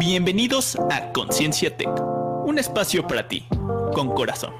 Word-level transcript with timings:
Bienvenidos 0.00 0.78
a 0.90 1.12
Conciencia 1.12 1.76
Tech, 1.76 1.90
un 2.46 2.58
espacio 2.58 3.06
para 3.06 3.28
ti, 3.28 3.46
con 3.92 4.08
corazón. 4.14 4.54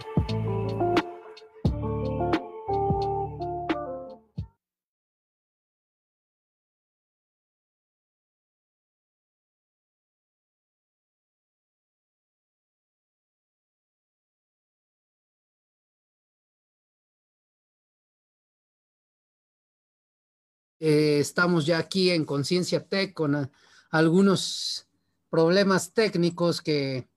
Eh, 20.81 21.19
estamos 21.19 21.65
ya 21.65 21.79
aquí 21.79 22.11
en 22.11 22.27
Conciencia 22.27 22.87
Tech 22.87 23.15
con 23.15 23.51
algunos 23.91 24.90
problemas 25.31 25.93
técnicos 25.93 26.61
que 26.61 27.09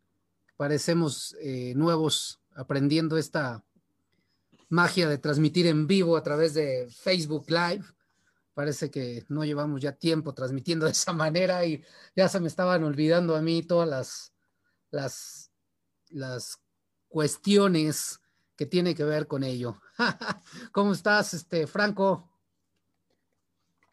parecemos 0.55 1.35
eh, 1.41 1.73
nuevos 1.75 2.39
aprendiendo 2.55 3.17
esta 3.17 3.63
magia 4.69 5.09
de 5.09 5.17
transmitir 5.17 5.67
en 5.67 5.87
vivo 5.87 6.15
a 6.15 6.23
través 6.23 6.53
de 6.53 6.87
Facebook 6.89 7.45
Live. 7.49 7.83
Parece 8.53 8.91
que 8.91 9.25
no 9.29 9.43
llevamos 9.43 9.81
ya 9.81 9.93
tiempo 9.93 10.33
transmitiendo 10.33 10.85
de 10.87 10.91
esa 10.91 11.11
manera 11.11 11.65
y 11.65 11.83
ya 12.15 12.29
se 12.29 12.39
me 12.39 12.47
estaban 12.47 12.83
olvidando 12.83 13.35
a 13.35 13.41
mí 13.41 13.63
todas 13.63 13.89
las, 13.89 14.33
las, 14.91 15.51
las 16.09 16.59
cuestiones 17.07 18.19
que 18.55 18.67
tiene 18.67 18.93
que 18.93 19.03
ver 19.03 19.27
con 19.27 19.43
ello. 19.43 19.81
¿Cómo 20.71 20.93
estás, 20.93 21.33
este, 21.33 21.65
Franco? 21.65 22.32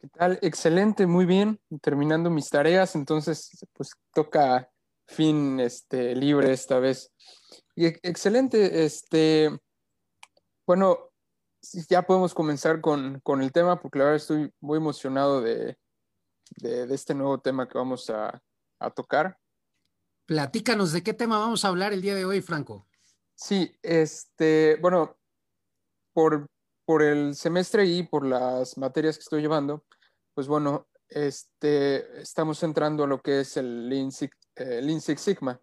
¿Qué 0.01 0.07
tal? 0.07 0.39
Excelente, 0.41 1.05
muy 1.05 1.25
bien. 1.25 1.61
Terminando 1.81 2.31
mis 2.31 2.49
tareas, 2.49 2.95
entonces 2.95 3.51
pues 3.73 3.91
toca 4.15 4.71
fin 5.07 5.59
este, 5.59 6.15
libre 6.15 6.51
esta 6.51 6.79
vez. 6.79 7.13
Y 7.75 7.85
ex- 7.85 7.99
excelente, 8.01 8.83
este, 8.83 9.51
bueno, 10.65 11.11
ya 11.87 12.01
podemos 12.01 12.33
comenzar 12.33 12.81
con, 12.81 13.19
con 13.19 13.43
el 13.43 13.51
tema 13.51 13.79
porque 13.79 13.99
la 13.99 14.05
verdad 14.05 14.17
estoy 14.17 14.51
muy 14.59 14.77
emocionado 14.77 15.39
de, 15.41 15.77
de- 16.57 16.87
de 16.87 16.95
este 16.95 17.13
nuevo 17.13 17.39
tema 17.39 17.67
que 17.67 17.77
vamos 17.77 18.09
a, 18.09 18.41
a 18.79 18.89
tocar. 18.89 19.37
Platícanos 20.25 20.93
de 20.93 21.03
qué 21.03 21.13
tema 21.13 21.37
vamos 21.37 21.63
a 21.63 21.67
hablar 21.67 21.93
el 21.93 22.01
día 22.01 22.15
de 22.15 22.25
hoy, 22.25 22.41
Franco. 22.41 22.87
Sí, 23.35 23.71
este, 23.83 24.77
bueno, 24.81 25.15
por, 26.13 26.47
por 26.91 27.03
el 27.03 27.35
semestre 27.35 27.85
y 27.85 28.03
por 28.03 28.25
las 28.25 28.77
materias 28.77 29.15
que 29.15 29.21
estoy 29.21 29.41
llevando, 29.41 29.85
pues 30.33 30.49
bueno, 30.49 30.89
este, 31.07 32.21
estamos 32.21 32.61
entrando 32.63 33.05
a 33.05 33.07
lo 33.07 33.21
que 33.21 33.39
es 33.39 33.55
el 33.55 33.87
Lean 33.87 34.11
Six, 34.11 34.35
eh, 34.57 34.81
Lean 34.81 34.99
Six 34.99 35.21
Sigma. 35.21 35.57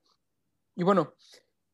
Y 0.75 0.85
bueno, 0.85 1.13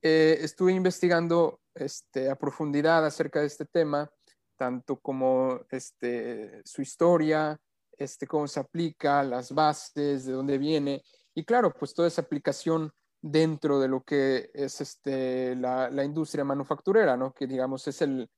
eh, 0.02 0.38
estuve 0.40 0.72
investigando 0.72 1.60
este, 1.72 2.28
a 2.28 2.34
profundidad 2.34 3.06
acerca 3.06 3.42
de 3.42 3.46
este 3.46 3.64
tema, 3.64 4.10
tanto 4.56 4.98
como 4.98 5.60
este, 5.70 6.60
su 6.64 6.82
historia, 6.82 7.56
este, 7.96 8.26
cómo 8.26 8.48
se 8.48 8.58
aplica, 8.58 9.22
las 9.22 9.52
bases, 9.52 10.24
de 10.24 10.32
dónde 10.32 10.58
viene, 10.58 11.04
y 11.32 11.44
claro, 11.44 11.72
pues 11.72 11.94
toda 11.94 12.08
esa 12.08 12.22
aplicación 12.22 12.90
dentro 13.22 13.78
de 13.78 13.86
lo 13.86 14.02
que 14.02 14.50
es 14.52 14.80
este, 14.80 15.54
la, 15.54 15.90
la 15.90 16.02
industria 16.02 16.42
manufacturera, 16.42 17.16
¿no? 17.16 17.32
Que 17.32 17.46
digamos 17.46 17.86
es, 17.86 18.02
el, 18.02 18.28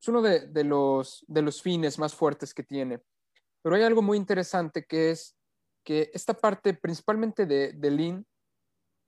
es 0.00 0.08
uno 0.08 0.22
de, 0.22 0.46
de, 0.48 0.64
los, 0.64 1.24
de 1.26 1.42
los 1.42 1.62
fines 1.62 1.98
más 1.98 2.14
fuertes 2.14 2.52
que 2.54 2.62
tiene. 2.62 3.00
Pero 3.62 3.76
hay 3.76 3.82
algo 3.82 4.02
muy 4.02 4.16
interesante 4.16 4.84
que 4.84 5.10
es 5.10 5.36
que 5.84 6.10
esta 6.12 6.34
parte 6.34 6.74
principalmente 6.74 7.46
de, 7.46 7.72
de 7.72 7.90
Lean 7.90 8.26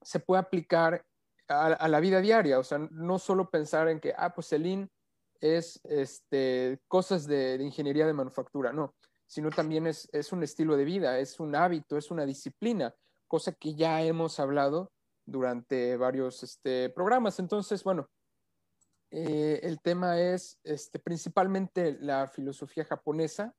se 0.03 0.21
puede 0.21 0.41
aplicar 0.41 1.05
a, 1.49 1.67
a, 1.67 1.89
la 1.89 2.01
vida 2.01 2.21
diaria, 2.21 2.59
o 2.59 2.65
sea, 2.65 2.79
no 2.79 3.19
solo 3.19 3.51
pensar 3.51 3.89
en 3.89 4.01
que, 4.01 4.15
ah, 4.17 4.33
pues 4.33 4.53
el 4.53 4.63
Lean 4.63 4.91
es 5.41 5.81
este, 5.85 6.81
cosas 6.89 7.27
de, 7.27 7.59
de 7.59 7.65
ingeniería 7.65 8.07
de 8.07 8.13
manufactura, 8.13 8.73
no, 8.73 8.95
sino 9.27 9.51
también 9.51 9.87
es, 9.87 10.09
es 10.13 10.33
un 10.33 10.43
estilo 10.43 10.77
de 10.77 10.85
vida, 10.85 11.19
es 11.19 11.39
un 11.41 11.55
hábito, 11.55 11.97
es 11.97 12.11
una 12.11 12.25
disciplina, 12.25 12.95
cosa 13.27 13.53
que 13.53 13.75
ya 13.75 14.03
hemos 14.03 14.41
hablado 14.41 14.93
durante 15.27 15.97
varios 15.97 16.43
este, 16.43 16.89
programas. 16.91 17.39
Entonces, 17.39 17.85
bueno, 17.85 18.09
eh, 19.11 19.61
el 19.63 19.81
tema 19.81 20.21
es 20.21 20.59
este, 20.65 20.99
principalmente 20.99 21.97
la 22.01 22.27
filosofía 22.29 22.85
japonesa 22.85 23.55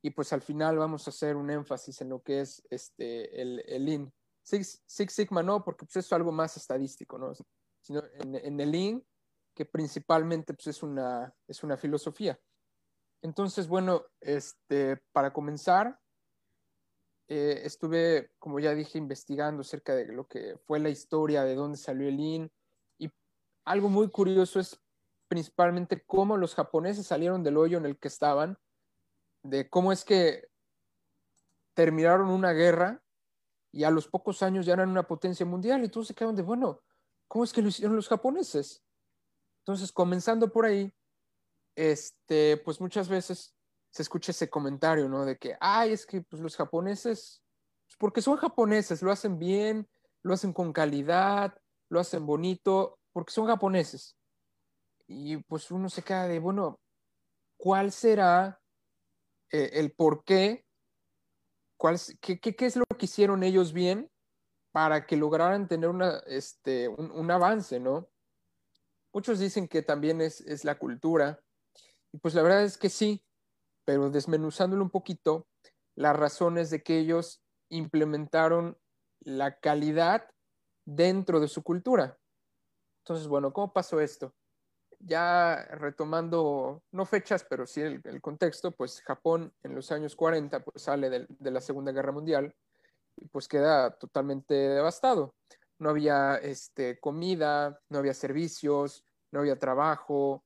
y 0.00 0.10
pues 0.10 0.32
al 0.32 0.42
final 0.42 0.78
vamos 0.78 1.06
a 1.06 1.10
hacer 1.10 1.36
un 1.36 1.50
énfasis 1.50 2.00
en 2.00 2.08
lo 2.08 2.22
que 2.22 2.40
es 2.40 2.62
este, 2.70 3.40
el, 3.40 3.64
el 3.66 3.84
Lean. 3.84 4.12
Six, 4.42 4.82
Six, 4.86 5.12
Sigma 5.12 5.42
no, 5.42 5.64
porque 5.64 5.86
pues, 5.86 5.96
es 5.96 6.12
algo 6.12 6.32
más 6.32 6.56
estadístico, 6.56 7.18
¿no? 7.18 7.32
Sino 7.80 8.02
en, 8.14 8.60
el 8.60 8.70
Lean, 8.70 9.04
que 9.54 9.64
principalmente 9.64 10.54
pues, 10.54 10.66
es, 10.68 10.82
una, 10.82 11.32
es 11.46 11.62
una 11.62 11.76
filosofía. 11.76 12.40
Entonces, 13.22 13.68
bueno, 13.68 14.04
este, 14.20 14.96
para 15.12 15.32
comenzar, 15.32 16.00
eh, 17.28 17.62
estuve, 17.64 18.32
como 18.40 18.58
ya 18.58 18.74
dije, 18.74 18.98
investigando 18.98 19.60
acerca 19.60 19.94
de 19.94 20.06
lo 20.06 20.26
que 20.26 20.58
fue 20.66 20.80
la 20.80 20.90
historia, 20.90 21.44
de 21.44 21.54
dónde 21.54 21.78
salió 21.78 22.08
el. 22.08 22.50
Y 22.98 23.08
algo 23.64 23.88
muy 23.88 24.10
curioso 24.10 24.58
es 24.58 24.80
principalmente 25.32 26.04
cómo 26.04 26.36
los 26.36 26.54
japoneses 26.54 27.06
salieron 27.06 27.42
del 27.42 27.56
hoyo 27.56 27.78
en 27.78 27.86
el 27.86 27.98
que 27.98 28.08
estaban, 28.08 28.58
de 29.42 29.70
cómo 29.70 29.90
es 29.90 30.04
que 30.04 30.46
terminaron 31.72 32.28
una 32.28 32.52
guerra 32.52 33.02
y 33.72 33.84
a 33.84 33.90
los 33.90 34.08
pocos 34.08 34.42
años 34.42 34.66
ya 34.66 34.74
eran 34.74 34.90
una 34.90 35.06
potencia 35.06 35.46
mundial. 35.46 35.82
Y 35.82 35.88
todos 35.88 36.08
se 36.08 36.14
quedaron 36.14 36.36
de, 36.36 36.42
bueno, 36.42 36.82
¿cómo 37.28 37.44
es 37.44 37.52
que 37.54 37.62
lo 37.62 37.68
hicieron 37.68 37.96
los 37.96 38.08
japoneses? 38.08 38.84
Entonces, 39.62 39.90
comenzando 39.90 40.52
por 40.52 40.66
ahí, 40.66 40.92
este, 41.76 42.58
pues 42.58 42.78
muchas 42.78 43.08
veces 43.08 43.56
se 43.90 44.02
escucha 44.02 44.32
ese 44.32 44.50
comentario, 44.50 45.08
¿no? 45.08 45.24
De 45.24 45.38
que, 45.38 45.56
ay, 45.60 45.92
es 45.92 46.04
que 46.04 46.20
pues, 46.20 46.42
los 46.42 46.56
japoneses, 46.56 47.42
pues 47.86 47.96
porque 47.98 48.20
son 48.20 48.36
japoneses, 48.36 49.00
lo 49.00 49.10
hacen 49.10 49.38
bien, 49.38 49.88
lo 50.22 50.34
hacen 50.34 50.52
con 50.52 50.74
calidad, 50.74 51.58
lo 51.88 52.00
hacen 52.00 52.26
bonito, 52.26 52.98
porque 53.14 53.32
son 53.32 53.46
japoneses. 53.46 54.14
Y 55.14 55.36
pues 55.36 55.70
uno 55.70 55.90
se 55.90 56.02
queda 56.02 56.26
de, 56.26 56.38
bueno, 56.38 56.80
¿cuál 57.58 57.92
será 57.92 58.60
eh, 59.50 59.70
el 59.74 59.92
por 59.92 60.24
qué? 60.24 60.64
¿Cuál, 61.76 61.98
qué, 62.20 62.40
qué, 62.40 62.56
¿Qué 62.56 62.66
es 62.66 62.76
lo 62.76 62.84
que 62.98 63.04
hicieron 63.04 63.42
ellos 63.42 63.72
bien 63.72 64.10
para 64.72 65.06
que 65.06 65.16
lograran 65.16 65.68
tener 65.68 65.90
una, 65.90 66.18
este, 66.26 66.88
un, 66.88 67.10
un 67.10 67.30
avance, 67.30 67.78
¿no? 67.78 68.08
Muchos 69.12 69.38
dicen 69.38 69.68
que 69.68 69.82
también 69.82 70.22
es, 70.22 70.40
es 70.40 70.64
la 70.64 70.78
cultura, 70.78 71.42
y 72.10 72.18
pues 72.18 72.34
la 72.34 72.42
verdad 72.42 72.64
es 72.64 72.78
que 72.78 72.88
sí, 72.88 73.22
pero 73.84 74.08
desmenuzándolo 74.08 74.82
un 74.82 74.90
poquito, 74.90 75.46
las 75.94 76.16
razones 76.16 76.70
de 76.70 76.82
que 76.82 76.98
ellos 76.98 77.42
implementaron 77.68 78.78
la 79.20 79.58
calidad 79.60 80.30
dentro 80.86 81.38
de 81.40 81.48
su 81.48 81.62
cultura. 81.62 82.18
Entonces, 83.04 83.28
bueno, 83.28 83.52
¿cómo 83.52 83.72
pasó 83.74 84.00
esto? 84.00 84.34
Ya 85.04 85.64
retomando, 85.72 86.82
no 86.92 87.04
fechas, 87.04 87.44
pero 87.44 87.66
sí 87.66 87.80
el, 87.80 88.00
el 88.04 88.20
contexto, 88.20 88.70
pues 88.70 89.02
Japón 89.02 89.52
en 89.62 89.74
los 89.74 89.90
años 89.90 90.14
40 90.14 90.64
pues 90.64 90.82
sale 90.82 91.10
de, 91.10 91.26
de, 91.28 91.50
la 91.50 91.60
Segunda 91.60 91.90
Guerra 91.90 92.12
Mundial 92.12 92.54
y 93.16 93.26
pues 93.26 93.48
queda 93.48 93.90
totalmente 93.98 94.54
devastado. 94.54 95.34
No 95.78 95.90
había 95.90 96.36
este, 96.36 97.00
comida, 97.00 97.80
no 97.88 97.98
había 97.98 98.14
servicios, 98.14 99.04
no 99.32 99.40
había 99.40 99.58
trabajo. 99.58 100.44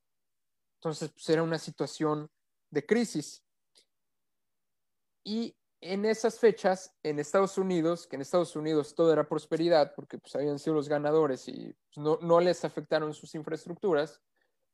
Entonces, 0.79 1.11
pues 1.11 1.29
era 1.29 1.43
una 1.43 1.59
situación 1.59 2.31
de 2.71 2.87
crisis. 2.87 3.43
Y 5.23 5.55
en 5.81 6.05
esas 6.05 6.39
fechas, 6.39 6.95
en 7.03 7.19
Estados 7.19 7.59
Unidos, 7.59 8.07
que 8.07 8.17
en 8.17 8.23
Estados 8.23 8.57
Unidos 8.57 8.95
todo 8.95 9.13
era 9.13 9.29
prosperidad, 9.29 9.95
porque 9.95 10.19
pues 10.19 10.35
habían 10.35 10.59
sido 10.59 10.75
los 10.75 10.89
ganadores 10.89 11.49
y 11.49 11.75
pues, 11.93 11.99
no, 11.99 12.19
no 12.23 12.41
les 12.41 12.65
afectaron 12.65 13.13
sus 13.13 13.35
infraestructuras, 13.35 14.21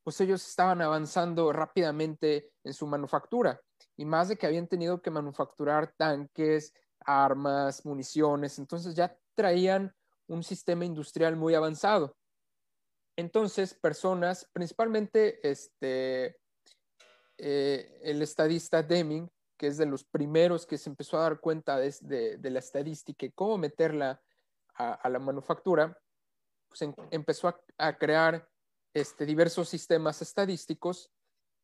pues 0.02 0.20
ellos 0.20 0.46
estaban 0.46 0.80
avanzando 0.82 1.52
rápidamente 1.52 2.50
en 2.64 2.74
su 2.74 2.86
manufactura. 2.86 3.60
Y 3.96 4.04
más 4.04 4.28
de 4.28 4.36
que 4.36 4.46
habían 4.46 4.66
tenido 4.66 5.00
que 5.00 5.10
manufacturar 5.10 5.94
tanques, 5.96 6.72
armas, 7.00 7.84
municiones, 7.84 8.58
entonces 8.58 8.94
ya 8.94 9.16
traían 9.34 9.94
un 10.28 10.42
sistema 10.42 10.84
industrial 10.84 11.36
muy 11.36 11.54
avanzado. 11.54 12.16
Entonces, 13.16 13.74
personas, 13.74 14.48
principalmente 14.52 15.46
este, 15.48 16.38
eh, 17.38 18.00
el 18.02 18.22
estadista 18.22 18.82
Deming, 18.82 19.30
que 19.58 19.66
es 19.66 19.76
de 19.76 19.86
los 19.86 20.04
primeros 20.04 20.66
que 20.66 20.78
se 20.78 20.90
empezó 20.90 21.18
a 21.18 21.22
dar 21.22 21.40
cuenta 21.40 21.76
de, 21.76 21.94
de, 22.00 22.38
de 22.38 22.50
la 22.50 22.58
estadística 22.58 23.26
y 23.26 23.32
cómo 23.32 23.58
meterla 23.58 24.20
a, 24.74 24.94
a 24.94 25.08
la 25.08 25.18
manufactura, 25.18 25.96
pues 26.68 26.82
en, 26.82 26.94
empezó 27.10 27.48
a, 27.48 27.60
a 27.78 27.96
crear 27.98 28.48
este, 28.94 29.26
diversos 29.26 29.68
sistemas 29.68 30.22
estadísticos 30.22 31.10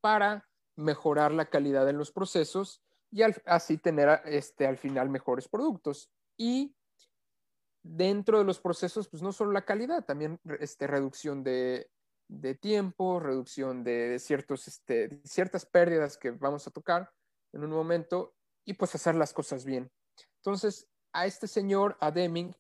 para 0.01 0.49
mejorar 0.77 1.33
la 1.33 1.47
calidad 1.47 1.85
de 1.87 1.93
los 1.93 2.13
procesos 2.13 2.83
y 3.11 3.23
así 3.47 3.79
tener 3.79 4.21
este, 4.25 4.67
al 4.67 4.77
final 4.77 5.09
mejores 5.09 5.49
productos. 5.49 6.11
Y 6.37 6.77
dentro 7.83 8.39
de 8.39 8.45
los 8.45 8.61
procesos, 8.61 9.09
pues 9.09 9.23
no 9.23 9.33
solo 9.33 9.53
la 9.53 9.65
calidad, 9.65 10.05
también 10.05 10.41
este, 10.61 10.87
reducción 10.87 11.43
de, 11.43 11.91
tiempo, 12.61 13.19
reducción 13.19 13.83
de, 13.83 14.15
este, 14.15 15.21
ciertas 15.25 15.67
pérdidas 15.67 16.19
que 16.19 16.31
vamos 16.31 16.67
a 16.67 16.71
tocar 16.71 17.11
en 17.53 17.65
un 17.65 17.71
momento 17.71 18.35
y 18.65 18.75
pues 18.75 18.95
hacer 18.95 19.15
las 19.15 19.33
cosas 19.33 19.65
bien. 19.65 19.91
Entonces, 20.37 20.87
a 21.13 21.27
este 21.27 21.49
señor, 21.49 21.97
a 22.01 22.11
Deming, 22.11 22.55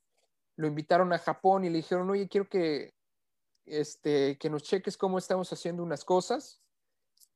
lo 0.56 0.66
invitaron 0.66 1.12
a 1.12 1.18
Japón 1.18 1.64
y 1.64 1.70
le 1.70 1.76
dijeron, 1.76 2.10
oye, 2.10 2.28
quiero 2.28 2.48
que, 2.48 2.94
este, 3.70 4.38
que 4.38 4.50
nos 4.50 4.62
cheques 4.62 4.96
cómo 4.96 5.18
estamos 5.18 5.52
haciendo 5.52 5.82
unas 5.82 6.04
cosas 6.04 6.60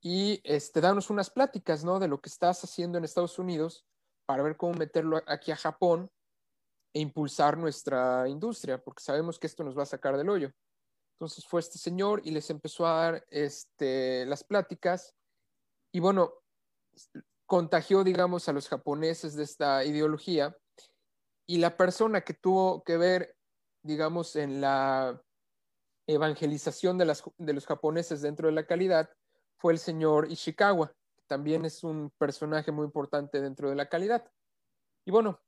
y 0.01 0.41
este, 0.43 0.81
danos 0.81 1.09
unas 1.09 1.29
pláticas, 1.29 1.83
¿no? 1.83 1.99
De 1.99 2.07
lo 2.07 2.19
que 2.21 2.29
estás 2.29 2.63
haciendo 2.63 2.97
en 2.97 3.03
Estados 3.03 3.39
Unidos 3.39 3.85
para 4.25 4.43
ver 4.43 4.57
cómo 4.57 4.73
meterlo 4.73 5.21
aquí 5.27 5.51
a 5.51 5.55
Japón 5.55 6.11
e 6.93 6.99
impulsar 6.99 7.57
nuestra 7.57 8.27
industria, 8.27 8.83
porque 8.83 9.03
sabemos 9.03 9.39
que 9.39 9.47
esto 9.47 9.63
nos 9.63 9.77
va 9.77 9.83
a 9.83 9.87
sacar 9.87 10.17
del 10.17 10.29
hoyo. 10.29 10.51
Entonces 11.15 11.45
fue 11.45 11.61
este 11.61 11.77
señor 11.77 12.21
y 12.23 12.31
les 12.31 12.49
empezó 12.49 12.85
a 12.85 12.95
dar 12.95 13.25
este, 13.29 14.25
las 14.25 14.43
pláticas 14.43 15.15
y 15.93 15.99
bueno, 15.99 16.33
contagió, 17.45 18.03
digamos, 18.03 18.49
a 18.49 18.53
los 18.53 18.67
japoneses 18.67 19.35
de 19.35 19.43
esta 19.43 19.85
ideología 19.85 20.57
y 21.47 21.57
la 21.57 21.77
persona 21.77 22.21
que 22.21 22.33
tuvo 22.33 22.83
que 22.83 22.97
ver, 22.97 23.37
digamos, 23.83 24.35
en 24.35 24.59
la 24.61 25.21
evangelización 26.07 26.97
de, 26.97 27.15
de 27.37 27.53
los 27.53 27.65
japoneses 27.65 28.21
dentro 28.21 28.47
de 28.47 28.53
la 28.53 28.65
calidad 28.65 29.09
fue 29.57 29.73
el 29.73 29.79
señor 29.79 30.31
Ishikawa, 30.31 30.93
que 31.15 31.23
también 31.27 31.65
es 31.65 31.83
un 31.83 32.11
personaje 32.17 32.71
muy 32.71 32.85
importante 32.85 33.41
dentro 33.41 33.69
de 33.69 33.75
la 33.75 33.87
calidad. 33.87 34.29
Y 35.05 35.11
bueno, 35.11 35.39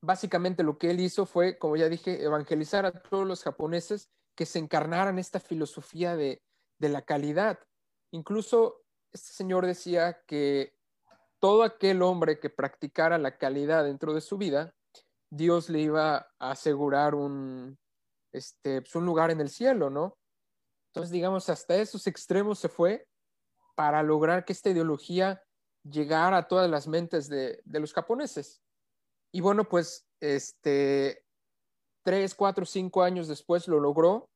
básicamente 0.00 0.62
lo 0.62 0.78
que 0.78 0.90
él 0.90 1.00
hizo 1.00 1.26
fue, 1.26 1.58
como 1.58 1.76
ya 1.76 1.88
dije, 1.88 2.22
evangelizar 2.22 2.86
a 2.86 2.92
todos 2.92 3.26
los 3.26 3.42
japoneses 3.42 4.10
que 4.34 4.46
se 4.46 4.58
encarnaran 4.58 5.18
esta 5.18 5.40
filosofía 5.40 6.16
de, 6.16 6.42
la 6.78 7.02
calidad. 7.02 7.58
Incluso 8.12 8.84
este 9.12 9.32
señor 9.32 9.66
decía 9.66 10.22
que 10.26 10.78
todo 11.40 11.62
aquel 11.62 12.02
hombre 12.02 12.38
que 12.38 12.50
practicara 12.50 13.18
la 13.18 13.38
calidad 13.38 13.84
dentro 13.84 14.12
de 14.12 14.20
su 14.20 14.36
vida, 14.36 14.74
Dios 15.30 15.68
le 15.70 15.80
iba 15.80 16.28
a 16.38 16.50
asegurar 16.50 17.14
un, 17.14 17.78
este, 18.36 18.82
pues, 18.82 18.94
un 18.94 19.06
lugar 19.06 19.30
en 19.30 19.40
el 19.40 19.48
cielo, 19.48 19.90
¿no? 19.90 20.18
Entonces, 20.90 21.10
digamos, 21.10 21.48
hasta 21.48 21.76
esos 21.76 22.06
extremos 22.06 22.58
se 22.58 22.68
fue 22.68 23.06
para 23.74 24.02
lograr 24.02 24.44
que 24.44 24.52
esta 24.52 24.70
ideología 24.70 25.42
llegara 25.82 26.38
a 26.38 26.48
todas 26.48 26.70
las 26.70 26.86
mentes 26.86 27.28
de, 27.28 27.60
de 27.64 27.80
los 27.80 27.92
japoneses. 27.92 28.62
Y 29.32 29.40
bueno, 29.40 29.68
pues, 29.68 30.06
este, 30.20 31.24
tres, 32.02 32.34
cuatro, 32.34 32.64
cinco 32.64 33.02
años 33.02 33.28
después 33.28 33.68
lo 33.68 33.80
logró 33.80 34.30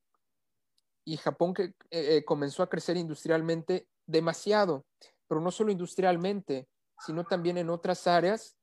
y 1.05 1.17
Japón 1.17 1.55
que, 1.55 1.65
eh, 1.65 1.75
eh, 1.91 2.25
comenzó 2.25 2.63
a 2.63 2.69
crecer 2.69 2.97
industrialmente 2.97 3.89
demasiado, 4.07 4.85
pero 5.29 5.41
no 5.41 5.51
solo 5.51 5.73
industrialmente, 5.73 6.69
sino 7.07 7.25
también 7.25 7.59
en 7.59 7.71
otras 7.71 8.07
áreas. 8.07 8.57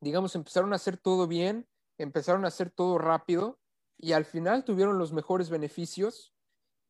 Digamos, 0.00 0.34
empezaron 0.34 0.72
a 0.72 0.76
hacer 0.76 0.98
todo 0.98 1.26
bien, 1.26 1.66
empezaron 1.98 2.44
a 2.44 2.48
hacer 2.48 2.70
todo 2.70 2.98
rápido 2.98 3.58
y 3.98 4.12
al 4.12 4.24
final 4.24 4.64
tuvieron 4.64 4.98
los 4.98 5.12
mejores 5.12 5.50
beneficios 5.50 6.34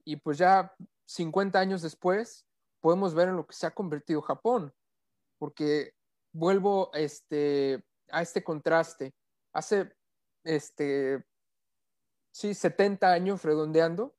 y 0.05 0.17
pues 0.17 0.39
ya 0.39 0.75
50 1.07 1.59
años 1.59 1.83
después 1.83 2.47
podemos 2.81 3.15
ver 3.15 3.29
en 3.29 3.37
lo 3.37 3.47
que 3.47 3.55
se 3.55 3.67
ha 3.67 3.75
convertido 3.75 4.21
Japón, 4.21 4.73
porque 5.39 5.95
vuelvo 6.33 6.91
este, 6.93 7.83
a 8.11 8.23
este 8.23 8.45
contraste. 8.45 9.15
Hace 9.53 9.95
este, 10.45 11.25
sí, 12.33 12.55
70 12.55 13.11
años 13.11 13.43
redondeando, 13.43 14.15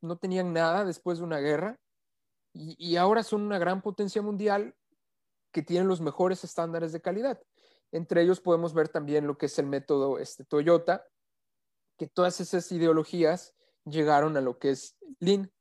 no 0.00 0.16
tenían 0.16 0.52
nada 0.52 0.84
después 0.84 1.18
de 1.18 1.24
una 1.24 1.38
guerra 1.38 1.78
y, 2.54 2.96
ahora 2.96 3.22
son 3.22 3.42
una 3.42 3.58
gran 3.58 3.80
potencia 3.80 4.20
mundial 4.20 4.74
que 5.52 5.62
tienen 5.62 5.88
los 5.88 6.00
mejores 6.00 6.44
estándares 6.44 6.92
de 6.92 7.00
calidad. 7.00 7.40
Entre 7.92 8.22
ellos 8.22 8.40
podemos 8.40 8.74
ver 8.74 8.88
también 8.88 9.26
lo 9.26 9.38
que 9.38 9.46
es 9.46 9.58
el 9.58 9.66
método 9.66 10.18
este, 10.18 10.44
Toyota, 10.44 11.06
que 12.02 12.08
todas 12.08 12.40
esas 12.40 12.72
ideologías 12.72 13.54
llegaron 13.84 14.36
a 14.36 14.40
lo 14.40 14.58
que 14.58 14.70
es 14.70 14.96
Lean, 15.20 15.52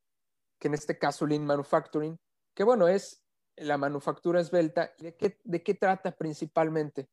que 0.59 0.69
en 0.69 0.73
este 0.73 0.97
caso 0.97 1.27
Lean 1.27 1.45
Manufacturing, 1.45 2.19
que 2.55 2.63
bueno, 2.63 2.87
es 2.87 3.23
la 3.57 3.77
manufactura 3.77 4.41
esbelta. 4.41 4.91
¿De 4.97 5.15
qué, 5.15 5.39
de 5.43 5.61
qué 5.61 5.75
trata 5.75 6.17
principalmente? 6.17 7.11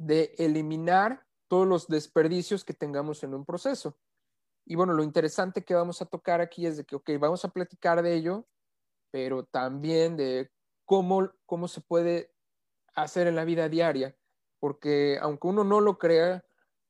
De 0.00 0.34
eliminar 0.36 1.24
todos 1.46 1.64
los 1.64 1.86
desperdicios 1.86 2.64
que 2.64 2.74
tengamos 2.74 3.22
en 3.22 3.34
un 3.34 3.44
proceso. 3.44 3.96
Y 4.66 4.74
bueno, 4.74 4.94
lo 4.94 5.04
interesante 5.04 5.64
que 5.64 5.76
vamos 5.76 6.02
a 6.02 6.06
tocar 6.06 6.40
aquí 6.40 6.66
es 6.66 6.78
de 6.78 6.84
que, 6.84 6.96
ok, 6.96 7.08
vamos 7.20 7.44
a 7.44 7.50
platicar 7.50 8.02
de 8.02 8.14
ello, 8.14 8.48
pero 9.12 9.44
también 9.44 10.16
de 10.16 10.50
cómo, 10.86 11.30
cómo 11.46 11.68
se 11.68 11.80
puede 11.80 12.34
hacer 12.96 13.28
en 13.28 13.36
la 13.36 13.44
vida 13.44 13.68
diaria, 13.68 14.16
porque 14.58 15.20
aunque 15.20 15.46
uno 15.46 15.62
no 15.62 15.80
lo 15.80 15.98
crea, 15.98 16.44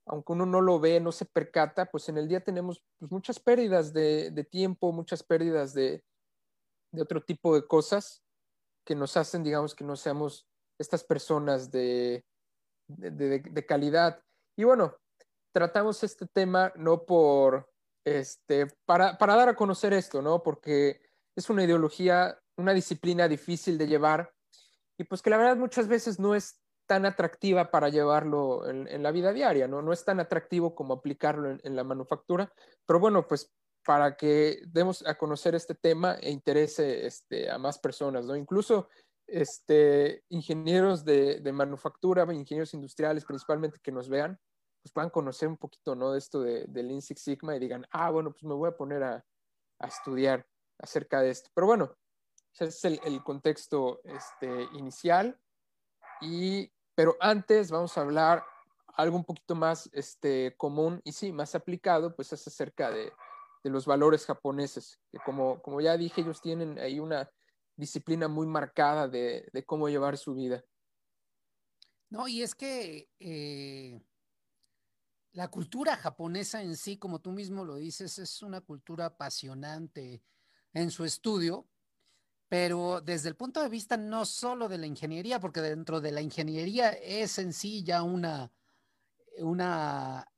aunque 0.06 0.32
uno 0.32 0.46
no 0.46 0.60
lo 0.60 0.80
ve, 0.80 1.00
no 1.00 1.12
se 1.12 1.24
percata, 1.24 1.86
pues 1.86 2.08
en 2.08 2.18
el 2.18 2.28
día 2.28 2.40
tenemos 2.40 2.82
pues, 2.98 3.10
muchas 3.10 3.38
pérdidas 3.38 3.92
de, 3.92 4.46
tiempo, 4.50 4.92
muchas 4.92 5.22
pérdidas 5.22 5.74
de, 5.74 6.04
otro 6.98 7.22
tipo 7.22 7.54
de 7.54 7.66
cosas 7.66 8.22
que 8.84 8.94
nos 8.94 9.16
hacen, 9.16 9.42
digamos, 9.42 9.74
que 9.74 9.84
no 9.84 9.96
seamos 9.96 10.46
estas 10.78 11.04
personas 11.04 11.70
de, 11.70 12.24
de 12.88 13.66
calidad. 13.66 14.22
Y 14.56 14.64
bueno, 14.64 14.96
tratamos 15.52 16.02
este 16.02 16.26
tema 16.26 16.72
no 16.76 17.04
por, 17.04 17.70
este, 18.04 18.66
para, 18.84 19.16
para 19.18 19.36
dar 19.36 19.48
a 19.48 19.56
conocer 19.56 19.92
esto, 19.92 20.22
¿no? 20.22 20.42
Porque 20.42 21.00
es 21.36 21.48
una 21.50 21.64
ideología, 21.64 22.38
una 22.56 22.74
disciplina 22.74 23.28
difícil 23.28 23.78
de 23.78 23.86
llevar 23.86 24.32
y 24.98 25.04
pues 25.04 25.22
que 25.22 25.30
la 25.30 25.38
verdad 25.38 25.56
muchas 25.56 25.88
veces 25.88 26.18
no 26.18 26.34
es 26.34 26.60
tan 26.92 27.06
atractiva 27.06 27.70
para 27.70 27.88
llevarlo 27.88 28.68
en, 28.68 29.02
la 29.02 29.10
vida 29.12 29.32
diaria, 29.32 29.66
¿no? 29.66 29.80
No 29.80 29.94
es 29.94 30.04
tan 30.04 30.20
atractivo 30.20 30.74
como 30.74 30.92
aplicarlo 30.92 31.56
en, 31.62 31.74
la 31.74 31.84
manufactura, 31.84 32.52
pero 32.84 33.00
bueno, 33.00 33.26
pues 33.26 33.50
para 33.82 34.14
que 34.14 34.60
demos 34.66 35.02
a 35.06 35.16
conocer 35.16 35.54
este 35.54 35.74
tema 35.74 36.16
e 36.20 36.30
interese 36.30 37.06
este, 37.06 37.50
a 37.50 37.56
más 37.56 37.78
personas, 37.78 38.26
¿no? 38.26 38.36
Incluso 38.36 38.90
este, 39.26 40.22
ingenieros 40.28 41.02
de, 41.02 41.40
de 41.40 41.52
manufactura, 41.52 42.30
ingenieros 42.30 42.74
industriales 42.74 43.24
principalmente 43.24 43.80
que 43.82 43.90
nos 43.90 44.10
vean, 44.10 44.38
pues 44.82 44.92
puedan 44.92 45.08
conocer 45.08 45.48
un 45.48 45.56
poquito, 45.56 45.94
¿no? 45.94 46.12
De 46.12 46.18
esto 46.18 46.42
de, 46.42 46.66
del 46.68 46.88
Lean 46.88 47.00
Six 47.00 47.22
Sigma 47.22 47.56
y 47.56 47.58
digan, 47.58 47.86
ah, 47.90 48.10
bueno, 48.10 48.32
pues 48.32 48.44
me 48.44 48.52
voy 48.52 48.68
a 48.68 48.76
poner 48.76 49.02
a, 49.02 49.24
a 49.78 49.86
estudiar 49.86 50.46
acerca 50.78 51.22
de 51.22 51.30
esto. 51.30 51.48
Pero 51.54 51.68
bueno, 51.68 51.96
ese 52.52 52.66
es 52.66 52.84
el, 52.84 53.00
el, 53.06 53.22
contexto 53.22 54.02
este, 54.04 54.64
inicial. 54.74 55.40
Y, 56.20 56.70
pero 56.94 57.16
antes 57.20 57.70
vamos 57.70 57.96
a 57.96 58.02
hablar 58.02 58.44
algo 58.94 59.16
un 59.16 59.24
poquito 59.24 59.54
más 59.54 59.88
este, 59.92 60.54
común 60.56 61.00
y 61.04 61.12
sí, 61.12 61.32
más 61.32 61.54
aplicado, 61.54 62.14
pues 62.14 62.32
es 62.32 62.46
acerca 62.46 62.90
de, 62.90 63.12
de 63.64 63.70
los 63.70 63.86
valores 63.86 64.26
japoneses, 64.26 65.00
que 65.10 65.18
como, 65.24 65.62
como 65.62 65.80
ya 65.80 65.96
dije, 65.96 66.20
ellos 66.20 66.40
tienen 66.40 66.78
ahí 66.78 67.00
una 67.00 67.30
disciplina 67.76 68.28
muy 68.28 68.46
marcada 68.46 69.08
de, 69.08 69.48
de 69.52 69.64
cómo 69.64 69.88
llevar 69.88 70.18
su 70.18 70.34
vida. 70.34 70.62
No, 72.10 72.28
y 72.28 72.42
es 72.42 72.54
que 72.54 73.08
eh, 73.20 73.98
la 75.32 75.48
cultura 75.48 75.96
japonesa 75.96 76.62
en 76.62 76.76
sí, 76.76 76.98
como 76.98 77.20
tú 77.20 77.32
mismo 77.32 77.64
lo 77.64 77.76
dices, 77.76 78.18
es 78.18 78.42
una 78.42 78.60
cultura 78.60 79.06
apasionante 79.06 80.22
en 80.74 80.90
su 80.90 81.06
estudio, 81.06 81.66
pero 82.52 83.00
desde 83.00 83.30
el 83.30 83.34
punto 83.34 83.62
de 83.62 83.70
vista 83.70 83.96
no 83.96 84.26
solo 84.26 84.68
de 84.68 84.76
la 84.76 84.84
ingeniería, 84.84 85.40
porque 85.40 85.62
dentro 85.62 86.02
de 86.02 86.12
la 86.12 86.20
ingeniería 86.20 86.90
es 86.90 87.38
en 87.38 87.54
sí 87.54 87.82
ya 87.82 88.02
una, 88.02 88.52
una 89.38 90.30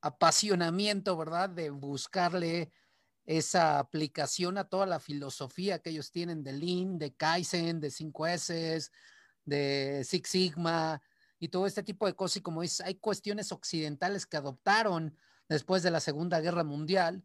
apasionamiento, 0.00 1.16
¿verdad? 1.16 1.50
De 1.50 1.70
buscarle 1.70 2.70
esa 3.24 3.80
aplicación 3.80 4.58
a 4.58 4.68
toda 4.68 4.86
la 4.86 5.00
filosofía 5.00 5.80
que 5.80 5.90
ellos 5.90 6.12
tienen 6.12 6.44
de 6.44 6.52
Lean, 6.52 6.98
de 6.98 7.16
Kaizen, 7.16 7.80
de 7.80 7.88
5S, 7.88 8.92
de 9.44 10.04
Six 10.04 10.28
Sigma, 10.28 11.02
y 11.40 11.48
todo 11.48 11.66
este 11.66 11.82
tipo 11.82 12.06
de 12.06 12.14
cosas. 12.14 12.36
Y 12.36 12.42
como 12.42 12.62
dices, 12.62 12.82
hay 12.82 12.94
cuestiones 12.94 13.50
occidentales 13.50 14.24
que 14.24 14.36
adoptaron 14.36 15.16
después 15.48 15.82
de 15.82 15.90
la 15.90 15.98
Segunda 15.98 16.38
Guerra 16.40 16.62
Mundial, 16.62 17.24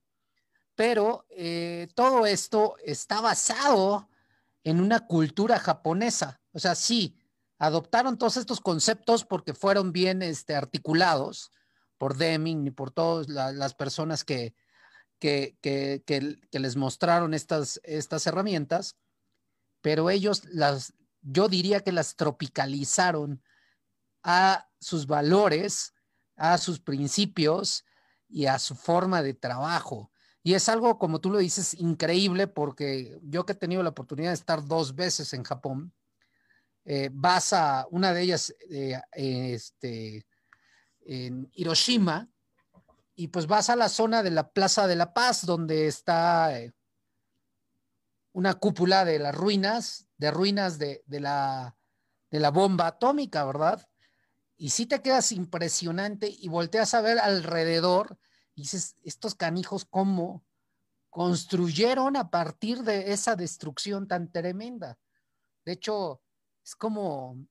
pero 0.74 1.28
eh, 1.30 1.90
todo 1.94 2.26
esto 2.26 2.76
está 2.84 3.22
basado 3.22 4.08
en 4.64 4.80
una 4.80 5.02
cultura 5.08 5.60
japonesa. 5.60 6.42
O 6.52 6.60
sea, 6.60 6.76
sí, 6.76 7.18
adoptaron 7.58 8.18
todos 8.18 8.38
estos 8.38 8.62
conceptos 8.62 9.26
porque 9.26 9.54
fueron 9.54 9.92
bien 9.92 10.22
este, 10.22 10.56
articulados 10.56 11.52
por 11.98 12.18
Deming 12.18 12.68
y 12.68 12.72
por 12.72 12.92
todas 12.92 13.28
las 13.30 13.74
personas 13.76 14.24
que, 14.24 14.56
que, 15.20 15.58
que, 15.62 16.04
que, 16.06 16.60
les 16.60 16.76
mostraron 16.76 17.34
estas, 17.34 17.80
estas 17.84 18.26
herramientas, 18.26 18.98
pero 19.82 20.10
ellos 20.10 20.46
las, 20.46 20.94
yo 21.22 21.48
diría 21.48 21.82
que 21.82 21.92
las 21.92 22.16
tropicalizaron 22.16 23.44
a 24.24 24.68
sus 24.80 25.06
valores 25.06 25.94
a 26.42 26.58
sus 26.58 26.80
principios 26.80 27.86
y 28.28 28.48
a 28.48 28.58
su 28.58 28.76
forma 28.76 29.22
de 29.22 29.36
trabajo. 29.36 30.12
Y 30.44 30.56
es 30.56 30.70
algo, 30.70 30.98
como 30.98 31.22
tú 31.22 31.30
lo 31.30 31.38
dices, 31.38 31.76
increíble 31.76 32.48
porque 32.48 33.20
yo 33.24 33.46
que 33.46 33.54
he 33.54 33.56
tenido 33.56 33.84
la 33.84 33.90
oportunidad 33.90 34.32
de 34.32 34.36
estar 34.36 34.66
dos 34.66 34.96
veces 34.96 35.34
en 35.34 35.44
Japón, 35.44 35.94
eh, 36.84 37.10
vas 37.14 37.54
a 37.54 37.86
una 37.92 38.12
de 38.12 38.22
ellas 38.24 38.56
eh, 38.70 39.00
este, 39.14 40.26
en 41.02 41.50
Hiroshima 41.54 42.28
y 43.16 43.28
pues 43.28 43.46
vas 43.46 43.70
a 43.70 43.76
la 43.76 43.88
zona 43.88 44.24
de 44.24 44.32
la 44.32 44.52
Plaza 44.52 44.88
de 44.88 44.96
la 44.96 45.14
Paz 45.14 45.46
donde 45.46 45.86
está 45.86 46.58
eh, 46.60 46.74
una 48.32 48.56
cúpula 48.56 49.06
de 49.06 49.20
las 49.20 49.36
ruinas, 49.36 50.08
de 50.18 50.32
ruinas 50.32 50.80
de, 50.80 51.04
la, 51.08 51.76
de 52.32 52.40
la 52.40 52.50
bomba 52.50 52.88
atómica, 52.88 53.46
¿verdad? 53.46 53.88
Y 54.58 54.72
si 54.72 54.88
te 54.88 55.02
quedas 55.02 55.32
impresionante 55.32 56.30
y 56.30 56.48
volteas 56.48 56.94
a 56.96 57.02
ver 57.02 57.20
alrededor 57.20 58.18
dices, 58.56 58.96
estos 59.04 59.36
canijos, 59.36 59.86
¿cómo 59.86 60.46
construyeron 61.10 62.16
a 62.16 62.30
partir 62.30 62.84
de 62.84 63.12
esa 63.12 63.36
destrucción 63.36 64.08
tan 64.08 64.32
tremenda? 64.32 64.98
De 65.66 65.74
hecho, 65.74 66.22
es 66.64 66.76
como, 66.76 67.46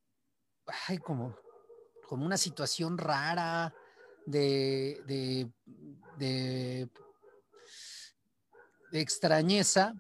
ay, 0.89 0.99
como, 0.99 1.37
como 2.09 2.25
una 2.25 2.37
situación 2.37 2.99
rara 2.99 3.75
de, 4.27 5.03
de, 5.07 5.51
de, 6.19 6.91
de 8.93 9.01
extrañeza 9.01 9.95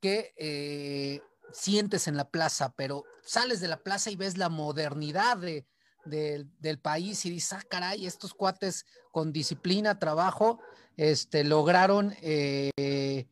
que 0.00 0.34
eh, 0.36 1.20
sientes 1.52 2.08
en 2.08 2.16
la 2.16 2.28
plaza, 2.28 2.74
pero 2.76 3.04
sales 3.22 3.60
de 3.60 3.68
la 3.68 3.82
plaza 3.82 4.10
y 4.10 4.16
ves 4.16 4.36
la 4.36 4.48
modernidad 4.48 5.38
de, 5.38 5.66
del 6.04 6.78
país 6.80 7.24
y 7.24 7.30
dices, 7.30 7.52
ah, 7.54 7.62
caray, 7.68 8.06
estos 8.06 8.34
cuates 8.34 8.86
con 9.10 9.32
disciplina, 9.32 9.98
trabajo, 9.98 10.60
este, 10.96 11.44
lograron 11.44 12.14
eh, 12.20 13.26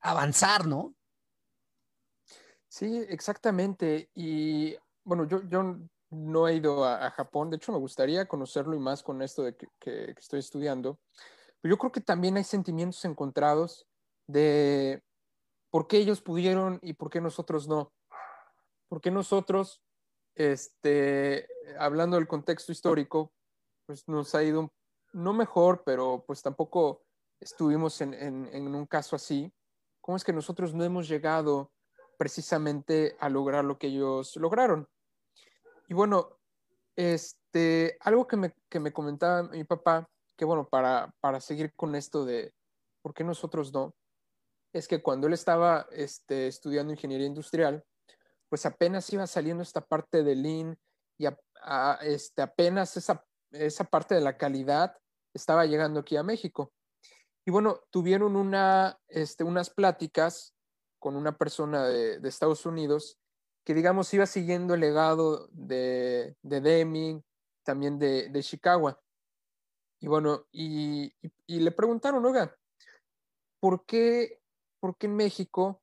avanzar, 0.00 0.66
¿no? 0.66 0.94
Sí, 2.68 3.04
exactamente. 3.08 4.10
Y 4.14 4.76
bueno, 5.04 5.26
yo, 5.26 5.42
yo 5.48 5.78
no 6.10 6.48
he 6.48 6.54
ido 6.54 6.84
a, 6.84 7.10
Japón, 7.10 7.50
de 7.50 7.56
hecho 7.56 7.72
me 7.72 7.78
gustaría 7.78 8.26
conocerlo 8.26 8.74
y 8.74 8.78
más 8.78 9.02
con 9.02 9.22
esto 9.22 9.42
de 9.42 9.56
que, 9.56 9.66
que 9.78 10.14
estoy 10.16 10.40
estudiando. 10.40 10.98
Pero 11.60 11.74
yo 11.74 11.78
creo 11.78 11.92
que 11.92 12.00
también 12.00 12.36
hay 12.36 12.44
sentimientos 12.44 13.04
encontrados 13.04 13.86
de, 14.26 15.02
¿por 15.70 15.86
qué 15.86 15.98
ellos 15.98 16.20
pudieron 16.20 16.78
y 16.82 16.92
por 16.94 17.10
qué 17.10 17.20
nosotros 17.20 17.68
no? 17.68 17.92
¿Por 18.88 19.00
qué 19.00 19.10
nosotros, 19.10 19.82
este, 20.38 21.48
hablando 21.78 22.16
del 22.16 22.28
contexto 22.28 22.70
histórico, 22.70 23.32
pues 23.86 24.06
nos 24.06 24.34
ha 24.36 24.44
ido 24.44 24.72
no 25.12 25.32
mejor, 25.32 25.82
pero 25.84 26.24
pues 26.26 26.42
tampoco 26.42 27.02
estuvimos 27.40 28.00
en, 28.00 28.14
en, 28.14 28.74
un 28.74 28.86
caso 28.86 29.16
así? 29.16 29.52
¿Cómo 30.00 30.16
es 30.16 30.22
que 30.22 30.32
nosotros 30.32 30.74
no 30.74 30.84
hemos 30.84 31.08
llegado 31.08 31.72
precisamente 32.16 33.16
a 33.18 33.28
lograr 33.28 33.64
lo 33.64 33.78
que 33.78 33.88
ellos 33.88 34.36
lograron? 34.36 34.88
Y 35.88 35.94
bueno, 35.94 36.38
este, 36.94 37.96
algo 38.00 38.28
que 38.28 38.36
me, 38.36 38.54
que 38.68 38.78
me 38.78 38.92
comentaba 38.92 39.42
mi 39.42 39.64
papá, 39.64 40.08
que 40.36 40.44
bueno, 40.44 40.68
para, 40.68 41.12
para 41.20 41.40
seguir 41.40 41.72
con 41.74 41.96
esto 41.96 42.24
de 42.24 42.54
por 43.02 43.12
qué 43.12 43.24
nosotros 43.24 43.72
no, 43.72 43.92
es 44.72 44.86
que 44.86 45.02
cuando 45.02 45.26
él 45.26 45.32
estaba 45.32 45.88
este, 45.90 46.46
estudiando 46.46 46.92
ingeniería 46.92 47.26
industrial, 47.26 47.84
pues 48.48 48.66
apenas 48.66 49.12
iba 49.12 49.26
saliendo 49.26 49.62
esta 49.62 49.80
parte 49.80 50.22
de 50.22 50.34
Lean 50.34 50.78
y 51.18 51.26
este, 52.02 52.42
apenas 52.42 52.96
esa, 52.96 53.24
esa 53.50 53.84
parte 53.84 54.14
de 54.14 54.20
la 54.20 54.36
calidad 54.36 54.96
estaba 55.34 55.66
llegando 55.66 56.00
aquí 56.00 56.16
a 56.16 56.22
México. 56.22 56.72
Y 57.46 57.50
bueno, 57.50 57.80
tuvieron 57.90 58.36
una, 58.36 58.98
este, 59.08 59.44
unas 59.44 59.70
pláticas 59.70 60.54
con 60.98 61.16
una 61.16 61.36
persona 61.36 61.86
de, 61.86 62.26
Estados 62.28 62.66
Unidos 62.66 63.18
que, 63.64 63.74
digamos, 63.74 64.12
iba 64.14 64.26
siguiendo 64.26 64.74
el 64.74 64.80
legado 64.80 65.48
de, 65.52 66.36
de 66.42 66.60
Deming, 66.60 67.22
también 67.64 67.98
de, 67.98 68.28
de 68.28 68.42
Chicago. 68.42 68.98
Y 70.00 70.06
bueno, 70.08 70.46
y, 70.52 71.12
y 71.46 71.60
le 71.60 71.72
preguntaron, 71.72 72.24
oiga, 72.24 72.56
¿por 73.60 73.84
qué 73.84 74.40
porque 74.80 75.06
en 75.06 75.16
México, 75.16 75.82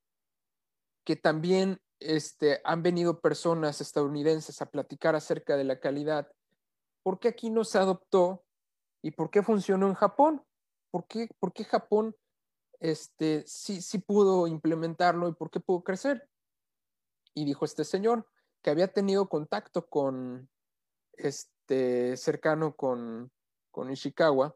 que 1.05 1.15
también 1.15 1.79
este, 1.99 2.61
han 2.63 2.83
venido 2.83 3.21
personas 3.21 3.81
estadounidenses 3.81 4.61
a 4.61 4.69
platicar 4.69 5.15
acerca 5.15 5.57
de 5.57 5.63
la 5.63 5.79
calidad, 5.79 6.31
¿por 7.03 7.19
qué 7.19 7.29
aquí 7.29 7.49
no 7.49 7.63
se 7.63 7.77
adoptó 7.77 8.43
y 9.01 9.11
por 9.11 9.29
qué 9.29 9.43
funcionó 9.43 9.87
en 9.87 9.93
Japón? 9.93 10.43
¿Por 10.91 11.07
qué, 11.07 11.29
por 11.39 11.53
qué 11.53 11.63
Japón 11.63 12.15
este, 12.79 13.43
sí, 13.47 13.81
sí 13.81 13.99
pudo 13.99 14.47
implementarlo 14.47 15.27
y 15.29 15.33
por 15.33 15.49
qué 15.49 15.59
pudo 15.59 15.83
crecer? 15.83 16.27
Y 17.33 17.45
dijo 17.45 17.65
este 17.65 17.83
señor 17.83 18.27
que 18.61 18.69
había 18.69 18.91
tenido 18.91 19.29
contacto 19.29 19.87
con, 19.87 20.49
este, 21.13 22.17
cercano 22.17 22.75
con, 22.75 23.31
con 23.71 23.91
Ishikawa, 23.91 24.55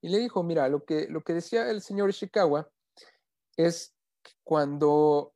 y 0.00 0.08
le 0.08 0.18
dijo, 0.18 0.42
mira, 0.42 0.68
lo 0.68 0.84
que, 0.84 1.08
lo 1.08 1.22
que 1.22 1.34
decía 1.34 1.70
el 1.70 1.80
señor 1.80 2.10
Ishikawa 2.10 2.70
es 3.56 3.94
cuando, 4.44 5.34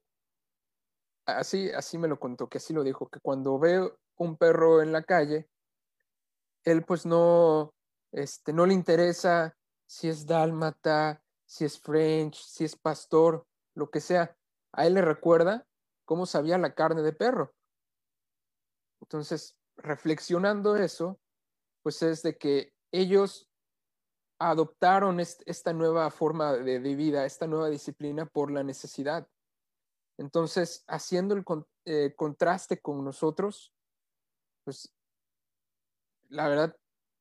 así, 1.39 1.71
así 1.71 1.99
me 1.99 2.09
lo 2.09 2.19
contó, 2.19 2.49
que 2.49 2.59
así 2.59 2.73
lo 2.73 2.83
dijo, 2.83 3.09
que 3.09 3.21
cuando 3.21 3.59
ve 3.59 3.93
un 4.17 4.37
perro 4.37 4.83
en 4.83 4.93
la 4.93 5.03
calle, 5.03 5.49
él 6.65 6.85
pues 6.85 7.07
no, 7.07 7.75
este, 8.13 8.53
no 8.53 8.67
le 8.67 8.75
interesa 8.75 9.57
si 9.87 10.09
es 10.09 10.27
dálmata, 10.27 11.23
si 11.47 11.65
es 11.65 11.81
French, 11.81 12.37
si 12.37 12.65
es 12.65 12.77
pastor, 12.77 13.47
lo 13.75 13.91
que 13.91 14.01
sea. 14.01 14.37
A 14.73 14.87
él 14.87 14.95
le 14.95 15.03
recuerda 15.03 15.67
cómo 16.05 16.27
sabía 16.27 16.59
la 16.59 16.75
carne 16.75 17.03
de 17.03 17.13
perro. 17.13 17.53
Entonces, 19.01 19.57
reflexionando 19.77 20.77
eso, 20.77 21.19
pues 21.83 22.03
es 22.03 22.23
de 22.23 22.37
que 22.37 22.73
ellos 22.93 23.49
adoptaron 24.39 25.21
esta 25.21 25.73
nueva 25.73 26.11
forma 26.11 26.55
de, 26.55 26.79
vida, 26.79 27.27
esta 27.27 27.47
nueva 27.47 27.69
disciplina 27.69 28.27
por 28.27 28.51
la 28.51 28.63
necesidad. 28.63 29.29
Entonces, 30.21 30.85
haciendo 30.87 31.35
el 31.35 31.45
eh, 31.87 32.13
contraste 32.15 32.79
con 32.83 33.03
nosotros, 33.03 33.73
pues 34.65 34.93
la 36.29 36.47
verdad, 36.47 36.77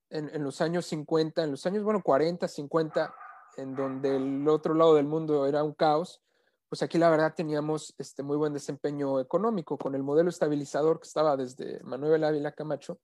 en, 0.10 0.44
los 0.44 0.60
años 0.60 0.86
50, 0.88 1.46
en 1.46 1.52
los 1.52 1.66
años, 1.66 1.86
bueno, 1.86 2.04
40, 2.04 2.46
50, 2.46 3.16
en 3.56 3.74
donde 3.74 4.18
el 4.18 4.46
otro 4.50 4.74
lado 4.74 4.96
del 4.96 5.06
mundo 5.06 5.48
era 5.48 5.64
un 5.64 5.74
caos, 5.74 6.22
pues 6.68 6.84
aquí 6.84 6.98
la 6.98 7.10
verdad 7.10 7.34
teníamos 7.34 7.96
este 7.98 8.22
muy 8.22 8.36
buen 8.36 8.54
desempeño 8.54 9.22
económico 9.22 9.78
con 9.78 9.96
el 9.96 10.04
modelo 10.04 10.30
estabilizador 10.30 11.00
que 11.00 11.08
estaba 11.08 11.38
desde 11.38 11.82
Manuel 11.84 12.26
Ávila 12.26 12.52
Camacho. 12.52 13.00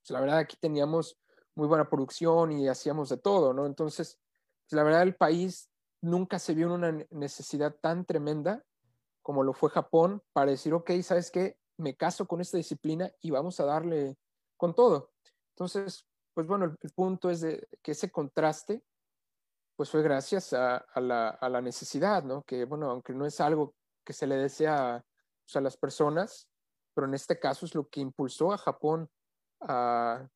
Pues 0.00 0.10
la 0.10 0.20
verdad 0.20 0.38
aquí 0.38 0.56
teníamos 0.60 1.16
muy 1.54 1.68
buena 1.68 1.88
producción 1.88 2.50
y 2.50 2.66
hacíamos 2.66 3.08
de 3.10 3.18
todo, 3.18 3.52
¿no? 3.52 3.66
Entonces, 3.66 4.18
pues, 4.64 4.72
la 4.72 4.82
verdad 4.82 5.02
el 5.02 5.14
país 5.14 5.70
nunca 6.00 6.40
se 6.40 6.54
vio 6.54 6.66
en 6.66 6.72
una 6.72 7.06
necesidad 7.10 7.76
tan 7.80 8.04
tremenda 8.04 8.64
como 9.22 9.42
lo 9.42 9.52
fue 9.52 9.70
Japón 9.70 10.22
para 10.32 10.50
decir, 10.50 10.74
ok, 10.74 10.90
¿sabes 11.02 11.30
qué? 11.30 11.58
Me 11.78 11.96
caso 11.96 12.26
con 12.26 12.40
esta 12.40 12.56
disciplina 12.56 13.10
y 13.20 13.30
vamos 13.30 13.58
a 13.60 13.64
darle 13.64 14.18
con 14.56 14.74
todo. 14.74 15.12
Entonces, 15.54 16.06
pues 16.34 16.46
bueno, 16.46 16.76
el, 16.80 16.90
punto 16.90 17.30
es 17.30 17.40
de, 17.40 17.68
que 17.82 17.92
ese 17.92 18.10
contraste, 18.10 18.82
pues 19.76 19.90
fue 19.90 20.02
gracias 20.02 20.52
a, 20.52 20.84
la, 20.96 21.60
necesidad, 21.62 22.22
¿no? 22.24 22.42
Que 22.42 22.64
bueno, 22.64 22.90
aunque 22.90 23.12
no 23.12 23.26
es 23.26 23.40
algo 23.40 23.74
que 24.04 24.12
se 24.12 24.26
le 24.26 24.36
desea 24.36 25.04
pues, 25.44 25.56
a 25.56 25.60
las 25.60 25.76
personas, 25.76 26.48
pero 26.94 27.06
en 27.06 27.14
este 27.14 27.38
caso 27.38 27.66
es 27.66 27.74
lo 27.74 27.88
que 27.88 28.00
impulsó 28.00 28.52
a 28.52 28.58
Japón 28.58 29.08
a, 29.60 30.28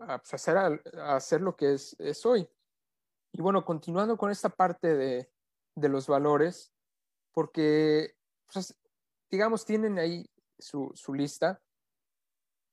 a, 0.00 0.18
pues, 0.18 0.34
hacer, 0.34 0.56
a, 0.56 1.16
hacer 1.16 1.40
lo 1.40 1.56
que 1.56 1.74
es, 1.74 1.96
es, 1.98 2.24
hoy. 2.26 2.48
Y 3.32 3.42
bueno, 3.42 3.64
continuando 3.64 4.16
con 4.16 4.30
esta 4.30 4.48
parte 4.48 4.94
de, 4.96 5.30
de 5.76 5.88
los 5.88 6.06
valores, 6.06 6.72
porque, 7.32 8.16
pues, 8.52 8.76
digamos, 9.30 9.64
tienen 9.64 9.98
ahí 9.98 10.24
su, 10.58 10.92
lista 11.14 11.60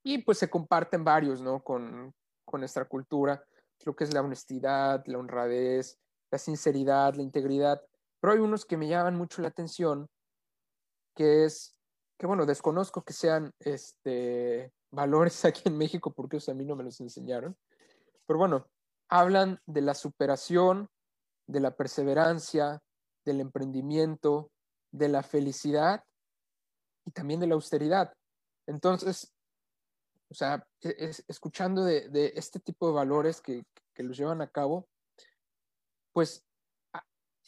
y 0.03 0.19
pues 0.19 0.38
se 0.38 0.50
comparten 0.50 1.03
varios, 1.03 1.41
¿no? 1.41 1.63
Con, 1.63 2.13
con 2.46 2.62
nuestra 2.62 2.86
cultura, 2.86 3.43
lo 3.86 3.96
que 3.96 4.03
es 4.03 4.13
la 4.13 4.22
honestidad, 4.22 5.03
la 5.05 5.17
honradez, 5.17 5.98
la 6.31 6.38
sinceridad, 6.38 7.15
la 7.15 7.24
integridad, 7.24 7.81
pero 8.19 8.34
hay 8.34 8.39
unos 8.39 8.65
que 8.65 8.77
me 8.77 8.88
llaman 8.88 9.15
mucho 9.15 9.41
la 9.41 9.50
atención, 9.50 10.10
que 11.15 11.46
es, 11.46 11.75
que 12.17 12.27
bueno, 12.27 12.46
desconozco 12.46 13.03
que 13.03 13.13
sean 13.13 13.53
este, 13.60 14.74
valores 14.91 15.46
aquí 15.46 15.63
en 15.65 15.77
México 15.77 16.13
porque 16.13 16.39
a 16.48 16.53
mí 16.53 16.65
no 16.65 16.75
me 16.75 16.84
los 16.84 17.00
enseñaron. 17.00 17.57
Pero 18.25 18.39
bueno, 18.39 18.67
hablan 19.10 19.60
de 19.65 19.81
la 19.81 19.93
superación, 19.93 20.89
de 21.48 21.60
la 21.60 21.75
perseverancia, 21.75 22.81
del 23.24 23.39
emprendimiento, 23.39 24.51
de 24.91 25.10
la 25.10 25.24
felicidad 25.24 26.03
y 27.06 27.12
también 27.12 27.39
de 27.39 27.48
la 27.48 27.56
austeridad. 27.56 28.13
Entonces, 28.67 29.34
O 30.29 30.34
sea, 30.34 30.67
e, 30.82 31.12
escuchando 31.29 31.86
de, 31.86 32.34
este 32.36 32.60
tipo 32.60 32.88
de 32.88 32.94
valores 32.94 33.41
que, 33.41 33.63
los 33.98 34.17
llevan 34.17 34.41
a 34.41 34.50
cabo, 34.51 34.88
pues 36.13 36.46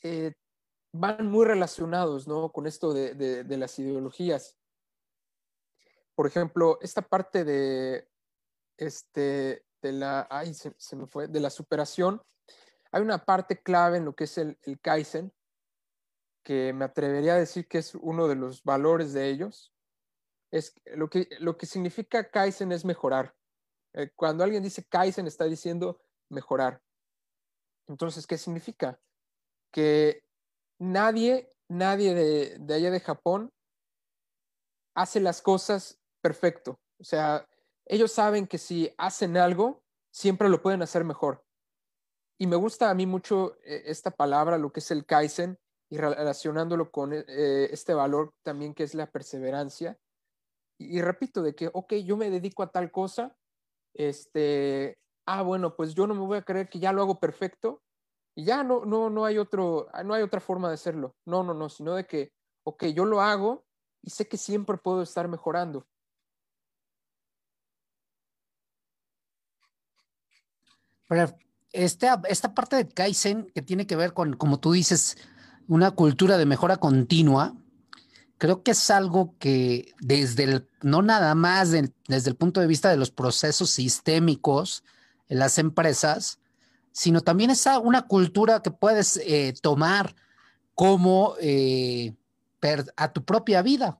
eh, 0.01 0.34
van 0.93 1.27
muy 1.27 1.46
relacionados, 1.46 2.27
¿no? 2.27 2.51
Con 2.51 2.65
esto 2.67 2.93
de, 2.93 3.43
las 3.58 3.77
ideologías. 3.79 4.58
Por 6.15 6.25
ejemplo, 6.25 6.79
esta 6.81 7.01
parte 7.01 7.43
de, 7.43 8.08
este, 8.77 9.65
de 9.81 9.91
la, 9.91 10.27
ay, 10.29 10.53
se, 10.53 10.96
me 10.96 11.05
fue, 11.05 11.27
de 11.27 11.39
la 11.39 11.50
superación, 11.50 12.22
hay 12.91 13.01
una 13.01 13.24
parte 13.24 13.62
clave 13.62 13.98
en 13.98 14.05
lo 14.05 14.15
que 14.15 14.24
es 14.24 14.38
el, 14.38 14.58
el 14.63 14.79
Kaizen, 14.79 15.31
que 16.50 16.74
me 16.74 16.86
atrevería 16.86 17.36
a 17.36 17.38
decir 17.38 17.68
que 17.68 17.77
es 17.77 17.94
uno 17.94 18.27
de 18.27 18.34
los 18.34 18.63
valores 18.63 19.13
de 19.13 19.29
ellos, 19.29 19.72
es 20.50 20.74
lo 20.96 21.08
que, 21.08 21.29
lo 21.39 21.56
que 21.60 21.68
significa 21.68 22.32
Kaizen 22.32 22.72
es 22.72 22.86
mejorar. 22.86 23.36
Eh, 23.94 24.10
cuando 24.15 24.44
alguien 24.44 24.63
dice 24.63 24.84
Kaizen 24.84 25.27
está 25.27 25.46
diciendo 25.46 26.01
mejorar. 26.27 26.82
Entonces, 27.88 28.25
¿qué 28.25 28.36
significa? 28.36 29.00
Que 29.72 30.24
nadie, 30.79 31.53
nadie 31.68 32.15
de, 32.15 32.58
de 32.58 32.74
allá 32.74 32.89
de 32.89 33.00
Japón 33.00 33.53
hace 34.96 35.20
las 35.20 35.44
cosas 35.44 36.01
perfecto. 36.20 36.79
O 37.00 37.03
sea, 37.03 37.48
ellos 37.86 38.12
saben 38.12 38.48
que 38.48 38.58
si 38.58 38.91
hacen 38.98 39.38
algo, 39.38 39.84
siempre 40.10 40.50
lo 40.50 40.63
pueden 40.63 40.82
hacer 40.82 41.03
mejor. 41.03 41.46
Y 42.39 42.48
me 42.48 42.56
gusta 42.56 42.89
a 42.89 42.96
mí 42.96 43.06
mucho 43.06 43.56
eh, 43.63 43.84
esta 43.86 44.10
palabra, 44.10 44.58
lo 44.58 44.72
que 44.72 44.79
es 44.79 44.89
el 44.89 45.06
Kaizen, 45.06 45.60
y 45.89 45.98
relacionándolo 45.98 46.91
con 46.91 47.13
eh, 47.13 47.24
este 47.72 47.93
valor 47.93 48.34
también 48.43 48.74
que 48.74 48.84
es 48.84 48.93
la 48.93 49.12
perseverancia 49.12 49.98
y, 50.79 51.01
repito, 51.01 51.43
de 51.43 51.53
que, 51.53 51.69
ok, 51.74 51.96
yo 51.96 52.15
me 52.15 52.29
dedico 52.29 52.63
a 52.63 52.72
tal 52.72 52.89
cosa, 52.89 53.36
este, 53.93 54.98
ah, 55.25 55.41
bueno, 55.41 55.75
pues 55.75 55.93
yo 55.93 56.08
no 56.08 56.15
me 56.15 56.22
voy 56.22 56.38
a 56.38 56.41
creer 56.41 56.69
que 56.69 56.79
ya 56.79 56.93
lo 56.93 57.01
hago 57.01 57.19
perfecto 57.19 57.84
y 58.34 58.46
ya 58.46 58.63
no, 58.63 58.86
no, 58.86 59.10
no 59.10 59.25
hay 59.25 59.38
otro, 59.38 59.89
ah, 59.91 60.03
no 60.03 60.13
hay 60.13 60.24
otra 60.24 60.39
forma 60.39 60.69
de 60.69 60.75
hacerlo. 60.75 61.17
No, 61.25 61.43
no, 61.43 61.53
no, 61.53 61.67
sino 61.67 61.96
de 61.96 62.05
que, 62.05 62.31
ok, 62.63 62.86
yo 62.86 63.03
lo 63.03 63.19
hago 63.19 63.65
y 64.01 64.12
sé 64.12 64.29
que 64.29 64.38
siempre 64.38 64.77
puedo 64.77 65.01
estar 65.01 65.27
mejorando. 65.27 65.86
Pero 71.10 71.27
esta, 71.74 72.22
esta 72.29 72.53
parte 72.53 72.77
de 72.77 72.88
Kaizen 72.88 73.51
que 73.53 73.62
tiene 73.62 73.86
que 73.86 73.98
ver 73.98 74.13
con, 74.13 74.38
como 74.38 74.62
tú 74.62 74.72
dices, 74.72 75.17
una 75.69 75.91
cultura 75.91 76.39
de 76.39 76.47
mejora 76.47 76.77
continua, 76.77 77.55
creo 78.39 78.63
que 78.63 78.71
es 78.71 78.89
algo 78.89 79.35
que 79.38 79.93
desde 79.99 80.43
el, 80.43 80.67
no 80.81 81.03
nada 81.03 81.35
más 81.35 81.69
desde 81.69 82.29
el 82.29 82.35
punto 82.35 82.59
de 82.59 82.65
vista 82.65 82.89
de 82.89 82.97
los 82.97 83.11
procesos 83.11 83.69
sistémicos 83.69 84.83
en 85.27 85.38
las 85.38 85.59
empresas, 85.59 86.39
sino 86.91 87.21
también 87.21 87.51
es 87.51 87.67
una 87.83 88.07
cultura 88.07 88.63
que 88.63 88.71
puedes 88.71 89.17
eh, 89.17 89.53
tomar 89.61 90.15
como 90.73 91.35
eh, 91.39 92.15
a 92.95 93.13
tu 93.13 93.23
propia 93.23 93.61
vida, 93.61 93.99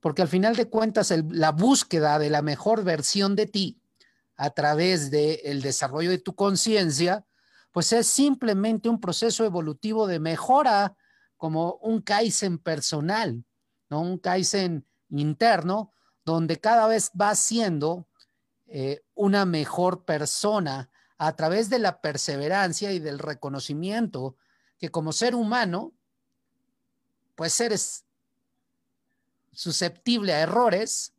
porque 0.00 0.20
al 0.20 0.28
final 0.28 0.54
de 0.54 0.68
cuentas 0.68 1.14
la 1.30 1.50
búsqueda 1.50 2.18
de 2.18 2.28
la 2.28 2.42
mejor 2.42 2.84
versión 2.84 3.36
de 3.36 3.46
ti 3.46 3.80
a 4.36 4.50
través 4.50 5.10
del 5.10 5.62
desarrollo 5.62 6.10
de 6.10 6.18
tu 6.18 6.34
conciencia, 6.34 7.24
pues 7.72 7.94
es 7.94 8.06
simplemente 8.06 8.90
un 8.90 9.00
proceso 9.00 9.46
evolutivo 9.46 10.06
de 10.06 10.20
mejora 10.20 10.94
como 11.36 11.74
un 11.82 12.00
Kaizen 12.00 12.58
personal. 12.58 13.44
¿no? 13.88 14.00
Un 14.00 14.18
Kaizen 14.18 14.86
interno 15.10 15.92
donde 16.24 16.58
cada 16.58 16.88
vez 16.88 17.12
va 17.18 17.34
siendo 17.34 18.08
eh, 18.66 19.02
una 19.14 19.44
mejor 19.44 20.04
persona 20.04 20.90
a 21.18 21.36
través 21.36 21.70
de 21.70 21.78
la 21.78 22.00
perseverancia 22.00 22.92
y 22.92 22.98
del 22.98 23.18
reconocimiento 23.18 24.36
que 24.78 24.90
como 24.90 25.12
ser 25.12 25.34
humano, 25.34 25.92
pues 27.34 27.58
eres 27.60 28.04
susceptible 29.52 30.34
a 30.34 30.40
errores 30.40 31.14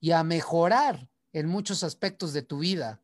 y 0.00 0.12
a 0.12 0.24
mejorar 0.24 1.08
en 1.32 1.46
muchos 1.46 1.84
aspectos 1.84 2.32
de 2.32 2.42
tu 2.42 2.60
vida, 2.60 3.00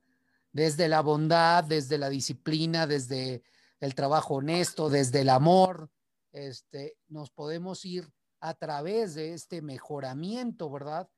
desde 0.53 0.89
la 0.89 1.03
bondad, 1.03 1.63
desde 1.63 1.99
la 1.99 2.09
disciplina, 2.09 2.87
desde 2.87 3.43
el 3.79 3.95
trabajo 3.95 4.37
honesto, 4.37 4.89
desde 4.89 5.21
el 5.21 5.29
amor, 5.29 5.91
este, 6.37 6.99
nos 7.09 7.31
podemos 7.31 7.85
ir 7.87 8.13
a 8.41 8.53
través 8.53 9.15
de 9.15 9.33
este 9.33 9.63
mejoramiento, 9.63 10.71
¿verdad? 10.71 11.09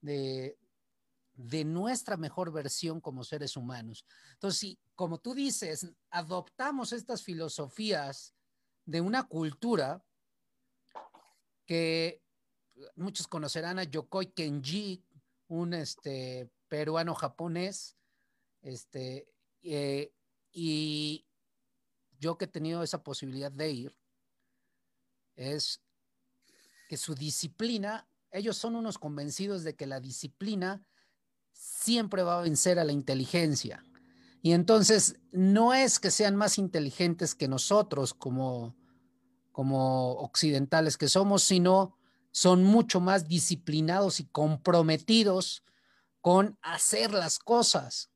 De, 0.00 0.56
nuestra 1.64 2.18
mejor 2.18 2.52
versión 2.52 3.00
como 3.00 3.24
seres 3.24 3.56
humanos. 3.56 4.04
Entonces, 4.34 4.60
si, 4.60 4.78
como 4.94 5.18
tú 5.18 5.34
dices, 5.34 5.90
adoptamos 6.10 6.92
estas 6.92 7.22
filosofías 7.22 8.34
de 8.84 9.00
una 9.00 9.26
cultura 9.26 10.04
que 11.64 12.22
muchos 12.94 13.26
conocerán 13.26 13.78
a 13.78 13.84
Yokoi 13.84 14.32
Kenji, 14.32 15.02
un 15.48 15.72
este, 15.72 16.50
peruano 16.68 17.14
japonés, 17.14 17.96
este, 18.60 19.26
eh, 19.62 20.12
y 20.52 21.26
yo 22.18 22.36
que 22.36 22.44
he 22.44 22.48
tenido 22.48 22.82
esa 22.82 23.02
posibilidad 23.02 23.50
de 23.50 23.70
ir, 23.70 23.99
es 25.40 25.80
que 26.88 26.96
su 26.96 27.14
disciplina, 27.14 28.08
ellos 28.30 28.56
son 28.56 28.76
unos 28.76 28.98
convencidos 28.98 29.64
de 29.64 29.74
que 29.74 29.86
la 29.86 30.00
disciplina 30.00 30.86
siempre 31.52 32.22
va 32.22 32.38
a 32.38 32.42
vencer 32.42 32.78
a 32.78 32.84
la 32.84 32.92
inteligencia. 32.92 33.84
Y 34.42 34.52
entonces 34.52 35.16
no 35.32 35.74
es 35.74 35.98
que 35.98 36.10
sean 36.10 36.36
más 36.36 36.58
inteligentes 36.58 37.34
que 37.34 37.48
nosotros 37.48 38.14
como, 38.14 38.76
como 39.52 40.12
occidentales 40.14 40.96
que 40.96 41.08
somos, 41.08 41.42
sino 41.42 41.96
son 42.32 42.62
mucho 42.64 43.00
más 43.00 43.28
disciplinados 43.28 44.20
y 44.20 44.26
comprometidos 44.26 45.64
con 46.20 46.58
hacer 46.62 47.12
las 47.12 47.38
cosas. 47.38 48.10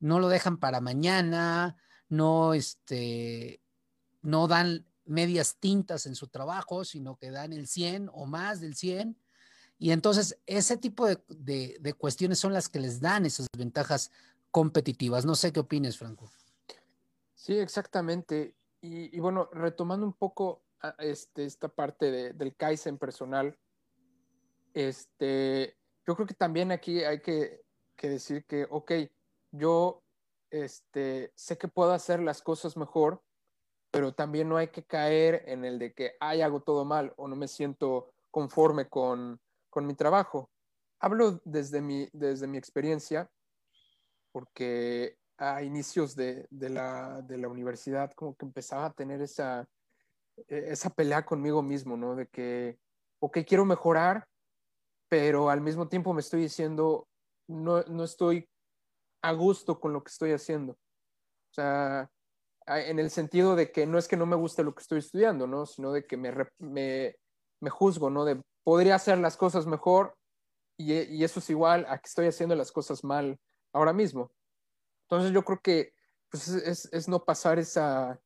No 0.00 0.20
lo 0.20 0.28
dejan 0.28 0.58
para 0.58 0.80
mañana, 0.80 1.76
no, 2.08 2.54
este, 2.54 3.60
no 4.22 4.46
dan 4.46 4.87
medias 5.08 5.56
tintas 5.56 6.06
en 6.06 6.14
su 6.14 6.28
trabajo, 6.28 6.84
sino 6.84 7.16
que 7.16 7.30
dan 7.30 7.52
el 7.52 7.66
100 7.66 8.10
o 8.12 8.26
más 8.26 8.60
del 8.60 8.74
100. 8.74 9.16
Y 9.78 9.92
entonces 9.92 10.38
ese 10.46 10.76
tipo 10.76 11.06
de, 11.06 11.94
cuestiones 11.98 12.38
son 12.38 12.52
las 12.52 12.68
que 12.68 12.80
les 12.80 13.00
dan 13.00 13.26
esas 13.26 13.46
ventajas 13.56 14.10
competitivas. 14.50 15.24
No 15.24 15.34
sé 15.34 15.52
qué 15.52 15.60
opines, 15.60 15.98
Franco. 15.98 16.30
Sí, 17.34 17.58
exactamente. 17.58 18.54
Y, 18.80 19.18
bueno, 19.20 19.48
retomando 19.52 20.06
un 20.06 20.12
poco 20.12 20.62
este, 20.98 21.44
esta 21.44 21.68
parte 21.68 22.32
del 22.32 22.56
Kaizen 22.56 22.98
personal, 22.98 23.56
este, 24.74 25.76
yo 26.06 26.14
creo 26.14 26.26
que 26.26 26.34
también 26.34 26.70
aquí 26.70 27.02
hay 27.02 27.20
que, 27.20 27.62
que 27.96 28.08
decir 28.08 28.44
que, 28.44 28.66
ok, 28.70 28.92
yo 29.52 30.02
este, 30.50 31.32
sé 31.34 31.58
que 31.58 31.68
puedo 31.68 31.92
hacer 31.92 32.20
las 32.20 32.42
cosas 32.42 32.76
mejor, 32.76 33.22
pero 33.90 34.12
también 34.12 34.48
no 34.48 34.56
hay 34.56 34.68
que 34.68 34.84
caer 34.84 35.42
en 35.46 35.64
el 35.64 35.78
de 35.78 35.92
que, 35.92 36.16
ay, 36.20 36.42
hago 36.42 36.60
todo 36.60 36.84
mal 36.84 37.12
o 37.16 37.28
no 37.28 37.36
me 37.36 37.48
siento 37.48 38.12
conforme 38.30 38.88
con, 38.88 39.40
con 39.70 39.86
mi 39.86 39.94
trabajo. 39.94 40.50
Hablo 41.00 41.40
desde 41.44 41.80
mi, 41.80 42.08
desde 42.12 42.46
mi 42.46 42.58
experiencia, 42.58 43.30
porque 44.32 45.16
a 45.38 45.62
inicios 45.62 46.16
de, 46.16 46.46
de, 46.50 46.68
la, 46.68 47.22
de, 47.22 47.38
la, 47.38 47.48
universidad 47.48 48.12
como 48.12 48.36
que 48.36 48.44
empezaba 48.44 48.86
a 48.86 48.92
tener 48.92 49.22
esa, 49.22 49.68
e, 50.48 50.72
esa 50.72 50.90
pelea 50.90 51.24
conmigo 51.24 51.62
mismo, 51.62 51.96
¿no? 51.96 52.16
De 52.16 52.26
que, 52.26 52.78
ok, 53.20 53.38
quiero 53.46 53.64
mejorar, 53.64 54.26
pero 55.08 55.48
al 55.48 55.60
mismo 55.60 55.88
tiempo 55.88 56.12
me 56.12 56.20
estoy 56.20 56.42
diciendo, 56.42 57.08
no, 57.46 57.82
no 57.84 58.04
estoy 58.04 58.48
a 59.22 59.32
gusto 59.32 59.80
con 59.80 59.92
lo 59.92 60.02
que 60.02 60.10
estoy 60.10 60.32
haciendo. 60.32 60.72
O 60.72 61.54
sea, 61.54 62.10
en 62.68 62.98
el 62.98 63.10
sentido 63.10 63.56
de 63.56 63.72
que 63.72 63.86
no 63.86 63.98
es 63.98 64.08
que 64.08 64.16
no 64.16 64.26
me 64.26 64.36
guste 64.36 64.62
lo 64.62 64.74
que 64.74 64.82
estoy 64.82 64.98
estudiando, 64.98 65.46
¿no? 65.46 65.66
Sino 65.66 65.92
de 65.92 66.06
que 66.06 66.16
me, 66.16 66.32
me, 66.58 67.16
me 67.60 67.70
juzgo, 67.70 68.10
¿no? 68.10 68.24
De 68.24 68.40
podría 68.64 68.96
hacer 68.96 69.18
las 69.18 69.36
cosas 69.36 69.66
mejor 69.66 70.14
y, 70.76 70.92
y, 70.92 71.24
eso 71.24 71.40
es 71.40 71.48
igual 71.50 71.86
a 71.88 71.98
que 71.98 72.06
estoy 72.06 72.26
haciendo 72.26 72.54
las 72.54 72.70
cosas 72.70 73.02
mal 73.02 73.38
ahora 73.72 73.92
mismo. 73.92 74.30
Entonces 75.08 75.32
yo 75.32 75.42
creo 75.42 75.58
que 75.62 75.92
pues, 76.30 76.48
es, 76.48 76.88
es, 76.92 77.08
no 77.08 77.24
pasar 77.24 77.58
esa, 77.58 78.20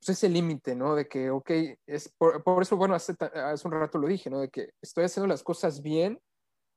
pues, 0.00 0.16
ese 0.16 0.28
límite, 0.28 0.74
¿no? 0.74 0.94
De 0.94 1.06
que, 1.06 1.30
ok, 1.30 1.50
es 1.86 2.10
por, 2.16 2.42
por 2.42 2.62
eso, 2.62 2.76
bueno, 2.76 2.94
hace, 2.94 3.14
hace, 3.20 3.68
un 3.68 3.74
rato 3.74 3.98
lo 3.98 4.08
dije, 4.08 4.30
¿no? 4.30 4.40
De 4.40 4.48
que 4.48 4.70
estoy 4.80 5.04
haciendo 5.04 5.28
las 5.28 5.42
cosas 5.42 5.82
bien, 5.82 6.18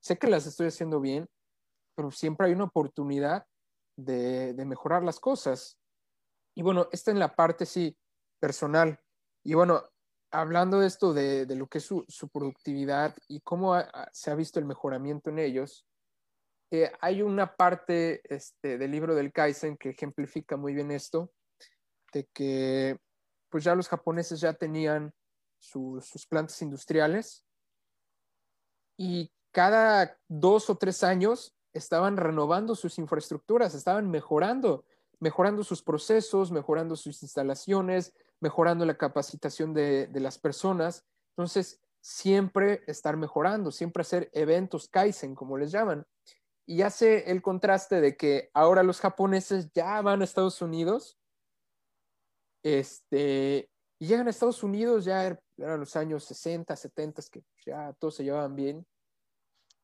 sé 0.00 0.18
que 0.18 0.28
las 0.28 0.46
estoy 0.46 0.66
haciendo 0.66 1.00
bien, 1.00 1.26
pero 1.96 2.10
siempre 2.10 2.48
hay 2.48 2.52
una 2.52 2.64
oportunidad 2.64 3.46
de, 3.96 4.52
de 4.52 4.64
mejorar 4.66 5.02
las 5.02 5.18
cosas. 5.18 5.78
Y 6.56 6.62
bueno, 6.62 6.88
esta 6.90 7.10
en 7.10 7.18
la 7.18 7.36
parte, 7.36 7.66
sí, 7.66 7.96
personal. 8.40 8.98
Y 9.44 9.54
bueno, 9.54 9.84
hablando 10.32 10.80
de 10.80 10.86
esto 10.86 11.12
de, 11.12 11.46
de 11.46 11.54
lo 11.54 11.68
que 11.68 11.78
es 11.78 11.84
su, 11.84 12.04
su 12.08 12.28
productividad 12.28 13.14
y 13.28 13.40
cómo 13.40 13.74
se 14.12 14.30
ha 14.30 14.34
visto 14.34 14.58
el 14.58 14.64
mejoramiento 14.64 15.30
en 15.30 15.38
ellos, 15.38 15.86
eh, 16.70 16.90
hay 17.00 17.22
una 17.22 17.54
parte 17.54 18.22
este, 18.24 18.78
del 18.78 18.90
libro 18.90 19.14
del 19.14 19.32
Kaizen 19.32 19.76
que 19.76 19.90
ejemplifica 19.90 20.56
muy 20.56 20.74
bien 20.74 20.90
esto, 20.90 21.30
de 22.12 22.26
que 22.32 22.98
pues 23.50 23.62
ya 23.62 23.74
los 23.74 23.88
japoneses 23.88 24.40
ya 24.40 24.54
tenían 24.54 25.14
sus 25.58 26.26
plantas 26.28 26.60
industriales 26.62 27.44
y 28.96 29.32
cada 29.52 30.18
dos 30.28 30.68
o 30.70 30.76
tres 30.76 31.02
años 31.02 31.54
estaban 31.72 32.16
renovando 32.16 32.74
sus 32.74 32.98
infraestructuras, 32.98 33.74
estaban 33.74 34.10
mejorando, 34.10 34.84
mejorando 35.20 35.64
sus 35.64 35.82
procesos, 35.82 36.50
mejorando 36.50 36.96
sus 36.96 37.22
instalaciones, 37.22 38.12
mejorando 38.40 38.84
la 38.84 38.96
capacitación 38.96 39.72
de, 39.72 40.08
las 40.14 40.38
personas. 40.38 41.04
Entonces, 41.30 41.80
siempre 42.00 42.82
estar 42.86 43.16
mejorando, 43.16 43.70
siempre 43.70 44.02
hacer 44.02 44.30
eventos 44.32 44.88
Kaizen, 44.88 45.34
como 45.34 45.56
les 45.56 45.70
llaman. 45.70 46.06
Y 46.66 46.82
hace 46.82 47.30
el 47.30 47.42
contraste 47.42 48.00
de 48.00 48.16
que 48.16 48.50
ahora 48.52 48.82
los 48.82 49.00
japoneses 49.00 49.70
ya 49.72 50.00
van 50.02 50.20
a 50.20 50.24
Estados 50.24 50.60
Unidos, 50.60 51.18
este, 52.62 53.70
y 53.98 54.06
llegan 54.06 54.26
a 54.26 54.30
Estados 54.30 54.62
Unidos, 54.62 55.04
ya 55.04 55.24
er, 55.24 55.40
eran 55.56 55.80
los 55.80 55.94
años 55.94 56.24
60, 56.24 56.74
70, 56.74 57.22
que 57.30 57.44
ya 57.64 57.92
todos 57.94 58.16
se 58.16 58.24
llevaban 58.24 58.56
bien, 58.56 58.84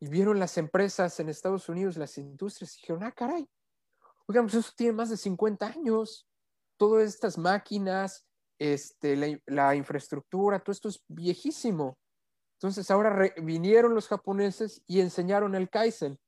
y 0.01 0.09
vieron 0.09 0.41
las 0.41 0.59
empresas 0.59 1.19
en 1.21 1.29
Estados 1.29 1.69
Unidos, 1.69 1.97
las 1.97 2.19
industrias, 2.19 2.77
y 2.77 2.81
dijeron, 2.81 3.05
ah, 3.05 3.13
caray, 3.13 3.49
oigan, 4.33 4.47
pues 4.47 4.55
eso 4.55 4.73
tiene 4.75 4.95
más 4.95 5.11
de 5.11 5.17
50 5.19 5.67
años, 5.67 6.27
todas 6.79 7.05
estas 7.05 7.37
máquinas, 7.37 8.27
este, 8.59 9.41
la, 9.47 9.75
infraestructura, 9.75 10.59
todo 10.59 10.73
esto 10.73 10.89
es 10.89 11.03
viejísimo. 11.07 11.99
Entonces 12.59 12.91
ahora 12.91 13.31
vinieron 13.43 13.95
los 13.95 14.09
japoneses 14.09 14.83
y 14.87 15.01
enseñaron 15.01 15.55
el 15.55 15.69
Kaizen. 15.69 16.19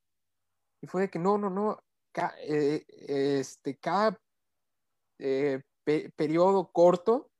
Y 0.82 0.86
fue 0.86 1.02
de 1.02 1.10
que 1.10 1.18
no, 1.18 1.38
no, 1.38 1.48
no, 1.48 1.80
eh, 2.42 2.84
este, 2.88 3.78
cada 3.78 4.18
eh, 5.18 5.62
periodo 5.84 6.70
corto, 6.72 7.30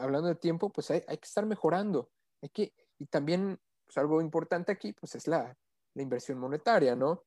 hablando 0.00 0.28
de 0.28 0.34
tiempo, 0.34 0.70
pues 0.70 0.90
hay, 0.90 1.02
hay, 1.08 1.16
que 1.16 1.26
estar 1.26 1.46
mejorando. 1.46 2.10
Hay 2.42 2.50
que, 2.50 2.74
y 2.98 3.06
también, 3.06 3.58
pues 3.86 3.96
algo 3.96 4.20
importante 4.20 4.72
aquí, 4.72 4.92
pues 4.92 5.14
es 5.14 5.26
la, 5.26 5.56
la 5.94 6.02
inversión 6.02 6.38
monetaria, 6.38 6.94
¿no? 6.94 7.25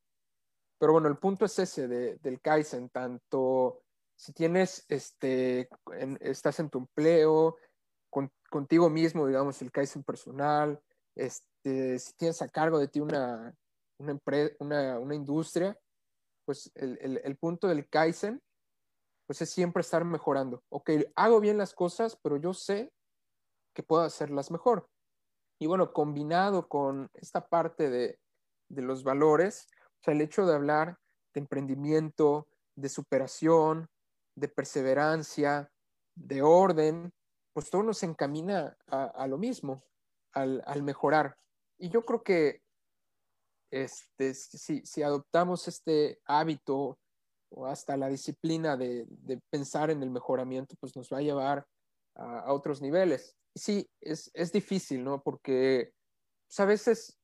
Pero 0.80 0.94
bueno, 0.94 1.08
el 1.08 1.18
punto 1.18 1.46
es 1.46 1.60
ese 1.60 1.88
de, 1.88 2.15
del 2.15 2.42
Kaizen, 2.42 2.89
tanto 2.89 3.84
si 4.15 4.34
tienes, 4.34 4.86
este, 4.89 5.70
estás 6.20 6.60
en 6.60 6.70
tu 6.70 6.80
empleo, 6.80 7.58
contigo 8.50 8.89
mismo, 8.89 9.28
digamos, 9.28 9.62
el 9.62 9.72
Kaizen 9.72 10.04
personal, 10.04 10.82
este, 11.15 12.00
si 12.00 12.13
tienes 12.13 12.42
a 12.42 12.50
cargo 12.50 12.80
de 12.80 12.88
ti 12.88 13.00
una, 13.00 13.54
una, 13.98 14.20
una, 14.60 15.00
una 15.00 15.15
industria, 15.15 15.78
pues 16.46 16.72
el, 16.76 16.98
el, 17.02 17.22
el, 17.24 17.38
punto 17.38 17.68
del 17.68 17.88
Kaizen, 17.88 18.42
pues 19.28 19.42
es 19.42 19.52
siempre 19.52 19.82
estar 19.82 20.04
mejorando. 20.04 20.63
Ok, 20.70 20.89
hago 21.15 21.39
bien 21.39 21.58
las 21.58 21.74
cosas, 21.74 22.18
pero 22.24 22.38
yo 22.38 22.54
sé 22.54 22.92
que 23.76 23.84
puedo 23.84 24.02
hacerlas 24.02 24.50
mejor. 24.50 24.89
Y 25.60 25.68
bueno, 25.68 25.94
combinado 25.94 26.68
con 26.68 27.10
esta 27.13 27.48
parte 27.48 27.89
de, 27.89 28.20
de 28.70 28.82
los 28.82 29.04
valores, 29.04 29.68
o 30.00 30.04
sea, 30.04 30.14
el 30.14 30.22
hecho 30.22 30.46
de 30.46 30.56
hablar 30.56 30.98
de 31.34 31.42
emprendimiento, 31.42 32.48
de 32.76 32.90
superación, 32.90 33.90
de 34.36 34.48
perseverancia, 34.48 35.72
de 36.16 36.42
orden, 36.42 37.12
pues 37.54 37.70
todo 37.70 37.84
nos 37.84 38.04
encamina 38.04 38.78
a, 38.88 39.28
lo 39.28 39.38
mismo, 39.38 39.84
al, 40.34 40.84
mejorar. 40.84 41.38
Y 41.78 41.90
yo 41.90 42.06
creo 42.06 42.24
que 42.24 42.62
este, 43.72 44.34
si, 44.34 45.04
adoptamos 45.04 45.68
este 45.68 46.22
hábito 46.26 46.98
o 47.52 47.66
hasta 47.66 47.98
la 47.98 48.08
disciplina 48.08 48.78
de, 48.78 49.08
pensar 49.50 49.90
en 49.90 50.02
el 50.02 50.10
mejoramiento, 50.10 50.76
pues 50.80 50.96
nos 50.96 51.10
va 51.12 51.18
a 51.18 51.22
llevar 51.22 51.68
a, 52.16 52.54
otros 52.54 52.82
niveles. 52.82 53.36
Sí, 53.56 53.90
es, 54.00 54.52
difícil, 54.54 55.04
¿no? 55.04 55.22
Porque 55.22 55.92
pues, 56.48 56.60
a 56.60 56.66
veces 56.66 57.18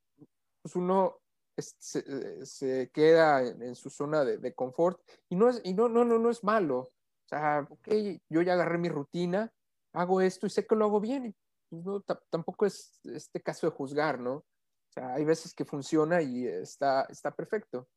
pues 0.62 0.76
uno 0.76 1.20
se, 1.58 2.90
queda 2.92 3.42
en, 3.42 3.76
su 3.76 3.90
zona 3.90 4.26
de, 4.26 4.54
confort 4.54 5.00
y 5.30 5.36
no 5.36 5.50
es, 5.50 5.62
y 5.64 5.74
no, 5.74 5.90
no, 5.90 6.04
no, 6.04 6.20
no 6.20 6.30
es 6.30 6.44
malo. 6.44 6.78
O 6.80 7.28
sea, 7.28 7.66
ok, 7.70 7.88
yo 8.30 8.42
ya 8.42 8.54
agarré 8.54 8.78
mi 8.78 8.90
rutina, 8.90 9.52
hago 9.94 10.22
esto 10.22 10.46
y 10.46 10.50
sé 10.50 10.66
que 10.66 10.76
lo 10.76 10.86
hago 10.86 11.00
bien. 11.00 11.36
Pues, 11.70 11.84
no, 11.84 12.02
tampoco 12.30 12.66
es 12.66 13.00
este 13.06 13.42
caso 13.42 13.68
de 13.68 13.76
juzgar, 13.76 14.20
¿no? 14.20 14.36
O 14.36 14.92
sea, 14.92 15.14
hay 15.14 15.26
veces 15.26 15.54
que 15.54 15.66
funciona 15.66 16.22
y 16.22 16.46
está, 16.46 17.04
está 17.10 17.32
perfecto. 17.32 17.88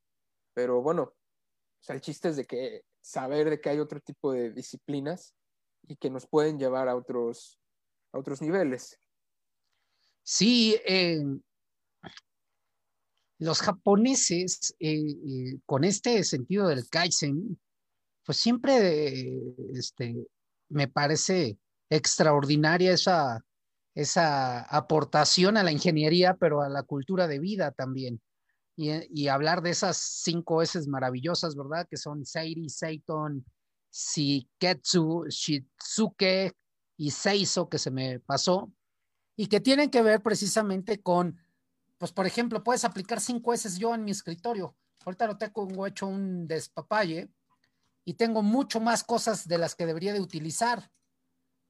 Pero 0.55 0.83
bueno, 0.83 1.03
o 1.03 1.83
sea, 1.83 1.95
el 1.95 2.01
chiste 2.01 2.29
es 2.29 2.37
de 2.37 2.45
que 2.45 2.83
saber 3.01 3.51
de 3.51 3.61
que 3.61 3.71
hay 3.71 3.79
otro 3.79 4.01
tipo 4.01 4.33
de 4.33 4.51
disciplinas 4.51 5.35
y 5.87 5.97
que 5.97 6.11
nos 6.11 6.27
pueden 6.27 6.59
llevar 6.59 6.89
a 6.89 6.97
otros, 6.97 7.61
a 8.13 8.19
otros 8.19 8.43
niveles. 8.43 8.99
Sí, 10.23 10.77
eh, 10.85 11.23
los 13.39 13.61
japoneses, 13.61 14.75
eh, 14.81 15.01
eh, 15.01 15.59
con 15.65 15.85
este 15.85 16.23
sentido 16.25 16.69
del 16.69 16.89
Kaizen, 16.89 17.59
pues 18.25 18.39
siempre 18.39 19.39
este, 19.73 20.27
me 20.69 20.89
parece 20.89 21.59
extraordinaria 21.89 22.93
esa, 22.93 23.45
esa 23.95 24.61
aportación 24.63 25.57
a 25.57 25.63
la 25.63 25.73
ingeniería, 25.73 26.35
pero 26.35 26.63
a 26.63 26.69
la 26.69 26.83
cultura 26.83 27.27
de 27.27 27.39
vida 27.39 27.71
también. 27.71 28.21
Y, 28.77 29.27
hablar 29.27 29.61
de 29.61 29.71
esas 29.71 29.97
cinco 29.97 30.63
S 30.63 30.81
maravillosas, 30.89 31.57
¿verdad? 31.57 31.89
Que 31.91 31.97
son 31.97 32.25
Seiri, 32.25 32.69
Seiton, 32.69 33.45
Shiketsu, 33.91 35.25
Shizuke 35.29 36.53
y 36.97 37.11
Seiso, 37.11 37.69
que 37.69 37.79
se 37.79 37.91
me 37.91 38.21
pasó, 38.21 38.73
y 39.35 39.49
que 39.49 39.59
tienen 39.59 39.91
que 39.91 40.03
ver 40.03 40.23
precisamente 40.23 41.01
con, 41.01 41.39
pues 41.99 42.13
por 42.13 42.27
ejemplo, 42.27 42.63
puedes 42.63 42.85
aplicar 42.85 43.21
cinco 43.21 43.53
S 43.53 43.79
yo 43.79 43.95
en 43.95 44.05
mi 44.05 44.13
escritorio. 44.13 44.77
Ahorita 45.05 45.27
lo 45.27 45.37
tengo 45.37 45.87
hecho 45.87 46.07
un 46.07 46.47
despapalle 46.47 47.31
y 48.05 48.15
tengo 48.15 48.43
mucho 48.43 48.81
más 48.81 49.05
cosas 49.05 49.47
de 49.47 49.59
las 49.59 49.75
que 49.75 49.87
debería 49.87 50.13
de 50.13 50.21
utilizar, 50.21 50.91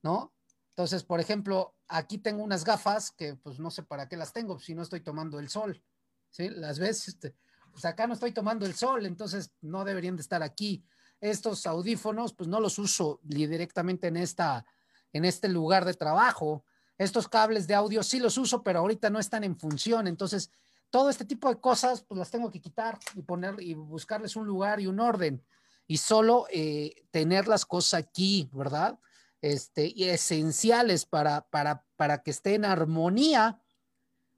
¿no? 0.03 0.35
Entonces, 0.71 1.03
por 1.03 1.19
ejemplo, 1.19 1.75
aquí 1.89 2.19
tengo 2.19 2.43
unas 2.43 2.65
gafas 2.65 3.11
que 3.11 3.35
pues 3.35 3.59
no 3.59 3.71
sé 3.71 3.83
para 3.83 4.09
qué 4.09 4.17
las 4.17 4.33
tengo 4.33 4.61
si 4.61 4.75
no 4.75 4.83
estoy 4.83 5.01
tomando 5.01 5.41
el 5.41 5.49
sol, 5.49 5.83
¿sí? 6.31 6.49
Las 6.51 6.79
ves, 6.79 7.09
este, 7.09 7.35
pues 7.73 7.85
acá 7.85 8.07
no 8.07 8.15
estoy 8.15 8.33
tomando 8.33 8.67
el 8.67 8.75
sol, 8.75 9.07
entonces 9.07 9.53
no 9.61 9.85
deberían 9.85 10.17
de 10.17 10.23
estar 10.23 10.43
aquí. 10.43 10.85
Estos 11.21 11.67
audífonos, 11.67 12.33
pues 12.35 12.49
no 12.49 12.61
los 12.61 12.79
uso 12.79 13.19
directamente 13.23 14.07
en 14.07 14.17
esta, 14.17 14.65
en 15.13 15.25
este 15.25 15.49
lugar 15.49 15.85
de 15.85 15.95
trabajo. 15.95 16.65
Estos 16.99 17.29
cables 17.29 17.67
de 17.67 17.75
audio 17.75 18.03
sí 18.03 18.19
los 18.19 18.37
uso, 18.37 18.63
pero 18.63 18.81
ahorita 18.81 19.09
no 19.09 19.21
están 19.21 19.45
en 19.45 19.57
función, 19.57 20.09
entonces 20.09 20.51
todo 20.91 21.11
este 21.11 21.25
tipo 21.25 21.49
de 21.49 21.61
cosas, 21.61 22.03
pues 22.03 22.19
las 22.19 22.31
tengo 22.31 22.51
que 22.51 22.61
quitar 22.61 22.99
y 23.15 23.23
poner 23.23 23.61
y 23.61 23.75
buscarles 23.75 24.37
un 24.37 24.47
lugar 24.47 24.81
y 24.81 24.87
un 24.87 25.01
orden 25.01 25.45
y 25.87 25.99
solo 25.99 26.47
eh, 26.51 27.07
tener 27.11 27.49
las 27.49 27.65
cosas 27.65 27.95
aquí, 27.95 28.49
¿verdad? 28.53 28.99
Este, 29.41 29.93
y 29.95 30.05
esenciales 30.05 31.07
para, 31.07 31.49
para, 31.49 31.87
para 31.97 32.23
que 32.23 32.31
esté 32.31 32.55
en 32.55 32.65
armonía 32.65 33.61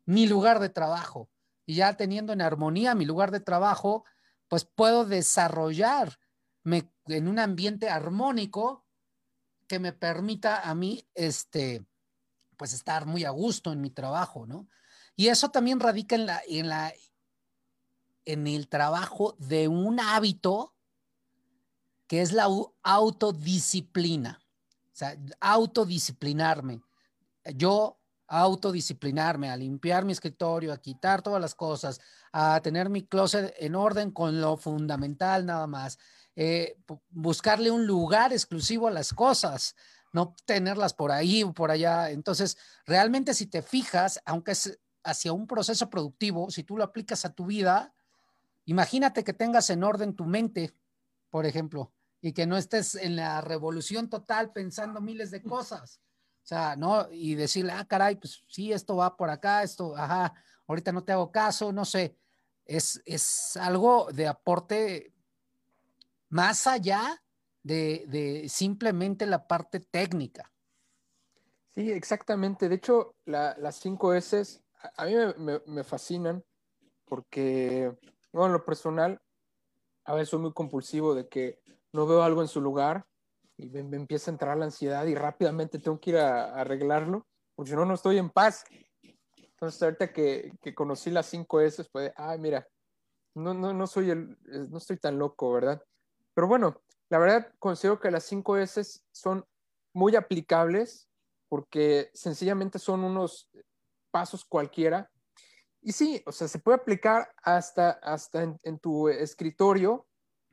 mi 0.05 0.27
lugar 0.27 0.61
de 0.61 0.69
trabajo. 0.69 1.29
Y 1.67 1.77
ya 1.77 1.97
teniendo 1.97 2.33
en 2.33 2.41
armonía 2.41 2.95
mi 2.95 3.05
lugar 3.05 3.31
de 3.31 3.41
trabajo, 3.41 4.05
pues 4.49 4.65
puedo 4.65 5.05
desarrollarme 5.05 6.19
en 7.07 7.29
un 7.29 7.39
ambiente 7.39 7.89
armónico 7.89 8.85
que 9.67 9.79
me 9.79 9.93
permita 9.93 10.69
a 10.69 10.75
mí, 10.75 11.07
este, 11.15 11.85
pues 12.61 12.75
estar 12.75 13.07
muy 13.07 13.25
a 13.25 13.31
gusto 13.31 13.73
en 13.73 13.81
mi 13.81 13.89
trabajo, 13.89 14.47
¿no? 14.47 14.69
Y 15.17 15.29
eso 15.29 15.49
también 15.49 15.81
radica 15.81 16.15
en 16.15 16.27
la, 16.27 16.43
en 16.47 16.69
la, 16.69 16.93
en 18.27 18.47
el 18.47 18.69
trabajo 18.69 19.35
de 19.39 19.67
un 19.67 19.99
hábito 19.99 20.75
que 22.07 22.21
es 22.21 22.35
la 22.35 22.49
autodisciplina. 22.83 24.43
O 24.93 24.93
sea, 24.93 25.17
autodisciplinarme. 25.41 26.83
Yo 27.55 27.99
autodisciplinarme, 28.27 29.49
a 29.49 29.57
limpiar 29.57 30.05
mi 30.05 30.13
escritorio, 30.13 30.75
a 30.75 30.83
quitar 30.83 31.23
todas 31.23 31.41
las 31.41 31.55
cosas, 31.55 31.99
a 32.31 32.61
tener 32.61 32.91
mi 32.91 33.07
closet 33.07 33.55
en 33.59 33.75
orden 33.75 34.11
con 34.11 34.39
lo 34.39 34.59
fundamental 34.59 35.47
nada 35.47 35.67
más, 35.67 35.99
eh, 36.37 36.77
buscarle 37.09 37.71
un 37.71 37.87
lugar 37.87 38.35
exclusivo 38.35 38.87
a 38.87 38.91
las 38.91 39.15
cosas, 39.15 39.75
no 40.13 40.35
tenerlas 40.45 40.95
por 40.95 41.13
ahí 41.13 41.43
o 41.43 41.53
por 41.53 41.71
allá. 41.71 42.11
Entonces, 42.11 42.57
realmente 42.87 43.35
si 43.35 43.47
te 43.47 43.63
fijas, 43.63 44.21
aunque 44.25 44.53
es 44.53 44.81
hacia 45.05 45.33
un 45.33 45.47
proceso 45.47 45.89
productivo, 45.89 46.51
si 46.51 46.65
tú 46.65 46.77
lo 46.77 46.85
aplicas 46.85 47.25
a 47.25 47.33
tu 47.33 47.47
vida, 47.47 47.95
imagínate 48.65 49.25
que 49.25 49.33
tengas 49.33 49.71
en 49.71 49.85
orden 49.85 50.15
tu 50.15 50.27
mente, 50.27 50.75
por 51.31 51.47
ejemplo 51.47 51.93
y 52.21 52.33
que 52.33 52.47
no 52.47 52.57
estés 52.57 52.95
en 52.95 53.17
la 53.17 53.41
revolución 53.41 54.09
total 54.09 54.53
pensando 54.53 55.01
miles 55.01 55.31
de 55.31 55.43
cosas. 55.43 56.01
O 56.43 56.47
sea, 56.51 56.77
¿no? 56.77 57.11
Y 57.11 57.35
decirle, 57.35 57.73
ah, 57.73 57.85
caray, 57.85 58.17
pues 58.17 58.45
sí, 58.49 58.73
esto 58.73 58.97
va 58.97 59.17
por 59.17 59.31
acá, 59.31 59.63
esto, 59.63 59.97
ajá, 59.97 60.35
ahorita 60.67 60.93
no 60.93 61.05
te 61.05 61.13
hago 61.13 61.31
caso, 61.31 61.73
no 61.73 61.85
sé. 61.85 62.17
es, 62.65 63.01
es 63.05 63.57
algo 63.57 64.09
de 64.13 64.27
aporte 64.27 65.15
más 66.29 66.67
allá 66.67 67.23
de, 67.63 68.47
simplemente 68.49 69.27
la 69.27 69.47
parte 69.47 69.81
técnica. 69.81 70.51
Sí, 71.69 71.91
exactamente. 71.91 72.69
De 72.69 72.77
hecho, 72.77 73.15
las 73.25 73.77
cinco 73.77 74.15
S 74.15 74.61
a, 74.97 75.07
mí 75.07 75.15
me, 75.67 75.85
fascinan 75.85 76.43
porque, 77.05 77.93
bueno, 78.33 78.47
en 78.47 78.53
lo 78.55 78.65
personal, 78.65 79.21
a 80.05 80.15
veces 80.15 80.31
soy 80.31 80.41
muy 80.41 80.53
compulsivo 80.53 81.15
de 81.15 81.29
que 81.29 81.61
no 81.93 82.07
veo 82.07 82.23
algo 82.23 82.43
en 82.43 82.49
su 82.49 82.61
lugar 82.61 83.07
y 83.57 83.69
me, 83.69 83.97
empieza 83.97 84.31
a 84.31 84.35
entrar 84.35 84.57
la 84.57 84.65
ansiedad 84.65 85.05
y 85.07 85.15
rápidamente 85.15 85.79
tengo 85.79 86.01
que 86.01 86.11
ir 86.11 86.17
a, 86.17 86.55
arreglarlo, 86.55 87.27
porque 87.55 87.71
si 87.71 87.77
no, 87.77 87.85
no 87.85 87.95
estoy 87.95 88.19
en 88.19 88.31
paz. 88.31 88.65
Entonces, 89.37 89.83
ahorita 89.83 90.13
que, 90.13 90.53
que 90.63 90.75
conocí 90.75 91.11
las 91.11 91.27
cinco 91.27 91.61
S, 91.61 91.85
fue, 91.85 92.13
ay, 92.17 92.39
mira, 92.39 92.67
no, 93.35 93.55
no, 93.55 93.73
no, 93.73 93.87
soy 93.87 94.11
el, 94.11 94.39
no 94.71 94.79
estoy 94.79 94.97
tan 94.97 95.19
loco, 95.19 95.53
¿verdad? 95.53 95.83
Pero 96.35 96.47
bueno, 96.49 96.81
la 97.11 97.19
verdad 97.19 97.53
considero 97.59 98.01
que 98.01 98.11
las 98.11 98.25
cinco 98.25 98.57
S 98.57 99.03
son 99.13 99.45
muy 99.93 100.17
aplicables 100.17 101.09
porque 101.49 102.11
sencillamente 102.15 102.79
son 102.79 103.03
unos 103.03 103.51
pasos 104.13 104.45
cualquiera. 104.45 105.11
Y 105.83 105.93
sí, 105.93 106.23
o 106.27 106.33
sea, 106.33 106.47
se 106.47 106.61
puede 106.61 106.77
aplicar 106.77 107.29
hasta, 107.43 107.91
hasta 107.91 108.57
en, 108.63 108.79
tu 108.79 109.09
escritorio 109.09 110.07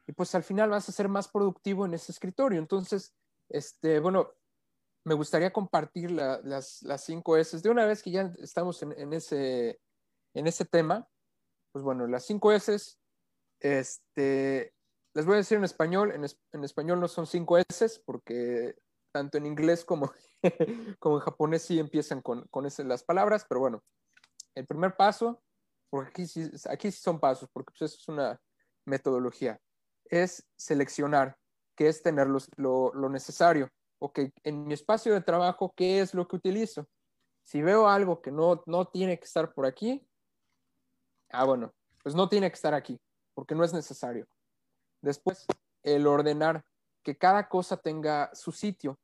y 0.08 0.14
pues 0.14 0.34
al 0.34 0.44
final 0.44 0.72
vas 0.72 0.90
a 0.90 0.94
ser 0.94 1.08
más 1.08 1.28
productivo 1.28 1.86
en 1.86 1.94
ese 1.94 2.12
escritorio. 2.12 2.60
Entonces, 2.60 3.14
este, 3.50 4.00
bueno, 4.00 4.34
me 5.04 5.14
gustaría 5.14 5.54
compartir 5.54 6.10
las, 6.10 6.82
las 6.82 7.04
cinco 7.04 7.38
S. 7.38 7.60
De 7.60 7.70
una 7.70 7.86
vez 7.86 8.02
que 8.02 8.12
ya 8.12 8.34
estamos 8.40 8.82
en, 8.82 9.14
ese, 9.14 9.80
en 10.34 10.48
ese 10.48 10.66
tema, 10.66 11.08
pues 11.72 11.84
bueno, 11.84 12.08
las 12.08 12.26
cinco 12.26 12.52
S, 12.52 12.98
este, 13.60 14.74
les 15.18 15.26
voy 15.26 15.34
a 15.34 15.38
decir 15.38 15.58
en 15.58 15.64
español, 15.64 16.12
en, 16.12 16.64
español 16.64 17.00
no 17.00 17.08
son 17.08 17.26
cinco 17.26 17.58
S 17.58 18.04
porque 18.06 18.76
tanto 19.12 19.40
en 19.40 19.48
inglés 19.48 19.84
como, 19.84 20.12
como 21.00 21.16
en 21.16 21.22
japonés 21.22 21.64
sí 21.64 21.80
empiezan 21.80 22.22
con, 22.22 22.48
con 22.50 22.68
las 22.86 23.04
palabras, 23.04 23.44
pero 23.50 23.60
bueno, 23.60 23.84
el 24.54 24.68
primer 24.68 24.96
paso, 24.96 25.42
porque 25.90 26.10
aquí 26.12 26.28
sí, 26.28 26.52
aquí 26.70 26.92
sí 26.92 27.02
son 27.02 27.20
pasos, 27.20 27.50
porque 27.52 27.72
pues 27.72 27.92
eso 27.92 28.00
es 28.00 28.08
una 28.10 28.40
metodología, 28.86 29.60
es 30.06 30.48
seleccionar, 30.56 31.36
que 31.76 31.88
es 31.88 32.04
tener 32.04 32.28
lo, 32.28 32.94
lo 32.94 33.10
necesario. 33.10 33.72
Ok, 34.00 34.20
en 34.44 34.68
mi 34.68 34.76
espacio 34.76 35.16
de 35.16 35.22
trabajo, 35.22 35.74
¿qué 35.76 36.00
es 36.00 36.14
lo 36.14 36.28
que 36.28 36.36
utilizo? 36.36 36.88
Si 37.44 37.64
veo 37.64 37.88
algo 37.88 38.22
que 38.22 38.32
no, 38.32 38.62
no 38.68 38.86
tiene 38.86 39.18
que 39.18 39.26
estar 39.26 39.52
por 39.52 39.66
aquí, 39.66 40.08
ah, 41.32 41.46
bueno, 41.46 41.74
pues 42.04 42.14
no 42.14 42.30
tiene 42.30 42.52
que 42.52 42.56
estar 42.56 42.76
aquí, 42.76 43.02
porque 43.34 43.56
no 43.56 43.64
es 43.64 43.74
necesario. 43.74 44.28
Después, 45.02 45.46
el 45.84 46.08
ordenar 46.08 46.66
que 47.04 47.18
cada 47.18 47.48
cosa 47.48 47.78
tenga 47.78 48.30
su 48.34 48.52
sitio. 48.52 49.00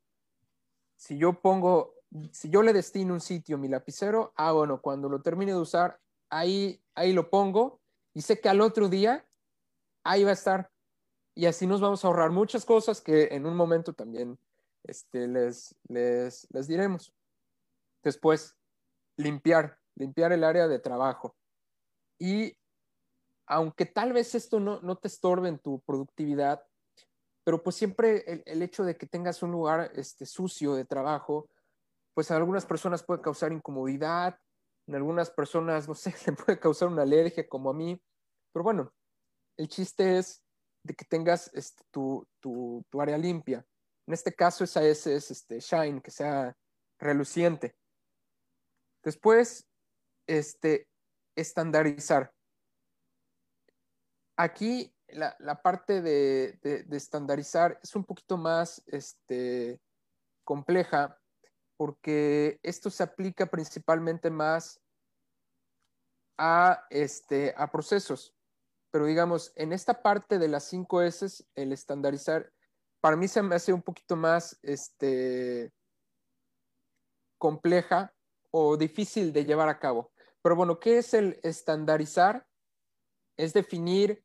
Si 0.97 1.17
yo 1.17 1.39
pongo, 1.39 1.95
si 2.31 2.49
yo 2.49 2.61
le 2.61 2.73
destino 2.73 3.13
un 3.13 3.21
sitio 3.21 3.57
mi 3.57 3.67
lapicero, 3.67 4.33
ah, 4.35 4.51
bueno, 4.51 4.81
cuando 4.81 5.07
lo 5.07 5.21
termine 5.21 5.53
de 5.53 5.59
usar, 5.59 5.99
ahí, 6.29 6.81
ahí 6.95 7.13
lo 7.13 7.29
pongo 7.29 7.79
y 8.13 8.21
sé 8.21 8.39
que 8.39 8.49
al 8.49 8.61
otro 8.61 8.89
día 8.89 9.25
ahí 10.03 10.23
va 10.23 10.31
a 10.31 10.33
estar. 10.33 10.69
Y 11.35 11.45
así 11.45 11.65
nos 11.65 11.81
vamos 11.81 12.03
a 12.03 12.07
ahorrar 12.07 12.31
muchas 12.31 12.65
cosas 12.65 13.01
que 13.01 13.29
en 13.31 13.45
un 13.45 13.55
momento 13.55 13.93
también 13.93 14.37
este, 14.83 15.27
les, 15.27 15.75
les, 15.87 16.47
les 16.51 16.67
diremos. 16.67 17.13
Después, 18.03 18.55
limpiar, 19.17 19.79
limpiar 19.95 20.33
el 20.33 20.43
área 20.43 20.67
de 20.67 20.79
trabajo. 20.79 21.35
Y 22.19 22.57
aunque 23.47 23.85
tal 23.85 24.13
vez 24.13 24.35
esto 24.35 24.59
no, 24.59 24.97
te 24.97 25.07
estorbe 25.07 25.49
en 25.49 25.59
tu 25.59 25.81
productividad, 25.81 26.63
pero 27.43 27.61
pues 27.61 27.75
siempre 27.75 28.43
el, 28.45 28.61
hecho 28.61 28.83
de 28.83 28.95
que 28.95 29.05
tengas 29.05 29.43
un 29.43 29.51
lugar 29.51 29.91
este, 29.95 30.25
sucio 30.25 30.75
de 30.75 30.85
trabajo, 30.85 31.49
pues 32.13 32.31
a 32.31 32.37
algunas 32.37 32.65
personas 32.65 33.03
puede 33.03 33.21
causar 33.21 33.51
incomodidad, 33.51 34.39
en 34.87 34.95
algunas 34.95 35.29
personas, 35.29 35.87
no 35.87 35.95
sé, 35.95 36.13
le 36.27 36.33
puede 36.33 36.59
causar 36.59 36.87
una 36.87 37.03
alergia 37.03 37.47
como 37.47 37.69
a 37.69 37.73
mí, 37.73 38.01
pero 38.53 38.63
bueno, 38.63 38.93
el 39.57 39.67
chiste 39.67 40.17
es 40.17 40.41
de 40.83 40.93
que 40.93 41.05
tengas 41.05 41.49
este, 41.53 41.83
tu, 41.91 42.27
área 42.99 43.17
limpia. 43.17 43.65
En 44.05 44.13
este 44.13 44.33
caso 44.33 44.63
esa 44.63 44.83
es, 44.83 45.07
es 45.07 45.31
este, 45.31 45.59
shine, 45.59 46.01
que 46.01 46.11
sea 46.11 46.55
reluciente. 46.99 47.75
Después, 49.03 49.65
este, 50.27 50.87
estandarizar 51.35 52.33
aquí 54.43 54.93
la, 55.07 55.61
parte 55.61 56.01
de, 56.01 56.59
estandarizar 56.91 57.79
es 57.81 57.95
un 57.95 58.03
poquito 58.03 58.37
más 58.37 58.83
este, 58.87 59.79
compleja 60.43 61.19
porque 61.77 62.59
esto 62.61 62.89
se 62.89 63.03
aplica 63.03 63.45
principalmente 63.45 64.29
más 64.29 64.79
a, 66.37 66.85
este, 66.89 67.53
a 67.57 67.71
procesos. 67.71 68.33
Pero 68.91 69.05
digamos, 69.05 69.51
en 69.55 69.73
esta 69.73 70.01
parte 70.01 70.37
de 70.37 70.47
las 70.47 70.65
5 70.65 71.01
S, 71.03 71.45
el 71.55 71.71
estandarizar, 71.71 72.51
para 73.01 73.15
mí 73.15 73.27
se 73.27 73.41
me 73.41 73.55
hace 73.55 73.73
un 73.73 73.81
poquito 73.81 74.15
más 74.15 74.59
este, 74.61 75.71
compleja 77.37 78.13
o 78.51 78.77
difícil 78.77 79.33
de 79.33 79.45
llevar 79.45 79.69
a 79.69 79.79
cabo. 79.79 80.11
Pero 80.41 80.55
bueno, 80.55 80.79
¿qué 80.79 80.99
es 80.99 81.13
el 81.13 81.39
estandarizar? 81.43 82.45
es 83.37 83.53
definir 83.53 84.23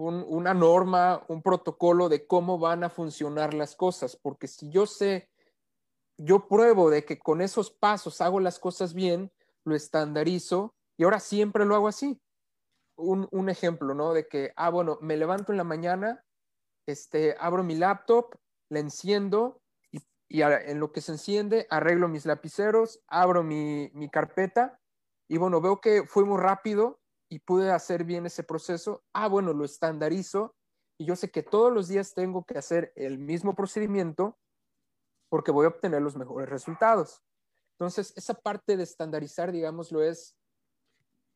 una 0.00 0.54
norma, 0.54 1.24
un 1.28 1.42
protocolo 1.42 2.08
de 2.08 2.26
cómo 2.26 2.58
van 2.58 2.84
a 2.84 2.90
funcionar 2.90 3.52
las 3.52 3.76
cosas, 3.76 4.16
porque 4.16 4.48
si 4.48 4.70
yo 4.70 4.86
sé, 4.86 5.28
yo 6.16 6.48
pruebo 6.48 6.90
de 6.90 7.04
que 7.04 7.18
con 7.18 7.40
esos 7.40 7.70
pasos 7.70 8.20
hago 8.20 8.40
las 8.40 8.58
cosas 8.58 8.94
bien, 8.94 9.30
lo 9.64 9.74
estandarizo 9.74 10.74
y 10.96 11.04
ahora 11.04 11.20
siempre 11.20 11.64
lo 11.64 11.74
hago 11.74 11.88
así. 11.88 12.20
Un, 12.96 13.48
ejemplo, 13.48 13.94
¿no? 13.94 14.12
De 14.12 14.28
que, 14.28 14.52
ah, 14.56 14.68
bueno, 14.68 14.98
me 15.00 15.16
levanto 15.16 15.52
en 15.52 15.58
la 15.58 15.64
mañana, 15.64 16.22
este, 16.86 17.34
abro 17.38 17.62
mi 17.64 17.74
laptop, 17.74 18.36
la 18.68 18.78
enciendo 18.78 19.62
y, 19.90 20.42
en 20.42 20.78
lo 20.78 20.92
que 20.92 21.00
se 21.00 21.12
enciende 21.12 21.66
arreglo 21.70 22.08
mis 22.08 22.26
lapiceros, 22.26 23.00
abro 23.06 23.42
mi, 23.42 23.90
mi 23.94 24.10
carpeta 24.10 24.78
y 25.28 25.38
bueno, 25.38 25.60
veo 25.60 25.80
que 25.80 26.04
fue 26.06 26.24
muy 26.24 26.38
rápido 26.38 26.99
y 27.30 27.38
pude 27.38 27.70
hacer 27.70 28.04
bien 28.04 28.26
ese 28.26 28.42
proceso, 28.42 29.04
ah, 29.14 29.28
bueno, 29.28 29.54
lo 29.54 29.64
estandarizo 29.64 30.56
y 30.98 31.06
yo 31.06 31.16
sé 31.16 31.30
que 31.30 31.44
todos 31.44 31.72
los 31.72 31.88
días 31.88 32.12
tengo 32.12 32.44
que 32.44 32.58
hacer 32.58 32.92
el 32.96 33.18
mismo 33.18 33.54
procedimiento 33.54 34.36
porque 35.30 35.52
voy 35.52 35.64
a 35.64 35.68
obtener 35.68 36.02
los 36.02 36.16
mejores 36.16 36.48
resultados. 36.48 37.22
Entonces, 37.78 38.12
esa 38.16 38.34
parte 38.34 38.76
de 38.76 38.82
estandarizar, 38.82 39.52
digámoslo, 39.52 40.02
es 40.02 40.36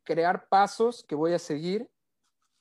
crear 0.02 0.48
pasos 0.48 1.04
que 1.09 1.14
voy 1.14 1.33
a 1.33 1.38
seguir 1.38 1.88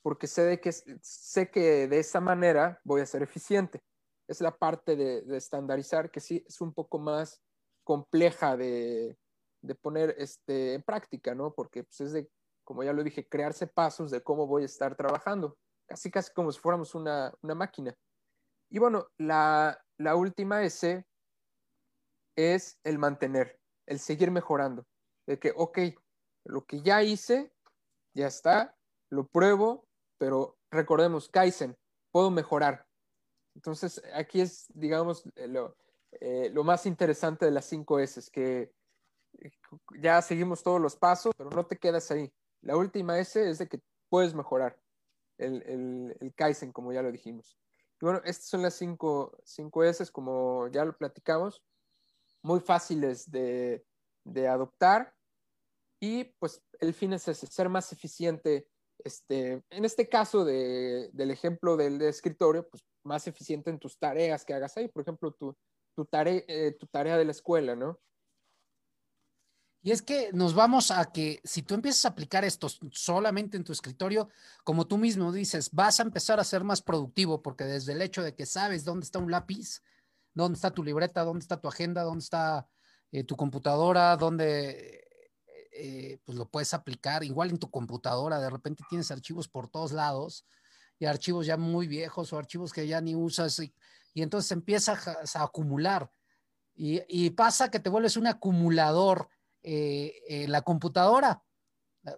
porque 0.00 0.28
sé, 0.28 0.42
de 0.42 0.60
que, 0.60 0.70
sé 0.72 1.50
que 1.50 1.88
de 1.88 1.98
esa 1.98 2.20
manera 2.20 2.80
voy 2.84 3.00
a 3.00 3.06
ser 3.06 3.22
eficiente. 3.22 3.82
Es 4.28 4.40
la 4.40 4.56
parte 4.56 4.96
de, 4.96 5.36
estandarizar 5.36 6.10
que 6.10 6.20
sí 6.20 6.44
es 6.46 6.60
un 6.60 6.72
poco 6.72 6.98
más 6.98 7.42
compleja 7.82 8.56
de, 8.56 9.18
de 9.60 9.74
poner 9.74 10.14
este, 10.18 10.74
en 10.74 10.82
práctica, 10.82 11.34
¿no? 11.34 11.52
Porque 11.52 11.82
pues, 11.84 12.00
es 12.00 12.12
de 12.12 12.30
como 12.64 12.82
ya 12.82 12.92
lo 12.92 13.04
dije, 13.04 13.28
crearse 13.28 13.66
pasos 13.66 14.10
de 14.10 14.22
cómo 14.22 14.46
voy 14.46 14.62
a 14.62 14.66
estar 14.66 14.96
trabajando, 14.96 15.56
casi 15.86 16.10
casi 16.10 16.32
como 16.32 16.50
si 16.50 16.58
fuéramos 16.58 16.94
una, 16.94 17.32
máquina. 17.42 17.94
Y 18.70 18.78
bueno, 18.78 19.08
la, 19.18 19.78
última 20.16 20.62
S 20.64 21.04
es 22.36 22.78
el 22.82 22.98
mantener, 22.98 23.60
el 23.86 23.98
seguir 23.98 24.30
mejorando, 24.30 24.86
de 25.26 25.38
que, 25.38 25.52
ok, 25.54 25.78
lo 26.44 26.64
que 26.64 26.82
ya 26.82 27.02
hice, 27.02 27.52
ya 28.14 28.26
está, 28.26 28.76
lo 29.10 29.26
pruebo, 29.28 29.86
pero 30.18 30.56
recordemos, 30.70 31.28
Kaizen, 31.28 31.76
puedo 32.10 32.30
mejorar. 32.30 32.86
Entonces, 33.54 34.02
aquí 34.14 34.40
es, 34.40 34.66
digamos, 34.74 35.24
lo, 35.36 35.76
eh, 36.20 36.50
lo 36.52 36.64
más 36.64 36.86
interesante 36.86 37.44
de 37.44 37.52
las 37.52 37.66
cinco 37.66 37.98
S, 37.98 38.28
que 38.32 38.72
ya 40.00 40.20
seguimos 40.22 40.62
todos 40.62 40.80
los 40.80 40.96
pasos, 40.96 41.32
pero 41.36 41.50
no 41.50 41.66
te 41.66 41.76
quedas 41.76 42.10
ahí. 42.10 42.32
La 42.64 42.76
última 42.76 43.18
S 43.18 43.48
es 43.48 43.58
de 43.58 43.68
que 43.68 43.80
puedes 44.08 44.34
mejorar 44.34 44.78
el, 45.38 46.16
el, 46.20 46.34
Kaizen, 46.34 46.72
como 46.72 46.92
ya 46.92 47.02
lo 47.02 47.12
dijimos. 47.12 47.58
Y 48.00 48.04
bueno, 48.04 48.20
estas 48.24 48.46
son 48.46 48.62
las 48.62 48.74
cinco, 48.74 49.36
cinco 49.44 49.84
S, 49.84 50.10
como 50.10 50.68
ya 50.68 50.84
lo 50.84 50.96
platicamos, 50.96 51.62
muy 52.42 52.60
fáciles 52.60 53.30
de, 53.30 53.84
de 54.24 54.48
adoptar. 54.48 55.14
Y 56.00 56.24
pues 56.38 56.62
el 56.80 56.94
fin 56.94 57.12
es 57.12 57.22
ser 57.22 57.68
más 57.68 57.92
eficiente. 57.92 58.66
Este, 58.98 59.62
en 59.70 59.84
este 59.84 60.08
caso 60.08 60.44
de, 60.44 61.10
del 61.12 61.30
ejemplo 61.30 61.76
del 61.76 62.00
escritorio, 62.02 62.66
pues 62.68 62.82
más 63.04 63.26
eficiente 63.26 63.70
en 63.70 63.78
tus 63.78 63.98
tareas 63.98 64.44
que 64.44 64.54
hagas 64.54 64.76
ahí. 64.76 64.88
Por 64.88 65.02
ejemplo, 65.02 65.32
tu, 65.32 65.54
tu, 65.94 66.06
tarea, 66.06 66.42
eh, 66.48 66.76
tu 66.78 66.86
tarea 66.86 67.18
de 67.18 67.26
la 67.26 67.32
escuela, 67.32 67.76
¿no? 67.76 68.00
Y 69.86 69.90
es 69.90 70.00
que 70.00 70.30
nos 70.32 70.54
vamos 70.54 70.90
a 70.90 71.04
que 71.12 71.42
si 71.44 71.60
tú 71.60 71.74
empiezas 71.74 72.06
a 72.06 72.08
aplicar 72.08 72.42
esto 72.42 72.68
solamente 72.90 73.58
en 73.58 73.64
tu 73.64 73.72
escritorio, 73.74 74.30
como 74.64 74.86
tú 74.86 74.96
mismo 74.96 75.30
dices, 75.30 75.70
vas 75.72 76.00
a 76.00 76.04
empezar 76.04 76.40
a 76.40 76.44
ser 76.44 76.64
más 76.64 76.80
productivo 76.80 77.42
porque 77.42 77.64
desde 77.64 77.92
el 77.92 78.00
hecho 78.00 78.22
de 78.22 78.34
que 78.34 78.46
sabes 78.46 78.86
dónde 78.86 79.04
está 79.04 79.18
un 79.18 79.30
lápiz, 79.30 79.82
dónde 80.32 80.56
está 80.56 80.70
tu 80.70 80.82
libreta, 80.82 81.22
dónde 81.22 81.42
está 81.42 81.60
tu 81.60 81.68
agenda, 81.68 82.02
dónde 82.02 82.24
está 82.24 82.66
eh, 83.12 83.24
tu 83.24 83.36
computadora, 83.36 84.16
dónde 84.16 85.06
eh, 85.74 86.18
pues 86.24 86.38
lo 86.38 86.48
puedes 86.48 86.72
aplicar. 86.72 87.22
Igual 87.22 87.50
en 87.50 87.58
tu 87.58 87.70
computadora, 87.70 88.40
de 88.40 88.48
repente 88.48 88.84
tienes 88.88 89.10
archivos 89.10 89.48
por 89.48 89.68
todos 89.68 89.92
lados 89.92 90.46
y 90.98 91.04
archivos 91.04 91.44
ya 91.44 91.58
muy 91.58 91.88
viejos 91.88 92.32
o 92.32 92.38
archivos 92.38 92.72
que 92.72 92.86
ya 92.86 93.02
ni 93.02 93.14
usas 93.14 93.58
y, 93.58 93.74
entonces 94.14 94.50
empieza 94.52 94.94
a, 94.94 95.42
acumular. 95.42 96.10
Y 96.74 97.30
pasa 97.30 97.70
que 97.70 97.80
te 97.80 97.90
vuelves 97.90 98.16
un 98.16 98.26
acumulador 98.26 99.28
eh, 99.64 100.46
la 100.48 100.62
computadora. 100.62 101.42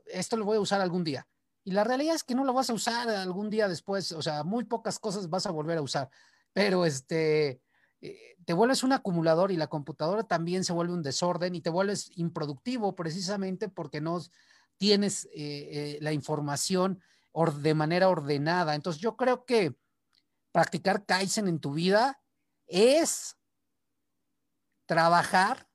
Esto 0.06 0.36
lo 0.36 0.44
voy 0.44 0.56
a 0.56 0.60
usar 0.60 0.80
algún 0.80 1.04
día. 1.04 1.26
Y 1.64 1.72
la 1.72 1.84
realidad 1.84 2.14
es 2.14 2.24
que 2.24 2.34
no 2.34 2.44
lo 2.44 2.52
vas 2.52 2.70
a 2.70 2.74
usar 2.74 3.08
algún 3.08 3.50
día 3.50 3.68
después, 3.68 4.12
o 4.12 4.22
sea, 4.22 4.44
muy 4.44 4.64
pocas 4.64 4.98
cosas 4.98 5.30
vas 5.30 5.46
a 5.46 5.50
volver 5.50 5.78
a 5.78 5.82
usar, 5.82 6.10
pero 6.52 6.86
este, 6.86 7.60
eh, 8.00 8.36
te 8.44 8.52
vuelves 8.52 8.82
un 8.84 8.92
acumulador 8.92 9.50
y 9.50 9.56
la 9.56 9.66
computadora 9.66 10.22
también 10.22 10.64
se 10.64 10.72
vuelve 10.72 10.92
un 10.92 11.02
desorden 11.02 11.54
y 11.54 11.60
te 11.60 11.70
vuelves 11.70 12.10
improductivo 12.16 12.94
precisamente 12.94 13.68
porque 13.68 14.00
no 14.00 14.20
tienes 14.76 15.28
eh, 15.32 15.98
la 16.02 16.12
información 16.12 17.00
de 17.62 17.74
manera 17.74 18.08
ordenada. 18.08 18.74
Entonces 18.74 19.00
yo 19.00 19.16
creo 19.16 19.44
que 19.44 19.76
practicar 20.52 21.04
Kaizen 21.04 21.48
en 21.48 21.60
tu 21.60 21.74
vida 21.74 22.22
es 22.66 23.36
trabajar 24.86 25.65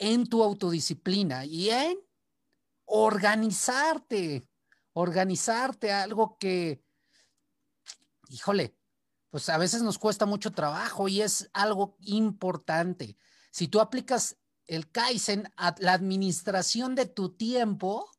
en 0.00 0.26
tu 0.26 0.42
autodisciplina 0.42 1.44
y 1.44 1.70
en 1.70 1.98
organizarte, 2.86 4.48
organizarte, 4.94 5.92
algo 5.92 6.36
que, 6.38 6.82
híjole, 8.28 8.76
pues 9.30 9.48
a 9.48 9.58
veces 9.58 9.82
nos 9.82 9.98
cuesta 9.98 10.26
mucho 10.26 10.52
trabajo 10.52 11.06
y 11.06 11.20
es 11.20 11.48
algo 11.52 11.96
importante. 12.00 13.16
Si 13.52 13.68
tú 13.68 13.78
aplicas 13.78 14.38
el 14.66 14.90
Kaizen 14.90 15.52
a 15.56 15.74
la 15.78 15.92
administración 15.92 16.94
de 16.94 17.06
tu 17.06 17.36
tiempo, 17.36 18.10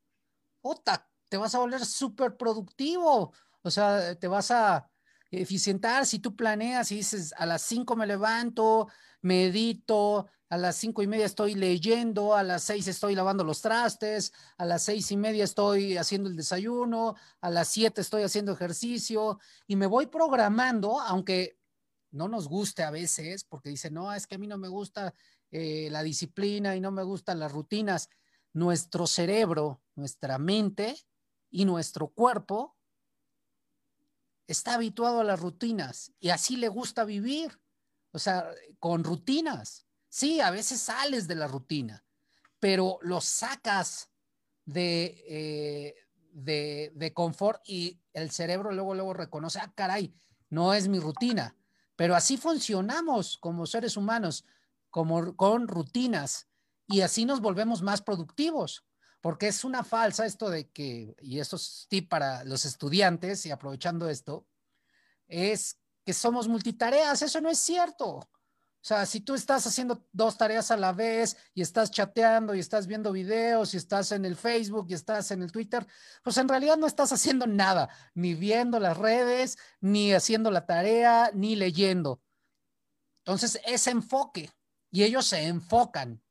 te 1.28 1.38
vas 1.38 1.56
a 1.56 1.60
volver 1.60 1.86
súper 1.86 2.38
productivo. 2.38 3.34
O 3.64 3.72
sea, 3.72 4.16
te 4.16 4.28
vas 4.28 4.52
a 4.52 4.90
eficientar 5.32 6.06
si 6.06 6.20
tú 6.20 6.36
planeas 6.36 6.92
y 6.92 6.98
dices, 6.98 7.34
a 7.38 7.46
las 7.46 7.64
5 7.64 7.96
me 7.96 8.06
levanto, 8.06 8.88
medito, 9.22 10.28
a 10.52 10.58
las 10.58 10.76
cinco 10.76 11.02
y 11.02 11.08
media 11.08 11.26
estoy 11.26 11.56
leyendo, 11.56 12.36
a 12.36 12.44
las 12.44 12.64
seis 12.64 12.86
estoy 12.90 13.16
lavando 13.16 13.46
los 13.46 13.62
trastes, 13.62 14.34
a 14.58 14.66
las 14.66 14.84
seis 14.84 15.10
y 15.10 15.16
media 15.16 15.46
estoy 15.46 15.96
haciendo 15.96 16.28
el 16.28 16.36
desayuno, 16.36 17.16
a 17.40 17.50
las 17.50 17.70
siete 17.70 18.02
estoy 18.02 18.24
haciendo 18.24 18.52
ejercicio 18.52 19.40
y 19.66 19.78
me 19.78 19.86
voy 19.86 20.08
programando, 20.08 21.00
aunque 21.00 21.58
no 22.12 22.28
nos 22.28 22.50
guste 22.50 22.84
a 22.84 22.92
veces, 22.92 23.46
porque 23.46 23.70
dice, 23.70 23.92
no, 23.92 24.14
es 24.14 24.28
que 24.28 24.36
a 24.36 24.38
mí 24.38 24.46
no 24.46 24.58
me 24.58 24.68
gusta 24.68 25.14
eh, 25.52 25.88
la 25.90 26.04
disciplina 26.04 26.76
y 26.76 26.82
no 26.82 26.92
me 26.92 27.04
gustan 27.04 27.40
las 27.40 27.54
rutinas. 27.54 28.10
Nuestro 28.52 29.08
cerebro, 29.08 29.82
nuestra 29.96 30.38
mente 30.38 30.98
y 31.50 31.64
nuestro 31.64 32.10
cuerpo 32.10 32.76
está 34.48 34.74
habituado 34.74 35.22
a 35.22 35.24
las 35.24 35.40
rutinas 35.40 36.12
y 36.20 36.28
así 36.28 36.58
le 36.58 36.68
gusta 36.68 37.06
vivir, 37.06 37.58
o 38.12 38.20
sea, 38.20 38.52
con 38.80 39.06
rutinas. 39.06 39.88
Sí, 40.14 40.42
a 40.42 40.52
veces 40.52 40.82
sales 40.82 41.26
de 41.26 41.36
la 41.36 41.48
rutina, 41.48 42.04
pero 42.60 43.00
lo 43.02 43.22
sacas 43.22 44.12
de, 44.66 45.24
eh, 45.26 45.96
de, 46.34 46.92
de, 46.94 47.14
confort 47.14 47.62
y 47.66 47.98
el 48.12 48.30
cerebro 48.30 48.74
luego, 48.74 48.94
luego 48.94 49.14
reconoce, 49.14 49.60
ah, 49.60 49.72
caray, 49.74 50.14
no 50.50 50.74
es 50.74 50.90
mi 50.90 51.00
rutina. 51.00 51.56
Pero 51.96 52.14
así 52.14 52.36
funcionamos 52.36 53.38
como 53.38 53.66
seres 53.66 53.96
humanos, 53.96 54.44
como 54.90 55.34
con 55.38 55.70
rutinas, 55.70 56.50
y 56.88 57.00
así 57.00 57.24
nos 57.24 57.40
volvemos 57.40 57.82
más 57.82 58.02
productivos, 58.02 58.84
porque 59.22 59.48
es 59.48 59.64
una 59.64 59.86
falsa 59.86 60.26
esto 60.26 60.50
de 60.50 60.70
que, 60.72 61.16
y 61.22 61.40
esto 61.40 61.56
es 61.56 61.88
para 62.10 62.44
los 62.44 62.66
estudiantes, 62.66 63.46
y 63.46 63.52
aprovechando 63.52 64.10
esto, 64.10 64.46
es 65.30 65.80
que 66.06 66.12
somos 66.12 66.50
multitareas, 66.50 67.22
eso 67.22 67.40
no 67.40 67.50
es 67.50 67.60
cierto. 67.60 68.28
O 68.82 68.84
sea, 68.84 69.06
si 69.06 69.20
tú 69.22 69.36
estás 69.36 69.68
haciendo 69.68 70.08
dos 70.12 70.40
tareas 70.40 70.72
a 70.72 70.78
la 70.78 70.92
vez 70.92 71.38
y 71.54 71.62
estás 71.62 71.92
chateando 71.92 72.56
y 72.56 72.60
estás 72.60 72.88
viendo 72.88 73.12
videos 73.12 73.76
y 73.76 73.78
estás 73.78 74.12
en 74.12 74.26
el 74.26 74.36
Facebook 74.36 74.88
y 74.90 74.96
estás 74.96 75.30
en 75.30 75.44
el 75.44 75.52
Twitter, 75.52 75.86
pues 76.24 76.38
en 76.38 76.48
realidad 76.48 76.78
no 76.78 76.88
estás 76.88 77.14
haciendo 77.14 77.46
nada, 77.46 77.90
ni 78.16 78.34
viendo 78.34 78.80
las 78.80 78.98
redes, 78.98 79.60
ni 79.82 80.14
haciendo 80.14 80.50
la 80.50 80.66
tarea, 80.66 81.30
ni 81.32 81.56
leyendo. 81.56 82.22
Entonces, 83.20 83.62
ese 83.68 83.92
enfoque, 83.92 84.50
y 84.90 85.04
ellos 85.04 85.28
se 85.28 85.46
enfocan, 85.46 86.24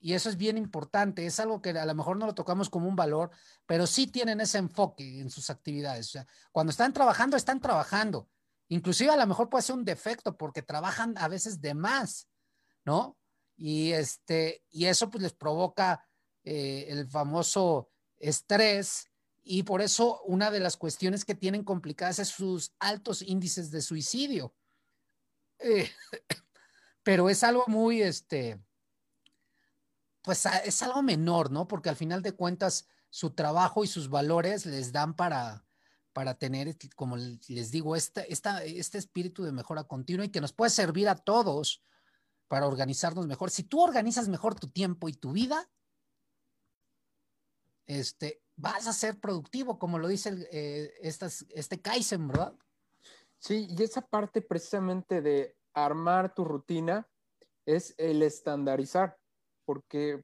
y 0.00 0.14
eso 0.14 0.30
es 0.30 0.38
bien 0.38 0.56
importante, 0.56 1.26
es 1.26 1.38
algo 1.40 1.60
que 1.60 1.70
a 1.70 1.84
lo 1.84 1.94
mejor 1.94 2.16
no 2.16 2.24
lo 2.24 2.34
tocamos 2.34 2.70
como 2.70 2.88
un 2.88 2.96
valor, 2.96 3.30
pero 3.66 3.86
sí 3.86 4.06
tienen 4.06 4.40
ese 4.40 4.56
enfoque 4.56 5.20
en 5.20 5.28
sus 5.28 5.50
actividades. 5.50 6.06
O 6.08 6.10
sea, 6.12 6.26
cuando 6.52 6.70
están 6.70 6.94
trabajando, 6.94 7.36
están 7.36 7.60
trabajando 7.60 8.30
Inclusive 8.72 9.10
a 9.10 9.18
lo 9.18 9.26
mejor 9.26 9.50
puede 9.50 9.64
ser 9.64 9.76
un 9.76 9.84
defecto 9.84 10.38
porque 10.38 10.62
trabajan 10.62 11.12
a 11.18 11.28
veces 11.28 11.60
de 11.60 11.74
más, 11.74 12.26
¿no? 12.86 13.18
Y, 13.54 13.92
este, 13.92 14.64
y 14.70 14.86
eso 14.86 15.10
pues 15.10 15.22
les 15.22 15.34
provoca 15.34 16.08
eh, 16.42 16.86
el 16.88 17.06
famoso 17.06 17.90
estrés 18.16 19.10
y 19.42 19.64
por 19.64 19.82
eso 19.82 20.22
una 20.22 20.50
de 20.50 20.60
las 20.60 20.78
cuestiones 20.78 21.26
que 21.26 21.34
tienen 21.34 21.64
complicadas 21.64 22.18
es 22.18 22.28
sus 22.28 22.72
altos 22.78 23.20
índices 23.20 23.70
de 23.70 23.82
suicidio. 23.82 24.54
Eh, 25.58 25.90
pero 27.02 27.28
es 27.28 27.44
algo 27.44 27.64
muy, 27.66 28.00
este, 28.00 28.58
pues 30.22 30.46
es 30.64 30.82
algo 30.82 31.02
menor, 31.02 31.50
¿no? 31.50 31.68
Porque 31.68 31.90
al 31.90 31.96
final 31.96 32.22
de 32.22 32.32
cuentas 32.32 32.88
su 33.10 33.32
trabajo 33.32 33.84
y 33.84 33.86
sus 33.86 34.08
valores 34.08 34.64
les 34.64 34.92
dan 34.92 35.14
para, 35.14 35.66
para 36.12 36.34
tener, 36.34 36.76
como 36.94 37.16
les 37.16 37.70
digo, 37.70 37.96
este, 37.96 38.30
este 38.32 38.98
espíritu 38.98 39.44
de 39.44 39.52
mejora 39.52 39.84
continua 39.84 40.24
y 40.24 40.30
que 40.30 40.40
nos 40.40 40.52
puede 40.52 40.70
servir 40.70 41.08
a 41.08 41.16
todos 41.16 41.82
para 42.48 42.66
organizarnos 42.66 43.26
mejor. 43.26 43.50
Si 43.50 43.64
tú 43.64 43.80
organizas 43.80 44.28
mejor 44.28 44.54
tu 44.58 44.68
tiempo 44.68 45.08
y 45.08 45.14
tu 45.14 45.32
vida, 45.32 45.70
este, 47.86 48.42
vas 48.56 48.86
a 48.86 48.92
ser 48.92 49.18
productivo, 49.18 49.78
como 49.78 49.98
lo 49.98 50.08
dice 50.08 50.48
eh, 50.52 50.92
este 51.00 51.80
Kaizen, 51.80 52.28
¿verdad? 52.28 52.54
Sí, 53.38 53.66
y 53.70 53.82
esa 53.82 54.02
parte 54.02 54.40
precisamente 54.40 55.20
de 55.20 55.56
armar 55.74 56.34
tu 56.34 56.44
rutina 56.44 57.08
es 57.66 57.94
el 57.98 58.22
estandarizar, 58.22 59.18
porque 59.64 60.22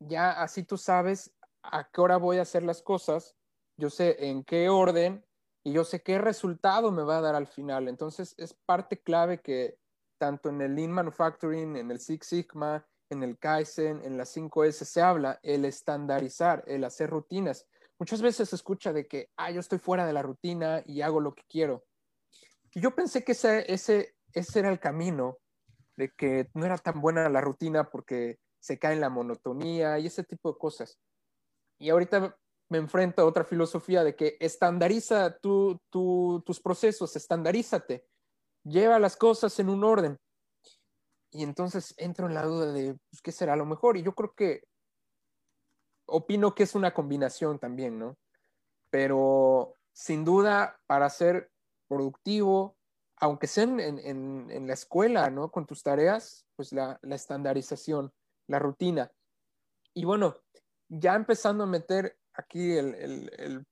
ya 0.00 0.42
así 0.42 0.64
tú 0.64 0.76
sabes 0.76 1.32
a 1.62 1.88
qué 1.90 2.00
hora 2.00 2.16
voy 2.16 2.38
a 2.38 2.42
hacer 2.42 2.62
las 2.62 2.82
cosas 2.82 3.37
yo 3.78 3.90
sé 3.90 4.28
en 4.28 4.44
qué 4.44 4.68
orden 4.68 5.24
y 5.64 5.72
yo 5.72 5.84
sé 5.84 6.02
qué 6.02 6.18
resultado 6.18 6.90
me 6.90 7.02
va 7.02 7.18
a 7.18 7.22
dar 7.22 7.34
al 7.34 7.46
final. 7.46 7.88
Entonces 7.88 8.34
es 8.36 8.52
parte 8.52 9.00
clave 9.00 9.40
que 9.40 9.78
tanto 10.18 10.48
en 10.48 10.60
el 10.60 10.74
Lean 10.74 10.90
Manufacturing, 10.90 11.76
en 11.76 11.90
el 11.90 12.00
Six 12.00 12.26
Sigma, 12.26 12.86
en 13.08 13.22
el 13.22 13.38
Kaizen, 13.38 14.04
en 14.04 14.18
las 14.18 14.36
5S 14.36 14.84
se 14.84 15.00
habla, 15.00 15.38
el 15.42 15.64
estandarizar, 15.64 16.64
el 16.66 16.84
hacer 16.84 17.08
rutinas. 17.08 17.66
Muchas 17.98 18.20
veces 18.20 18.50
se 18.50 18.56
escucha 18.56 18.92
de 18.92 19.06
que, 19.06 19.30
ah, 19.36 19.50
yo 19.50 19.60
estoy 19.60 19.78
fuera 19.78 20.06
de 20.06 20.12
la 20.12 20.22
rutina 20.22 20.82
y 20.84 21.00
hago 21.00 21.20
lo 21.20 21.34
que 21.34 21.44
quiero. 21.48 21.84
Y 22.74 22.80
yo 22.80 22.94
pensé 22.94 23.24
que 23.24 23.32
ese, 23.32 23.72
ese, 23.72 24.14
ese 24.32 24.58
era 24.58 24.70
el 24.70 24.78
camino, 24.78 25.38
de 25.96 26.10
que 26.10 26.48
no 26.54 26.64
era 26.64 26.78
tan 26.78 27.00
buena 27.00 27.28
la 27.28 27.40
rutina 27.40 27.90
porque 27.90 28.38
se 28.60 28.78
cae 28.78 28.94
en 28.94 29.00
la 29.00 29.08
monotonía 29.08 29.98
y 29.98 30.06
ese 30.06 30.22
tipo 30.22 30.52
de 30.52 30.58
cosas. 30.58 30.98
Y 31.78 31.90
ahorita 31.90 32.36
me 32.68 32.78
enfrento 32.78 33.22
a 33.22 33.24
otra 33.24 33.44
filosofía 33.44 34.04
de 34.04 34.14
que 34.14 34.36
estandariza 34.40 35.38
tus 35.38 36.60
procesos, 36.62 37.16
estandarízate, 37.16 38.06
lleva 38.64 38.98
las 38.98 39.16
cosas 39.16 39.58
en 39.58 39.68
un 39.68 39.84
orden. 39.84 40.18
Y 41.30 41.42
entonces 41.42 41.94
entro 41.98 42.26
en 42.26 42.34
la 42.34 42.44
duda 42.44 42.72
de 42.72 42.94
pues, 43.10 43.22
qué 43.22 43.32
será 43.32 43.56
lo 43.56 43.66
mejor. 43.66 43.96
Y 43.96 44.02
yo 44.02 44.14
creo 44.14 44.32
que 44.34 44.64
opino 46.06 46.54
que 46.54 46.62
es 46.62 46.74
una 46.74 46.94
combinación 46.94 47.58
también, 47.58 47.98
¿no? 47.98 48.16
Pero 48.90 49.74
sin 49.92 50.24
duda, 50.24 50.80
para 50.86 51.10
ser 51.10 51.50
productivo, 51.86 52.76
aunque 53.16 53.46
sea 53.46 53.64
en, 53.64 54.66
la 54.66 54.72
escuela, 54.72 55.28
¿no? 55.28 55.50
Con 55.50 55.66
tus 55.66 55.82
tareas, 55.82 56.46
pues 56.56 56.72
la 56.72 56.98
estandarización, 57.02 58.12
la 58.46 58.58
rutina. 58.58 59.10
Y 59.94 60.04
bueno, 60.04 60.36
ya 60.88 61.14
empezando 61.14 61.64
a 61.64 61.66
meter 61.66 62.17
aquí 62.38 62.72
el, 62.76 63.66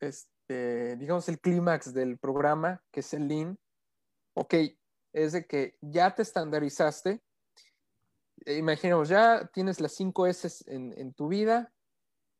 este, 0.00 0.96
digamos, 0.96 1.28
el 1.28 1.40
clímax 1.40 1.92
del 1.92 2.18
programa, 2.18 2.82
que 2.92 3.00
es 3.00 3.12
el 3.14 3.26
Lean, 3.26 3.58
ok, 4.34 4.54
es 5.12 5.32
de 5.32 5.46
que 5.46 5.76
ya 5.80 6.14
te 6.14 6.22
estandarizaste 6.22 7.22
eh, 8.44 8.56
imaginemos, 8.56 9.08
ya 9.08 9.48
tienes 9.52 9.80
las 9.80 9.94
cinco 9.94 10.26
S 10.26 10.48
en, 10.66 10.92
en, 10.98 11.14
tu 11.14 11.28
vida, 11.28 11.72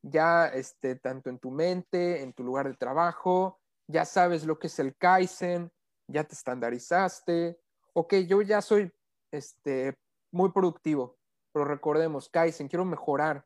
ya 0.01 0.47
este, 0.47 0.95
tanto 0.95 1.29
en 1.29 1.39
tu 1.39 1.49
mente, 1.51 2.21
en 2.21 2.33
tu 2.33 2.43
lugar 2.43 2.67
de 2.67 2.75
trabajo, 2.75 3.59
ya 3.87 4.03
sabes 4.03 4.45
lo 4.45 4.59
que 4.59 4.67
es 4.67 4.79
el 4.79 4.95
Kaizen, 4.97 5.71
ya 6.07 6.25
te 6.25 6.35
estandarizaste, 6.35 7.57
ok, 7.93 8.15
yo 8.27 8.41
ya 8.41 8.61
soy 8.61 8.91
este, 9.31 9.97
muy 10.31 10.51
productivo, 10.51 11.17
pero 11.53 11.65
recordemos, 11.65 12.29
Kaizen, 12.29 12.67
quiero 12.67 12.85
mejorar. 12.85 13.45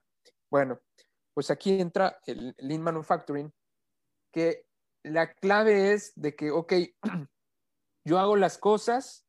Bueno, 0.49 0.79
pues 1.37 1.51
aquí 1.51 1.79
entra 1.79 2.19
el 2.25 2.55
Lean 2.57 2.81
Manufacturing, 2.81 3.53
que 4.33 4.65
la 5.03 5.35
clave 5.35 5.93
es 5.93 6.13
de 6.15 6.35
que, 6.35 6.49
ok, 6.49 6.73
yo 8.07 8.17
hago 8.17 8.35
las 8.35 8.57
cosas 8.57 9.23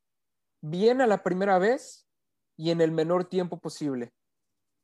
bien 0.62 1.02
a 1.02 1.06
la 1.06 1.22
primera 1.22 1.58
vez 1.58 2.08
y 2.56 2.70
en 2.70 2.80
el 2.80 2.92
menor 2.92 3.26
tiempo 3.26 3.60
posible. 3.60 4.14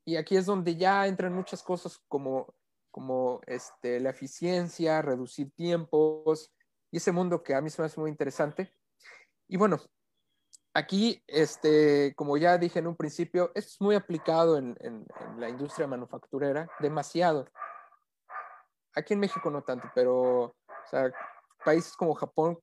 Y 0.06 0.16
aquí 0.16 0.36
es 0.36 0.44
donde 0.44 0.76
ya 0.76 1.06
entran 1.06 1.32
muchas 1.32 1.62
cosas 1.62 1.98
como, 2.08 2.54
como 2.90 3.40
este, 3.46 4.00
la 4.00 4.10
eficiencia, 4.10 5.00
reducir 5.00 5.50
tiempos 5.52 6.52
y 6.92 6.98
ese 6.98 7.10
mundo 7.10 7.42
que 7.42 7.54
a 7.54 7.62
mí 7.62 7.70
se 7.70 7.80
me 7.80 7.86
hace 7.86 7.98
muy 7.98 8.10
interesante. 8.10 8.74
Y 9.48 9.56
bueno, 9.56 9.80
aquí, 10.74 11.22
este, 11.28 12.14
como 12.16 12.36
ya 12.36 12.58
dije 12.58 12.80
en 12.80 12.88
un 12.88 12.96
principio, 12.96 13.52
es 13.54 13.80
muy 13.80 13.94
aplicado 13.94 14.58
en, 14.58 14.76
en, 14.80 15.06
la 15.38 15.48
industria 15.48 15.86
manufacturera, 15.86 16.68
demasiado. 16.80 17.46
Aquí 18.94 19.14
en 19.14 19.20
México 19.20 19.50
no 19.50 19.62
tanto, 19.62 19.90
pero 19.94 20.42
o 20.42 20.54
sea, 20.90 21.10
países 21.64 21.96
como 21.96 22.14
Japón, 22.14 22.58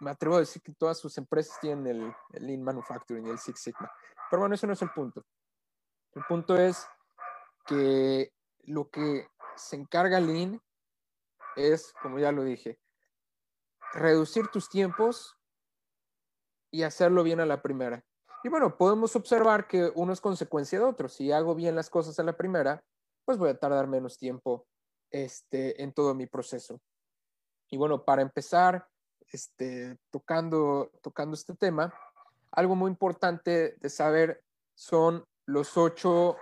me 0.00 0.10
atrevo 0.10 0.36
a 0.36 0.40
decir 0.40 0.62
que 0.62 0.74
todas 0.74 0.98
sus 0.98 1.16
empresas 1.18 1.58
tienen 1.60 1.86
el, 1.86 2.14
el 2.32 2.46
Lean 2.46 2.62
Manufacturing, 2.62 3.26
el 3.26 3.38
Six 3.38 3.60
Sigma. 3.60 3.90
Pero 4.30 4.40
bueno, 4.40 4.54
eso 4.54 4.66
no 4.66 4.72
es 4.72 4.82
el 4.82 4.90
punto. 4.90 5.24
El 6.14 6.22
punto 6.24 6.56
es 6.56 6.86
que 7.66 8.32
lo 8.64 8.88
que 8.90 9.28
se 9.56 9.76
encarga 9.76 10.20
Lean 10.20 10.60
es, 11.56 11.92
como 12.02 12.18
ya 12.18 12.32
lo 12.32 12.42
dije, 12.42 12.78
reducir 13.92 14.48
tus 14.48 14.68
tiempos 14.68 15.36
y 16.70 16.82
hacerlo 16.82 17.22
bien 17.22 17.40
a 17.40 17.46
la 17.46 17.62
primera. 17.62 18.04
Y 18.44 18.48
bueno, 18.48 18.76
podemos 18.76 19.16
observar 19.16 19.66
que 19.66 19.90
uno 19.94 20.12
es 20.12 20.20
consecuencia 20.20 20.78
de 20.78 20.84
otro. 20.84 21.08
Si 21.08 21.32
hago 21.32 21.54
bien 21.54 21.74
las 21.74 21.90
cosas 21.90 22.18
a 22.18 22.22
la 22.22 22.36
primera, 22.36 22.84
pues 23.24 23.38
voy 23.38 23.50
a 23.50 23.58
tardar 23.58 23.88
menos 23.88 24.18
tiempo 24.18 24.66
este, 25.10 25.82
en 25.82 25.92
todo 25.92 26.14
mi 26.14 26.26
proceso. 26.26 26.80
Y 27.68 27.76
bueno, 27.76 28.04
para 28.04 28.22
empezar, 28.22 28.86
este, 29.32 29.98
tocando, 30.10 30.92
tocando 31.02 31.34
este 31.34 31.54
tema, 31.54 31.92
algo 32.52 32.76
muy 32.76 32.90
importante 32.90 33.76
de 33.80 33.90
saber 33.90 34.44
son 34.74 35.24
los 35.46 35.76
ocho, 35.76 36.36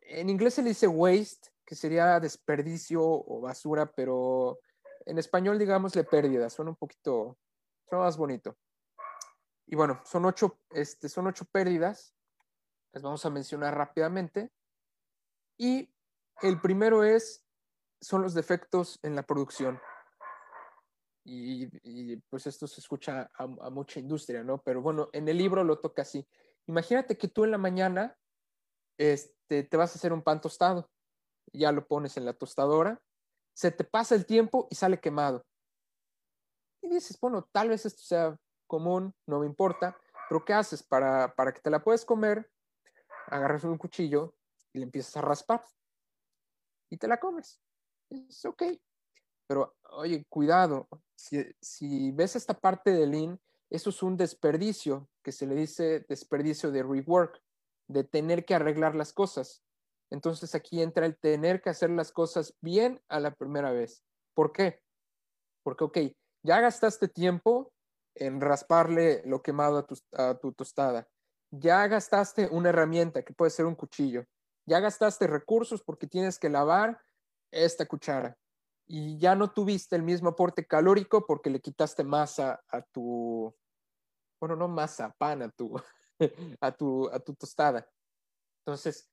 en 0.00 0.28
inglés 0.28 0.54
se 0.54 0.62
le 0.62 0.70
dice 0.70 0.88
waste, 0.88 1.50
que 1.64 1.74
sería 1.76 2.18
desperdicio 2.18 3.02
o 3.02 3.40
basura, 3.40 3.86
pero 3.86 4.58
en 5.06 5.18
español 5.18 5.58
digámosle 5.58 6.02
pérdida, 6.04 6.50
suena 6.50 6.72
un 6.72 6.76
poquito, 6.76 7.38
suena 7.88 8.04
más 8.04 8.16
bonito. 8.16 8.56
Y 9.72 9.76
bueno, 9.76 10.02
son 10.04 10.24
ocho, 10.24 10.58
este, 10.70 11.08
son 11.08 11.28
ocho 11.28 11.44
pérdidas, 11.44 12.12
las 12.92 13.04
vamos 13.04 13.24
a 13.24 13.30
mencionar 13.30 13.72
rápidamente. 13.72 14.50
Y 15.56 15.94
el 16.42 16.60
primero 16.60 17.04
es, 17.04 17.46
son 18.00 18.22
los 18.22 18.34
defectos 18.34 18.98
en 19.04 19.14
la 19.14 19.22
producción. 19.22 19.80
Y, 21.24 22.16
pues 22.30 22.48
esto 22.48 22.66
se 22.66 22.80
escucha 22.80 23.30
a, 23.32 23.44
a, 23.44 23.70
mucha 23.70 24.00
industria, 24.00 24.42
¿no? 24.42 24.60
Pero 24.60 24.82
bueno, 24.82 25.08
en 25.12 25.28
el 25.28 25.38
libro 25.38 25.62
lo 25.62 25.78
toca 25.78 26.02
así. 26.02 26.26
Imagínate 26.66 27.16
que 27.16 27.28
tú 27.28 27.44
en 27.44 27.52
la 27.52 27.58
mañana 27.58 28.18
este, 28.98 29.62
te 29.62 29.76
vas 29.76 29.94
a 29.94 29.98
hacer 30.00 30.12
un 30.12 30.22
pan 30.22 30.40
tostado, 30.40 30.90
ya 31.52 31.70
lo 31.70 31.86
pones 31.86 32.16
en 32.16 32.24
la 32.24 32.32
tostadora, 32.32 33.00
se 33.54 33.70
te 33.70 33.84
pasa 33.84 34.16
el 34.16 34.26
tiempo 34.26 34.66
y 34.68 34.74
sale 34.74 34.98
quemado. 34.98 35.46
Y 36.82 36.88
dices, 36.88 37.16
bueno, 37.20 37.48
tal 37.52 37.68
vez 37.68 37.86
esto 37.86 38.02
sea 38.02 38.36
común, 38.70 39.12
no 39.26 39.40
me 39.40 39.46
importa, 39.46 39.98
pero 40.28 40.44
¿qué 40.44 40.52
haces 40.52 40.80
para, 40.80 41.34
para 41.34 41.52
que 41.52 41.60
te 41.60 41.70
la 41.70 41.82
puedas 41.82 42.04
comer? 42.04 42.48
Agarras 43.26 43.64
un 43.64 43.76
cuchillo 43.76 44.36
y 44.72 44.78
le 44.78 44.84
empiezas 44.84 45.16
a 45.16 45.22
raspar 45.22 45.64
y 46.88 46.96
te 46.96 47.08
la 47.08 47.18
comes. 47.18 47.60
Es 48.08 48.44
ok. 48.44 48.62
Pero, 49.48 49.74
oye, 49.90 50.24
cuidado, 50.28 50.88
si, 51.16 51.44
si 51.60 52.12
ves 52.12 52.36
esta 52.36 52.54
parte 52.54 52.92
de 52.92 53.08
Lean, 53.08 53.40
eso 53.70 53.90
es 53.90 54.02
un 54.04 54.16
desperdicio, 54.16 55.08
que 55.24 55.32
se 55.32 55.48
le 55.48 55.56
dice 55.56 56.06
desperdicio 56.08 56.70
de 56.70 56.84
rework, 56.84 57.42
de 57.88 58.04
tener 58.04 58.44
que 58.44 58.54
arreglar 58.54 58.94
las 58.94 59.12
cosas. 59.12 59.64
Entonces 60.10 60.54
aquí 60.54 60.80
entra 60.80 61.06
el 61.06 61.16
tener 61.16 61.60
que 61.60 61.70
hacer 61.70 61.90
las 61.90 62.12
cosas 62.12 62.56
bien 62.60 63.00
a 63.08 63.18
la 63.18 63.34
primera 63.34 63.72
vez. 63.72 64.04
¿Por 64.34 64.52
qué? 64.52 64.80
Porque, 65.64 65.84
ok, 65.84 65.98
ya 66.44 66.60
gastaste 66.60 67.08
tiempo 67.08 67.72
en 68.14 68.40
rasparle 68.40 69.22
lo 69.24 69.42
quemado 69.42 69.78
a 69.78 69.86
tu, 69.86 69.96
a 70.12 70.34
tu 70.34 70.52
tostada. 70.52 71.08
Ya 71.50 71.86
gastaste 71.86 72.48
una 72.50 72.68
herramienta 72.68 73.22
que 73.22 73.34
puede 73.34 73.50
ser 73.50 73.66
un 73.66 73.74
cuchillo. 73.74 74.24
Ya 74.66 74.80
gastaste 74.80 75.26
recursos 75.26 75.82
porque 75.82 76.06
tienes 76.06 76.38
que 76.38 76.48
lavar 76.48 77.00
esta 77.50 77.86
cuchara. 77.86 78.36
Y 78.86 79.18
ya 79.18 79.34
no 79.34 79.52
tuviste 79.52 79.96
el 79.96 80.02
mismo 80.02 80.30
aporte 80.30 80.66
calórico 80.66 81.26
porque 81.26 81.50
le 81.50 81.60
quitaste 81.60 82.04
masa 82.04 82.62
a 82.68 82.82
tu, 82.82 83.54
bueno, 84.40 84.56
no 84.56 84.68
masa, 84.68 85.14
pan 85.16 85.42
a 85.42 85.48
tu, 85.50 85.80
a 86.60 86.72
tu, 86.72 87.08
a 87.08 87.20
tu 87.20 87.34
tostada. 87.34 87.88
Entonces, 88.64 89.08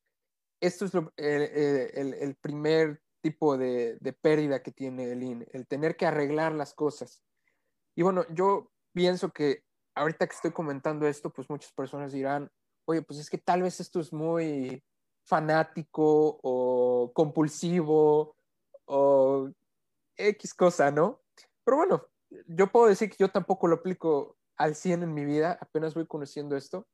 esto 0.60 0.86
es 0.86 0.94
el, 0.94 1.12
el, 1.18 2.14
el, 2.16 2.36
primer 2.36 3.02
tipo 3.22 3.58
de, 3.58 3.98
de, 4.00 4.14
pérdida 4.14 4.64
que 4.64 4.72
tiene 4.72 5.12
el 5.12 5.24
IN, 5.24 5.48
el 5.52 5.68
tener 5.68 5.96
que 5.96 6.06
arreglar 6.06 6.54
las 6.54 6.74
cosas. 6.74 7.22
Y 7.96 8.02
bueno, 8.02 8.26
yo 8.30 8.72
pienso 8.98 9.30
que 9.30 9.64
ahorita 9.94 10.26
que 10.26 10.34
estoy 10.34 10.52
comentando 10.52 11.08
esto, 11.08 11.30
pues 11.30 11.48
muchas 11.52 11.72
personas 11.72 12.14
dirán, 12.14 12.50
oye, 12.86 13.04
pues 13.04 13.20
es 13.20 13.30
que 13.30 13.38
tal 13.38 13.62
vez 13.62 13.80
esto 13.80 14.00
es 14.00 14.12
muy 14.12 14.84
fanático 15.24 16.40
o 16.42 17.12
compulsivo 17.14 18.36
o 18.86 19.52
X 20.16 20.56
cosa, 20.56 20.90
¿no? 20.90 21.22
Pero 21.64 21.78
bueno, 21.78 22.08
yo 22.48 22.72
puedo 22.72 22.88
decir 22.88 23.12
que 23.12 23.18
yo 23.20 23.30
tampoco 23.30 23.68
lo 23.68 23.76
aplico 23.76 24.36
al 24.56 24.74
100 24.74 25.04
en 25.04 25.14
mi 25.14 25.26
vida, 25.26 25.60
apenas 25.62 25.94
voy 25.94 26.08
conociendo 26.08 26.58
esto, 26.58 26.88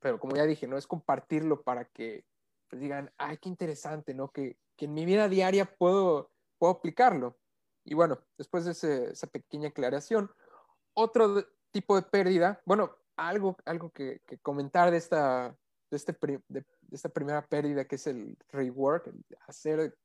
pero 0.00 0.20
como 0.20 0.36
ya 0.36 0.44
dije, 0.44 0.66
no 0.66 0.76
es 0.76 0.86
compartirlo 0.86 1.62
para 1.62 1.86
que 1.86 2.26
pues, 2.68 2.82
digan, 2.82 3.10
ay, 3.16 3.38
qué 3.38 3.48
interesante, 3.48 4.12
¿no? 4.12 4.28
Que, 4.32 4.58
que, 4.76 4.84
en 4.84 4.92
mi 4.92 5.06
vida 5.06 5.30
diaria 5.30 5.64
puedo, 5.78 6.30
puedo 6.58 6.74
aplicarlo. 6.74 7.38
Y 7.86 7.94
bueno, 7.94 8.20
después 8.36 8.66
de 8.66 8.72
ese, 8.72 9.12
esa 9.12 9.28
pequeña 9.28 9.68
aclaración, 9.68 10.30
otro 10.96 11.46
tipo 11.70 11.94
de 11.94 12.02
pérdida, 12.02 12.60
bueno, 12.64 12.96
algo, 13.16 13.56
algo 13.64 13.90
que, 13.90 14.22
comentar 14.42 14.90
de 14.90 14.96
esta, 14.96 15.56
este, 15.90 16.16
de, 16.48 16.64
esta 16.90 17.08
primera 17.08 17.46
pérdida 17.46 17.84
que 17.84 17.96
es 17.96 18.06
el 18.06 18.36
rework, 18.48 19.12
hacer, 19.46 19.96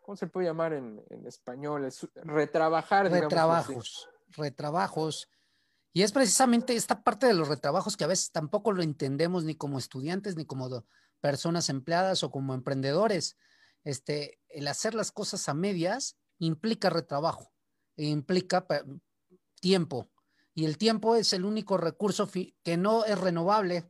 ¿cómo 0.00 0.16
se 0.16 0.26
puede 0.26 0.46
llamar 0.46 0.72
en, 0.72 1.02
en 1.10 1.26
español? 1.26 1.84
Es 1.84 2.06
retrabajar. 2.14 3.10
Retrabajos, 3.10 4.08
retrabajos. 4.28 5.28
Y 5.92 6.02
es 6.02 6.12
precisamente 6.12 6.74
esta 6.76 7.02
parte 7.02 7.26
de 7.26 7.34
los 7.34 7.48
retrabajos 7.48 7.96
que 7.96 8.04
a 8.04 8.08
veces 8.08 8.30
tampoco 8.30 8.72
lo 8.72 8.82
entendemos 8.82 9.44
ni 9.44 9.56
como 9.56 9.78
estudiantes, 9.78 10.36
ni 10.36 10.46
como 10.46 10.84
personas 11.20 11.68
empleadas 11.68 12.22
o 12.22 12.30
como 12.30 12.54
emprendedores. 12.54 13.36
Este, 13.84 14.38
el 14.48 14.68
hacer 14.68 14.94
las 14.94 15.12
cosas 15.12 15.48
a 15.48 15.54
medias 15.54 16.16
implica 16.38 16.90
retrabajo, 16.90 17.52
implica 17.96 18.66
tiempo. 19.60 20.10
Y 20.54 20.64
el 20.64 20.78
tiempo 20.78 21.14
es 21.14 21.32
el 21.32 21.44
único 21.44 21.76
recurso 21.76 22.28
que 22.62 22.76
no 22.76 23.04
es 23.04 23.18
renovable, 23.18 23.88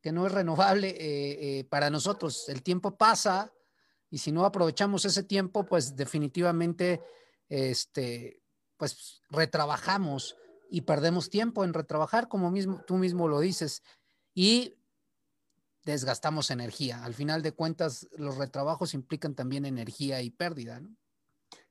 que 0.00 0.12
no 0.12 0.26
es 0.26 0.32
renovable 0.32 0.88
eh, 0.90 1.58
eh, 1.58 1.64
para 1.64 1.90
nosotros. 1.90 2.48
El 2.48 2.62
tiempo 2.62 2.96
pasa 2.96 3.52
y 4.10 4.18
si 4.18 4.32
no 4.32 4.44
aprovechamos 4.44 5.04
ese 5.04 5.22
tiempo, 5.22 5.64
pues 5.64 5.96
definitivamente, 5.96 7.00
este, 7.48 8.42
pues 8.76 9.22
retrabajamos 9.30 10.36
y 10.70 10.82
perdemos 10.82 11.30
tiempo 11.30 11.64
en 11.64 11.74
retrabajar, 11.74 12.28
como 12.28 12.50
mismo, 12.50 12.82
tú 12.86 12.96
mismo 12.96 13.28
lo 13.28 13.40
dices, 13.40 13.82
y 14.34 14.76
desgastamos 15.84 16.50
energía. 16.50 17.04
Al 17.04 17.14
final 17.14 17.42
de 17.42 17.52
cuentas, 17.52 18.08
los 18.16 18.36
retrabajos 18.36 18.94
implican 18.94 19.34
también 19.34 19.64
energía 19.64 20.22
y 20.22 20.30
pérdida, 20.30 20.80
¿no? 20.80 20.96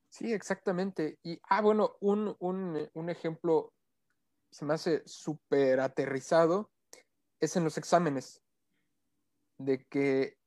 Sí, 0.10 0.34
exactamente. 0.34 1.20
Y, 1.24 1.40
ah, 1.50 1.62
bueno, 1.62 1.96
un, 2.00 2.36
un, 2.40 2.90
un 2.94 3.10
ejemplo 3.10 3.74
se 4.52 4.66
me 4.66 4.74
hace 4.74 5.04
súper 5.06 5.80
aterrizado 5.80 6.72
es 7.40 7.56
en 7.56 7.64
los 7.64 7.78
exámenes, 7.78 8.44
de 9.58 9.86
que 9.86 10.38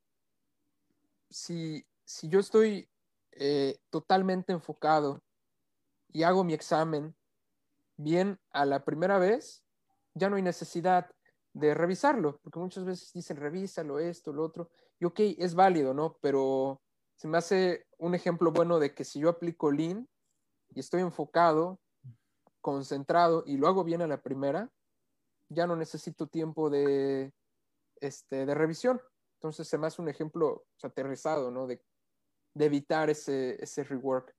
si, 1.30 1.86
si 2.04 2.28
yo 2.28 2.40
estoy 2.40 2.88
eh, 3.32 3.78
totalmente 3.90 4.52
enfocado 4.52 5.22
y 6.08 6.24
hago 6.24 6.44
mi 6.44 6.52
examen 6.52 7.16
bien 7.96 8.38
a 8.50 8.66
la 8.66 8.84
primera 8.84 9.18
vez, 9.18 9.64
ya 10.14 10.28
no 10.28 10.36
hay 10.36 10.42
necesidad 10.42 11.10
de 11.54 11.74
revisarlo, 11.74 12.38
porque 12.42 12.58
muchas 12.58 12.84
veces 12.84 13.12
dicen 13.12 13.36
revísalo, 13.38 13.98
esto, 13.98 14.32
lo 14.32 14.42
otro, 14.44 14.70
y 14.98 15.06
ok, 15.06 15.20
es 15.38 15.54
válido, 15.54 15.94
¿no? 15.94 16.18
Pero 16.20 16.82
se 17.22 17.28
me 17.28 17.38
hace 17.38 17.86
un 17.98 18.16
ejemplo 18.16 18.50
bueno 18.50 18.80
de 18.80 18.96
que 18.96 19.04
si 19.04 19.20
yo 19.20 19.28
aplico 19.28 19.70
Lean 19.70 20.08
y 20.74 20.80
estoy 20.80 21.02
enfocado, 21.02 21.78
concentrado 22.60 23.44
y 23.46 23.58
lo 23.58 23.68
hago 23.68 23.84
bien 23.84 24.02
a 24.02 24.08
la 24.08 24.20
primera, 24.20 24.72
ya 25.48 25.68
no 25.68 25.76
necesito 25.76 26.26
tiempo 26.26 26.68
de, 26.68 27.32
este, 28.00 28.44
de 28.44 28.54
revisión. 28.56 29.00
Entonces 29.34 29.68
se 29.68 29.78
me 29.78 29.86
hace 29.86 30.02
un 30.02 30.08
ejemplo 30.08 30.64
aterrizado, 30.82 31.52
¿no? 31.52 31.68
De, 31.68 31.80
de 32.54 32.64
evitar 32.64 33.08
ese, 33.08 33.56
ese 33.62 33.84
rework. 33.84 34.34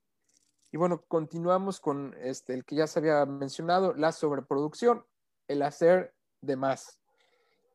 Y 0.74 0.76
bueno, 0.76 1.06
continuamos 1.08 1.80
con 1.80 2.14
este, 2.20 2.54
el 2.54 2.66
que 2.66 2.76
ya 2.76 2.88
se 2.88 3.00
había 3.00 3.26
mencionado, 3.26 3.94
la 3.94 4.12
sobreproducción, 4.12 5.06
el 5.48 5.62
hacer 5.62 6.14
de 6.42 6.58
más. 6.58 7.00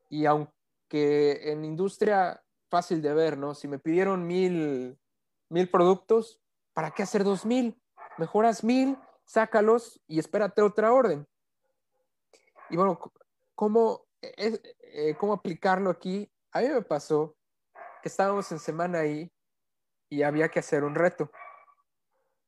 Y 0.07 0.27
aunque 0.27 1.51
en 1.51 1.65
industria 1.65 2.43
fácil 2.69 3.01
de 3.01 3.13
ver, 3.13 3.37
¿no? 3.37 3.55
Si 3.55 3.67
me 3.67 3.79
pidieron 3.79 4.25
mil, 4.25 4.97
mil 5.49 5.69
productos, 5.69 6.41
¿para 6.73 6.91
qué 6.91 7.03
hacer 7.03 7.23
dos 7.23 7.45
mil? 7.45 7.81
Mejoras 8.17 8.63
mil, 8.63 8.97
sácalos 9.25 10.01
y 10.07 10.19
espérate 10.19 10.61
otra 10.61 10.93
orden. 10.93 11.27
Y 12.69 12.77
bueno, 12.77 12.99
¿cómo, 13.55 14.07
eh, 14.21 15.15
¿cómo 15.19 15.33
aplicarlo 15.33 15.89
aquí? 15.89 16.31
A 16.51 16.61
mí 16.61 16.69
me 16.69 16.81
pasó 16.81 17.35
que 18.01 18.09
estábamos 18.09 18.51
en 18.51 18.59
semana 18.59 18.99
ahí 18.99 19.31
y 20.09 20.23
había 20.23 20.49
que 20.49 20.59
hacer 20.59 20.83
un 20.83 20.95
reto. 20.95 21.31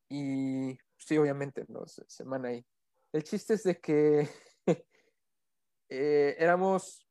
Y 0.09 0.78
sí, 0.97 1.17
obviamente, 1.17 1.65
¿no? 1.67 1.86
Semana 1.88 2.49
ahí. 2.49 2.65
El 3.13 3.24
chiste 3.24 3.53
es 3.55 3.63
de 3.63 3.80
que 3.80 4.30
eh, 5.89 6.36
éramos, 6.38 7.07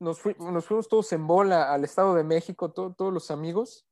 nos, 0.00 0.20
fuimos 0.20 0.88
todos 0.88 1.12
en 1.12 1.26
bola 1.26 1.72
al 1.72 1.84
Estado 1.84 2.14
de 2.14 2.24
México, 2.24 2.70
todos 2.72 3.12
los 3.12 3.30
amigos, 3.30 3.86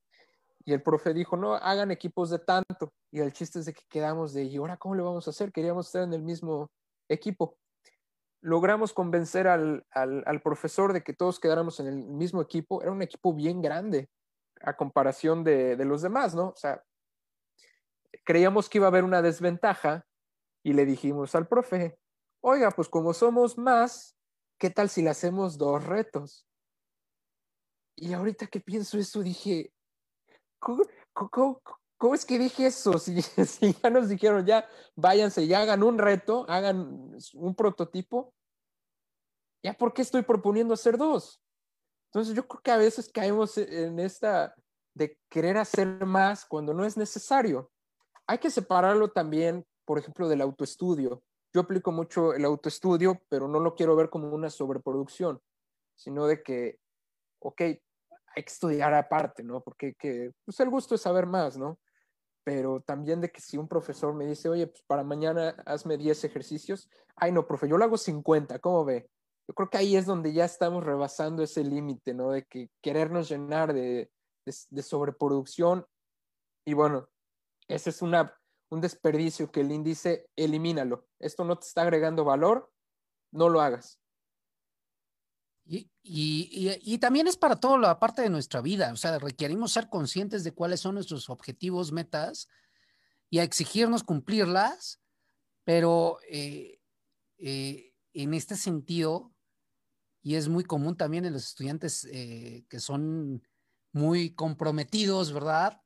y 0.64 0.72
el 0.72 0.82
profe 0.82 1.14
dijo, 1.14 1.36
no, 1.36 1.55
hagan 1.55 1.90
equipos 1.90 2.30
de 2.30 2.40
tanto. 2.40 2.92
Y 3.12 3.20
el 3.20 3.32
chiste 3.32 3.61
es 3.61 3.66
de 3.66 3.72
que 3.72 3.82
quedamos 3.88 4.32
de, 4.32 4.44
¿y 4.44 4.57
ahora 4.57 4.76
cómo 4.76 4.97
le 4.97 5.03
vamos 5.03 5.26
a 5.26 5.30
hacer? 5.30 5.53
Queríamos 5.53 5.86
estar 5.86 6.03
en 6.03 6.12
el 6.12 6.22
mismo 6.22 6.70
equipo. 7.09 7.57
Logramos 8.40 8.92
convencer 8.92 9.47
al, 9.47 9.86
al, 9.92 10.24
al 10.26 10.42
profesor 10.42 10.92
de 10.92 11.03
que 11.03 11.12
todos 11.12 11.38
quedáramos 11.38 11.78
en 11.78 11.86
el 11.86 11.97
mismo 11.97 12.42
equipo. 12.42 12.82
Era 12.82 12.90
un 12.90 13.03
equipo 13.03 13.32
bien 13.32 13.62
grande 13.62 14.11
a 14.61 14.76
comparación 14.76 15.44
de, 15.44 15.76
de 15.76 15.84
los 15.84 16.03
demás, 16.03 16.34
¿no? 16.34 16.49
O 16.49 16.57
sea, 16.57 16.82
creíamos 18.24 18.68
que 18.68 18.78
iba 18.78 18.88
a 18.88 18.90
haber 18.90 19.05
una 19.05 19.22
desventaja 19.22 20.05
y 20.64 20.72
le 20.72 20.84
dijimos 20.84 21.36
al 21.36 21.47
profe, 21.47 21.97
oiga, 22.40 22.72
pues 22.72 22.88
como 22.88 23.14
somos 23.14 23.57
más, 23.57 24.16
¿qué 24.59 24.71
tal 24.71 24.89
si 24.89 25.03
le 25.03 25.11
hacemos 25.11 25.59
dos 25.59 25.85
retos? 25.85 26.47
Y 27.97 28.13
ahorita 28.13 28.47
que 28.47 28.61
pienso 28.61 28.99
eso, 28.99 29.23
dije, 29.23 29.73
¿cómo, 30.59 30.85
es 32.15 32.25
que 32.25 32.39
dije 32.39 32.67
eso? 32.67 32.99
Si, 32.99 33.23
si, 33.23 33.73
ya 33.73 33.91
nos 33.91 34.09
dijeron, 34.09 34.45
ya 34.45 34.69
váyanse, 34.95 35.47
ya 35.47 35.63
hagan 35.63 35.83
un 35.83 35.99
reto, 35.99 36.45
hagan 36.49 37.17
un 37.35 37.55
prototipo, 37.55 38.35
¿ya 39.63 39.75
por 39.75 39.95
qué 39.95 40.03
estoy 40.03 40.23
proponiendo 40.23 40.75
hacer 40.75 40.99
dos? 40.99 41.41
Entonces 42.11 42.35
yo 42.35 42.47
creo 42.47 42.63
que 42.63 42.71
a 42.71 42.77
veces 42.77 43.11
caemos 43.11 43.59
en 43.59 43.99
esta 43.99 44.55
de 44.95 45.19
querer 45.29 45.59
hacer 45.59 46.07
más 46.07 46.45
cuando 46.45 46.73
no 46.73 46.85
es 46.85 46.97
necesario 46.97 47.71
hay 48.27 48.39
que 48.39 48.51
separarlo 48.51 49.11
también, 49.11 49.65
por 49.85 49.99
ejemplo, 49.99 50.29
del 50.29 50.41
autoestudio. 50.41 51.23
Yo 51.57 51.63
aplico 51.63 51.91
mucho 51.91 52.35
el 52.35 52.45
autoestudio, 52.45 53.23
pero 53.31 53.49
no 53.49 53.61
lo 53.61 53.75
quiero 53.75 53.97
ver 53.97 54.11
como 54.11 54.29
una 54.29 54.51
sobreproducción, 54.51 55.41
sino 55.95 56.27
de 56.27 56.43
que, 56.43 56.79
ok, 57.39 57.61
hay 57.63 57.79
que 58.35 58.53
estudiar 58.53 58.93
aparte, 58.93 59.43
¿no? 59.43 59.63
Porque 59.63 59.95
que, 59.95 60.33
pues 60.45 60.61
el 60.61 60.69
gusto 60.69 60.95
es 60.95 61.01
saber 61.01 61.25
más, 61.25 61.57
¿no? 61.57 61.81
Pero 62.45 62.83
también 62.83 63.23
de 63.23 63.31
que 63.31 63.41
si 63.41 63.57
un 63.57 63.69
profesor 63.69 64.13
me 64.13 64.27
dice, 64.27 64.51
oye, 64.51 64.67
pues 64.67 64.83
para 64.87 65.03
mañana 65.03 65.57
hazme 65.65 65.97
10 65.97 66.25
ejercicios, 66.25 66.91
ay, 67.17 67.33
no, 67.33 67.47
profe, 67.47 67.67
yo 67.71 67.79
lo 67.79 67.85
hago 67.87 67.97
50, 67.97 68.59
¿cómo 68.59 68.85
ve? 68.85 69.09
Yo 69.49 69.55
creo 69.55 69.71
que 69.71 69.79
ahí 69.79 69.97
es 69.97 70.05
donde 70.05 70.35
ya 70.35 70.45
estamos 70.45 70.85
rebasando 70.85 71.43
ese 71.43 71.65
límite, 71.65 72.13
¿no? 72.13 72.33
De 72.33 72.45
que 72.45 72.69
querernos 72.83 73.31
llenar 73.31 73.73
de, 73.73 74.11
de, 74.45 74.55
de 74.69 74.83
sobreproducción. 74.83 75.87
Y 76.67 76.75
bueno, 76.75 77.09
ese 77.67 77.89
es 77.89 78.03
una, 78.03 78.39
un 78.69 78.81
desperdicio 78.81 79.51
que 79.51 79.61
el 79.61 79.73
índice 79.73 80.29
elimínalo. 80.37 81.07
Esto 81.19 81.45
no 81.45 81.59
te 81.59 81.67
está 81.67 81.83
agregando 81.83 82.25
valor, 82.25 82.73
no 83.31 83.49
lo 83.49 83.61
hagas. 83.61 84.01
Y, 85.64 85.91
y, 86.03 86.79
y, 86.83 86.99
también 86.99 87.27
es 87.27 87.37
para 87.37 87.57
toda 87.57 87.77
la 87.77 87.99
parte 87.99 88.23
de 88.23 88.31
nuestra 88.31 88.61
vida, 88.61 88.93
o 88.93 88.97
sea, 88.97 89.19
requerimos 89.19 89.73
ser 89.73 89.89
conscientes 89.89 90.45
de 90.45 90.53
cuáles 90.53 90.79
son 90.79 90.95
nuestros 90.95 91.29
objetivos, 91.29 91.91
metas 91.91 92.47
y 93.31 93.41
a 93.41 93.43
exigirnos 93.43 94.05
cumplirlas, 94.05 95.01
pero 95.64 96.19
eh, 96.31 96.79
eh, 97.39 97.93
en 98.12 98.35
este 98.35 98.55
sentido, 98.55 99.35
y 100.23 100.37
es 100.37 100.49
muy 100.49 100.62
común 100.62 100.97
también 100.97 101.25
en 101.25 101.33
los 101.33 101.49
estudiantes 101.49 102.07
eh, 102.12 102.64
que 102.69 102.79
son 102.79 103.43
muy 103.93 104.35
comprometidos, 104.35 105.33
¿verdad? 105.33 105.83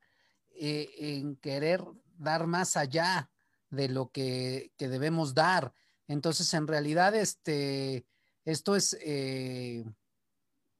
En 0.52 1.36
querer 1.36 1.82
dar 2.20 2.46
más 2.46 2.76
allá 2.76 3.30
de 3.70 3.88
lo 3.88 4.10
que, 4.10 4.72
que, 4.76 4.88
debemos 4.88 5.34
dar. 5.34 5.72
Entonces, 6.06 6.52
en 6.54 6.66
realidad, 6.66 7.14
este, 7.14 8.06
esto 8.44 8.76
es, 8.76 8.96
eh, 9.00 9.84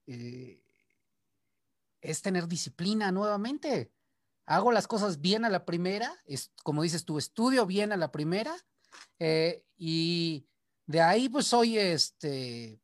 eh, 0.07 0.61
es 2.01 2.21
tener 2.21 2.47
disciplina 2.47 3.11
nuevamente. 3.11 3.91
Hago 4.45 4.71
las 4.71 4.87
cosas 4.87 5.21
bien 5.21 5.45
a 5.45 5.49
la 5.49 5.65
primera, 5.65 6.21
es, 6.25 6.51
como 6.63 6.83
dices 6.83 7.05
tú, 7.05 7.17
estudio 7.17 7.65
bien 7.65 7.91
a 7.91 7.97
la 7.97 8.11
primera, 8.11 8.55
eh, 9.19 9.63
y 9.77 10.45
de 10.85 11.01
ahí 11.01 11.29
pues 11.29 11.47
soy 11.47 11.77
este, 11.77 12.81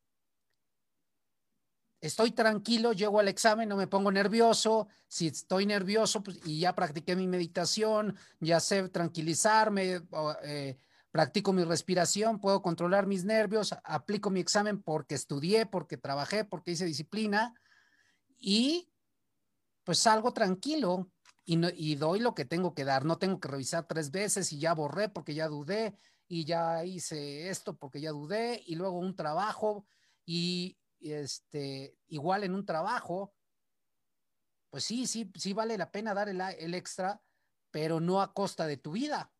estoy 2.00 2.30
tranquilo, 2.32 2.92
llego 2.92 3.20
al 3.20 3.28
examen, 3.28 3.68
no 3.68 3.76
me 3.76 3.86
pongo 3.86 4.10
nervioso. 4.12 4.88
Si 5.08 5.28
estoy 5.28 5.66
nervioso 5.66 6.22
pues, 6.22 6.40
y 6.44 6.60
ya 6.60 6.74
practiqué 6.74 7.16
mi 7.16 7.26
meditación, 7.26 8.16
ya 8.40 8.60
sé 8.60 8.88
tranquilizarme, 8.88 10.02
eh, 10.44 10.76
practico 11.10 11.52
mi 11.52 11.64
respiración, 11.64 12.40
puedo 12.40 12.62
controlar 12.62 13.06
mis 13.06 13.24
nervios, 13.24 13.74
aplico 13.84 14.30
mi 14.30 14.40
examen 14.40 14.82
porque 14.82 15.14
estudié, 15.14 15.66
porque 15.66 15.96
trabajé, 15.96 16.44
porque 16.44 16.72
hice 16.72 16.84
disciplina 16.84 17.54
y 18.38 18.90
pues 19.84 19.98
salgo 19.98 20.32
tranquilo 20.32 21.10
y, 21.44 21.58
y 21.74 21.96
doy 21.96 22.20
lo 22.20 22.34
que 22.34 22.44
tengo 22.44 22.74
que 22.74 22.84
dar. 22.84 23.04
No 23.04 23.18
tengo 23.18 23.40
que 23.40 23.48
revisar 23.48 23.86
tres 23.86 24.10
veces 24.10 24.52
y 24.52 24.58
ya 24.58 24.74
borré 24.74 25.08
porque 25.08 25.34
ya 25.34 25.48
dudé 25.48 25.96
y 26.28 26.44
ya 26.44 26.84
hice 26.84 27.48
esto 27.48 27.74
porque 27.76 28.00
ya 28.00 28.10
dudé 28.10 28.62
y 28.66 28.74
luego 28.76 28.98
un 28.98 29.16
trabajo 29.16 29.86
y 30.26 30.76
este, 31.00 31.96
igual 32.08 32.44
en 32.44 32.54
un 32.54 32.66
trabajo, 32.66 33.34
pues 34.70 34.84
sí, 34.84 35.06
sí, 35.06 35.30
sí 35.34 35.52
vale 35.52 35.78
la 35.78 35.90
pena 35.90 36.14
dar 36.14 36.28
el, 36.28 36.40
el 36.40 36.74
extra, 36.74 37.22
pero 37.70 38.00
no 38.00 38.20
a 38.20 38.32
costa 38.32 38.66
de 38.66 38.76
tu 38.76 38.92
vida. 38.92 39.32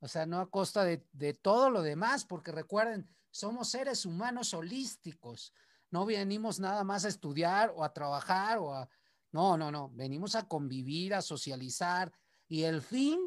O 0.00 0.08
sea, 0.08 0.26
no 0.26 0.40
a 0.40 0.50
costa 0.50 0.84
de, 0.84 1.06
de, 1.12 1.34
todo 1.34 1.70
lo 1.70 1.82
demás, 1.82 2.24
porque 2.24 2.52
recuerden, 2.52 3.08
somos 3.30 3.68
seres 3.68 4.04
humanos 4.04 4.52
holísticos. 4.54 5.52
No 5.90 6.06
venimos 6.06 6.58
nada 6.58 6.84
más 6.84 7.04
a 7.04 7.08
estudiar 7.08 7.72
o 7.76 7.84
a 7.84 7.92
trabajar 7.92 8.58
o 8.58 8.74
a... 8.74 8.88
No, 9.30 9.56
no, 9.56 9.70
no. 9.70 9.90
Venimos 9.90 10.34
a 10.34 10.46
convivir, 10.46 11.14
a 11.14 11.22
socializar 11.22 12.12
y 12.48 12.64
el 12.64 12.82
fin 12.82 13.18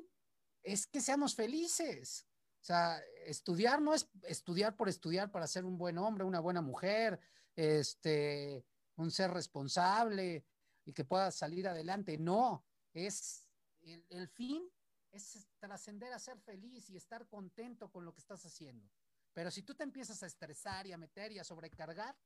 es 0.61 0.85
que 0.85 1.01
seamos 1.01 1.35
felices. 1.35 2.27
O 2.61 2.65
sea, 2.65 2.99
estudiar 3.25 3.81
no 3.81 3.93
es 3.93 4.09
estudiar 4.23 4.75
por 4.75 4.89
estudiar 4.89 5.31
para 5.31 5.47
ser 5.47 5.65
un 5.65 5.77
buen 5.77 5.97
hombre, 5.97 6.25
una 6.25 6.39
buena 6.39 6.61
mujer, 6.61 7.19
este, 7.55 8.65
un 8.95 9.11
ser 9.11 9.31
responsable 9.31 10.45
y 10.85 10.93
que 10.93 11.05
pueda 11.05 11.31
salir 11.31 11.67
adelante. 11.67 12.17
No, 12.17 12.65
es 12.93 13.49
el, 13.81 14.05
el 14.09 14.27
fin 14.27 14.69
es 15.11 15.47
trascender 15.59 16.11
a 16.13 16.19
ser 16.19 16.39
feliz 16.39 16.89
y 16.89 16.97
estar 16.97 17.27
contento 17.27 17.89
con 17.89 18.05
lo 18.05 18.13
que 18.13 18.19
estás 18.19 18.45
haciendo. 18.45 18.89
Pero 19.33 19.51
si 19.51 19.63
tú 19.63 19.75
te 19.75 19.83
empiezas 19.83 20.21
a 20.23 20.27
estresar 20.27 20.87
y 20.87 20.91
a 20.91 20.97
meter 20.97 21.31
y 21.31 21.39
a 21.39 21.43
sobrecargar, 21.43 22.17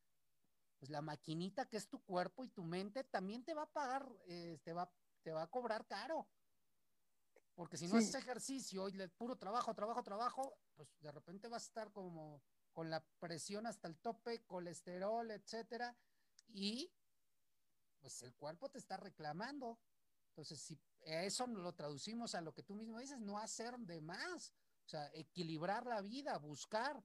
pues 0.78 0.90
la 0.90 1.02
maquinita 1.02 1.68
que 1.68 1.78
es 1.78 1.88
tu 1.88 2.02
cuerpo 2.04 2.44
y 2.44 2.50
tu 2.50 2.64
mente 2.64 3.04
también 3.04 3.44
te 3.44 3.54
va 3.54 3.64
a 3.64 3.72
pagar, 3.72 4.10
eh, 4.28 4.60
te, 4.64 4.74
va, 4.74 4.92
te 5.22 5.32
va 5.32 5.44
a 5.44 5.48
cobrar 5.48 5.86
caro. 5.86 6.28
Porque 7.54 7.78
si 7.78 7.88
no 7.88 8.00
sí. 8.00 8.06
haces 8.06 8.16
ejercicio 8.16 8.88
y 8.88 8.94
le 8.94 9.10
puro 9.10 9.36
trabajo, 9.38 9.74
trabajo, 9.74 10.02
trabajo, 10.02 10.58
pues 10.76 10.90
de 11.02 11.12
repente 11.12 11.48
vas 11.50 11.64
a 11.64 11.68
estar 11.68 11.92
como 11.92 12.42
con 12.74 12.90
la 12.90 13.04
presión 13.20 13.68
hasta 13.68 13.88
el 13.88 13.98
tope, 13.98 14.44
colesterol, 14.46 15.30
etcétera, 15.32 15.96
y 16.48 16.92
pues 18.00 18.22
el 18.24 18.34
cuerpo 18.36 18.70
te 18.70 18.80
está 18.80 18.98
reclamando. 18.98 19.80
Entonces, 20.30 20.62
si 20.62 20.80
eso 21.02 21.48
lo 21.48 21.74
traducimos 21.74 22.36
a 22.36 22.42
lo 22.42 22.54
que 22.54 22.64
tú 22.64 22.76
mismo 22.76 23.00
dices, 23.00 23.20
no 23.20 23.38
hacer 23.38 23.78
de 23.80 24.02
más, 24.02 24.54
o 24.86 24.90
sea, 24.90 25.10
equilibrar 25.14 25.86
la 25.86 26.02
vida, 26.02 26.38
buscar 26.38 27.04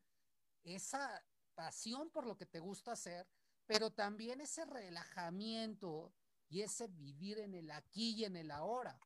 esa 0.62 1.24
pasión 1.54 2.10
por 2.10 2.26
lo 2.26 2.36
que 2.36 2.46
te 2.46 2.58
gusta 2.58 2.92
hacer, 2.92 3.26
pero 3.66 3.90
también 3.90 4.40
ese 4.40 4.64
relajamiento 4.64 6.14
y 6.48 6.62
ese 6.62 6.86
vivir 6.88 7.38
en 7.38 7.54
el 7.54 7.70
aquí 7.70 8.10
y 8.10 8.24
en 8.24 8.36
el 8.36 8.50
ahora. 8.50 8.98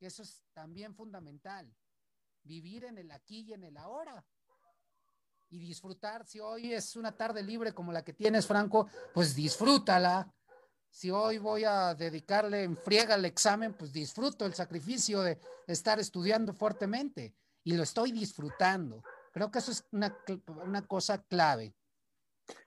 Eso 0.00 0.22
es 0.22 0.44
también 0.52 0.94
fundamental. 0.94 1.74
Vivir 2.42 2.84
en 2.84 2.98
el 2.98 3.10
aquí 3.12 3.42
y 3.42 3.52
en 3.52 3.64
el 3.64 3.76
ahora. 3.76 4.24
Y 5.52 5.58
disfrutar. 5.58 6.26
Si 6.26 6.40
hoy 6.40 6.72
es 6.72 6.96
una 6.96 7.12
tarde 7.12 7.42
libre 7.42 7.74
como 7.74 7.92
la 7.92 8.02
que 8.02 8.14
tienes, 8.14 8.46
Franco, 8.46 8.88
pues 9.12 9.34
disfrútala. 9.34 10.32
Si 10.88 11.10
hoy 11.10 11.36
voy 11.36 11.64
a 11.64 11.94
dedicarle 11.94 12.62
en 12.64 12.74
friega 12.74 13.16
el 13.16 13.26
examen, 13.26 13.74
pues 13.74 13.92
disfruto 13.92 14.46
el 14.46 14.54
sacrificio 14.54 15.20
de 15.20 15.38
estar 15.66 16.00
estudiando 16.00 16.54
fuertemente. 16.54 17.34
Y 17.64 17.74
lo 17.74 17.82
estoy 17.82 18.12
disfrutando. 18.12 19.02
Creo 19.30 19.50
que 19.50 19.58
eso 19.58 19.72
es 19.72 19.86
una, 19.92 20.16
una 20.64 20.86
cosa 20.86 21.22
clave. 21.22 21.74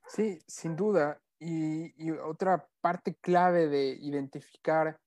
Sí, 0.08 0.40
sin 0.48 0.76
duda. 0.76 1.20
Y, 1.40 2.12
otra 2.12 2.68
parte 2.82 3.16
clave 3.16 3.68
de 3.68 3.98
identificar 4.02 5.00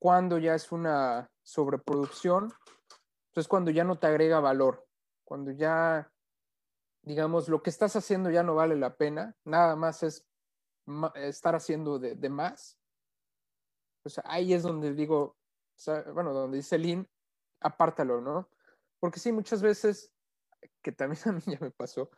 cuándo 0.00 0.38
ya 0.38 0.54
es 0.54 0.72
una 0.72 1.30
sobreproducción, 1.42 2.52
pues 3.32 3.44
es 3.44 3.48
cuando 3.48 3.70
ya 3.70 3.84
no 3.84 3.98
te 3.98 4.08
agrega 4.08 4.40
valor, 4.40 4.86
cuando 5.24 5.52
ya, 5.52 6.10
digamos, 7.10 7.48
lo 7.48 7.60
que 7.60 7.70
estás 7.70 7.96
haciendo 7.96 8.30
ya 8.30 8.44
no 8.44 8.54
vale 8.54 8.76
la 8.76 8.96
pena, 8.96 9.36
nada 9.44 9.74
más 9.74 10.04
es 10.04 10.24
estar 11.16 11.56
haciendo 11.56 11.98
de, 11.98 12.14
de 12.14 12.28
más. 12.28 12.78
Pues 14.04 14.20
ahí 14.24 14.54
es 14.54 14.62
donde 14.62 14.94
digo, 14.94 15.36
bueno, 16.14 16.32
donde 16.32 16.58
dice 16.58 16.78
Lynn, 16.78 17.08
apártalo, 17.60 18.20
¿no? 18.20 18.48
Porque 19.00 19.18
sí, 19.18 19.32
muchas 19.32 19.60
veces 19.60 20.12
que 20.82 20.92
también 20.92 21.20
a 21.26 21.32
mí 21.32 21.42
ya 21.46 21.58
me 21.60 21.72
pasó, 21.72 22.10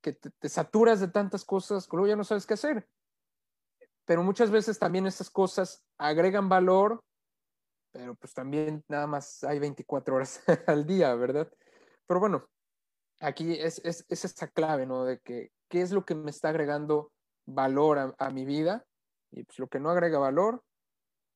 que 0.00 0.12
te, 0.12 0.48
saturas 0.48 0.98
de 0.98 1.08
tantas 1.08 1.44
cosas 1.44 1.86
que 1.86 1.96
luego 1.96 2.08
ya 2.08 2.16
no 2.16 2.24
sabes 2.24 2.46
qué 2.46 2.54
hacer. 2.54 2.88
Pero 4.04 4.24
muchas 4.24 4.50
veces 4.50 4.76
también 4.76 5.06
estas 5.06 5.30
cosas 5.30 5.86
agregan 5.96 6.48
valor, 6.48 6.98
pero 7.92 8.16
pues 8.16 8.34
también 8.34 8.82
nada 8.88 9.06
más 9.06 9.44
hay 9.44 9.60
24 9.60 10.16
horas 10.16 10.42
al 10.66 10.84
día, 10.84 11.14
¿verdad? 11.14 11.48
Pero 12.08 12.18
bueno, 12.18 12.44
aquí 13.22 13.54
es, 13.54 13.80
es, 13.84 14.04
es 14.08 14.24
esta 14.24 14.48
clave, 14.48 14.86
¿no? 14.86 15.04
De 15.04 15.18
que 15.20 15.50
qué 15.68 15.80
es 15.80 15.92
lo 15.92 16.04
que 16.04 16.14
me 16.14 16.30
está 16.30 16.50
agregando 16.50 17.12
valor 17.46 17.98
a, 17.98 18.14
a 18.18 18.30
mi 18.30 18.44
vida 18.44 18.84
y 19.30 19.44
pues 19.44 19.58
lo 19.58 19.68
que 19.68 19.80
no 19.80 19.90
agrega 19.90 20.18
valor 20.18 20.62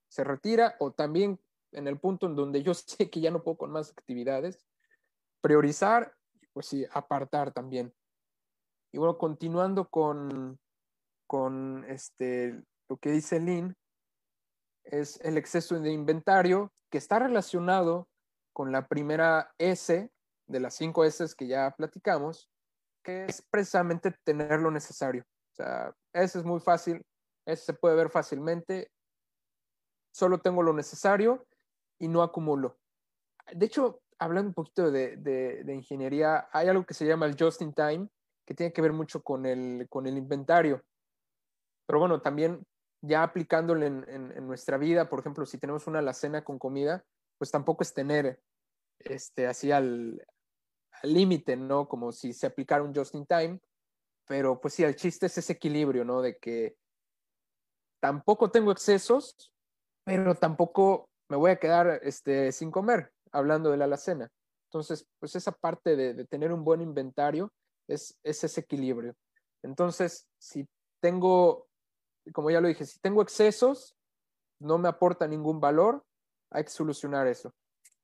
se 0.09 0.25
retira 0.25 0.77
o 0.79 0.93
también 0.93 1.41
en 1.73 1.89
el 1.89 1.99
punto 1.99 2.27
en 2.27 2.37
donde 2.37 2.63
yo 2.63 2.75
sé 2.75 3.11
que 3.11 3.21
ya 3.21 3.31
no 3.31 3.43
puedo 3.43 3.59
con 3.59 3.73
más 3.73 3.91
actividades, 3.91 4.67
priorizar 5.41 6.17
pues 6.57 6.69
sí, 6.69 6.87
apartar 6.91 7.53
también. 7.53 7.93
Y 8.91 8.97
bueno, 8.97 9.19
continuando 9.19 9.91
con, 9.91 10.59
con 11.27 11.85
este, 11.87 12.63
lo 12.89 12.97
que 12.97 13.11
dice 13.11 13.41
Lynn, 13.41 13.77
es 14.85 15.21
el 15.21 15.37
exceso 15.37 15.79
de 15.79 15.93
inventario 15.93 16.73
que 16.91 16.97
está 16.97 17.19
relacionado 17.19 18.09
con 18.55 18.73
la 18.73 18.89
primera 18.89 19.53
S 19.59 20.11
de 20.47 20.61
las 20.61 20.75
cinco 20.75 21.05
S 21.05 21.27
que 21.37 21.47
ya 21.47 21.75
platicamos, 21.77 22.51
que 23.03 23.27
es 23.27 23.43
precisamente 23.51 24.15
tener 24.25 24.61
lo 24.61 24.71
necesario. 24.71 25.23
O 25.53 25.55
sea, 25.55 25.95
ese 26.13 26.39
es 26.39 26.45
muy 26.45 26.61
fácil, 26.61 27.05
ese 27.47 27.67
se 27.67 27.73
puede 27.73 27.97
ver 27.97 28.11
fácilmente. 28.11 28.91
Solo 30.13 30.41
tengo 30.41 30.63
lo 30.63 30.73
necesario 30.73 31.47
y 31.99 32.09
no 32.09 32.23
acumulo. 32.23 32.79
De 33.53 33.67
hecho, 33.67 34.01
hablando 34.19 34.49
un 34.49 34.55
poquito 34.55 34.91
de, 34.91 35.65
ingeniería, 35.69 36.49
hay 36.53 36.69
algo 36.69 36.85
que 36.85 36.95
se 36.95 37.07
llama 37.07 37.27
el 37.27 37.37
just 37.39 37.63
in 37.63 37.73
time, 37.73 38.09
que 38.47 38.55
tiene 38.55 38.73
que 38.73 38.83
ver 38.83 38.93
mucho 38.93 39.23
con 39.23 39.47
el, 39.47 39.87
con 39.89 40.07
el 40.07 40.17
inventario. 40.17 40.83
Pero 41.87 42.01
bueno, 42.01 42.21
también 42.21 42.67
ya 43.03 43.23
aplicándolo 43.23 43.87
en, 43.87 44.47
nuestra 44.47 44.79
vida, 44.79 45.09
por 45.09 45.21
ejemplo, 45.21 45.47
si 45.47 45.59
tenemos 45.59 45.87
una 45.87 46.01
alacena 46.01 46.43
con 46.45 46.59
comida, 46.59 47.05
pues 47.39 47.51
tampoco 47.51 47.83
es 47.83 47.95
tener 47.95 48.41
este, 48.99 49.47
así 49.47 49.71
al 49.71 50.27
límite, 51.03 51.57
¿no? 51.57 51.89
Como 51.89 52.13
si 52.13 52.33
se 52.33 52.47
aplicara 52.47 52.83
un 52.83 52.95
just 52.95 53.15
in 53.15 53.27
time, 53.27 53.61
pero 54.27 54.61
pues 54.61 54.75
sí, 54.75 54.85
el 54.85 54.97
chiste 54.97 55.27
es 55.27 55.39
ese 55.39 55.55
equilibrio, 55.55 56.05
¿no? 56.05 56.23
De 56.23 56.37
que 56.39 56.77
tampoco 58.01 58.51
tengo 58.51 58.73
excesos, 58.73 59.53
pero 60.05 60.35
tampoco 60.35 61.09
me 61.29 61.37
voy 61.37 61.51
a 61.51 61.59
quedar 61.59 62.01
este, 62.03 62.53
sin 62.53 62.71
comer 62.71 63.13
hablando 63.33 63.71
de 63.71 63.77
la 63.77 63.85
alacena. 63.85 64.31
Entonces, 64.69 65.07
pues 65.19 65.35
esa 65.37 65.53
parte 65.53 65.97
de, 65.97 66.25
tener 66.27 66.53
un 66.53 66.65
buen 66.65 66.81
inventario 66.81 67.53
es, 67.89 68.19
ese 68.23 68.61
equilibrio. 68.61 69.15
Entonces, 69.63 70.27
si 70.39 70.69
tengo, 71.01 71.69
como 72.33 72.51
ya 72.51 72.61
lo 72.61 72.69
dije, 72.69 72.85
si 72.85 72.99
tengo 73.01 73.23
excesos, 73.23 73.97
no 74.61 74.79
me 74.79 74.89
aporta 74.89 75.27
ningún 75.27 75.61
valor, 75.61 76.05
hay 76.51 76.65
que 76.65 76.71
solucionar 76.71 77.27
eso. 77.27 77.53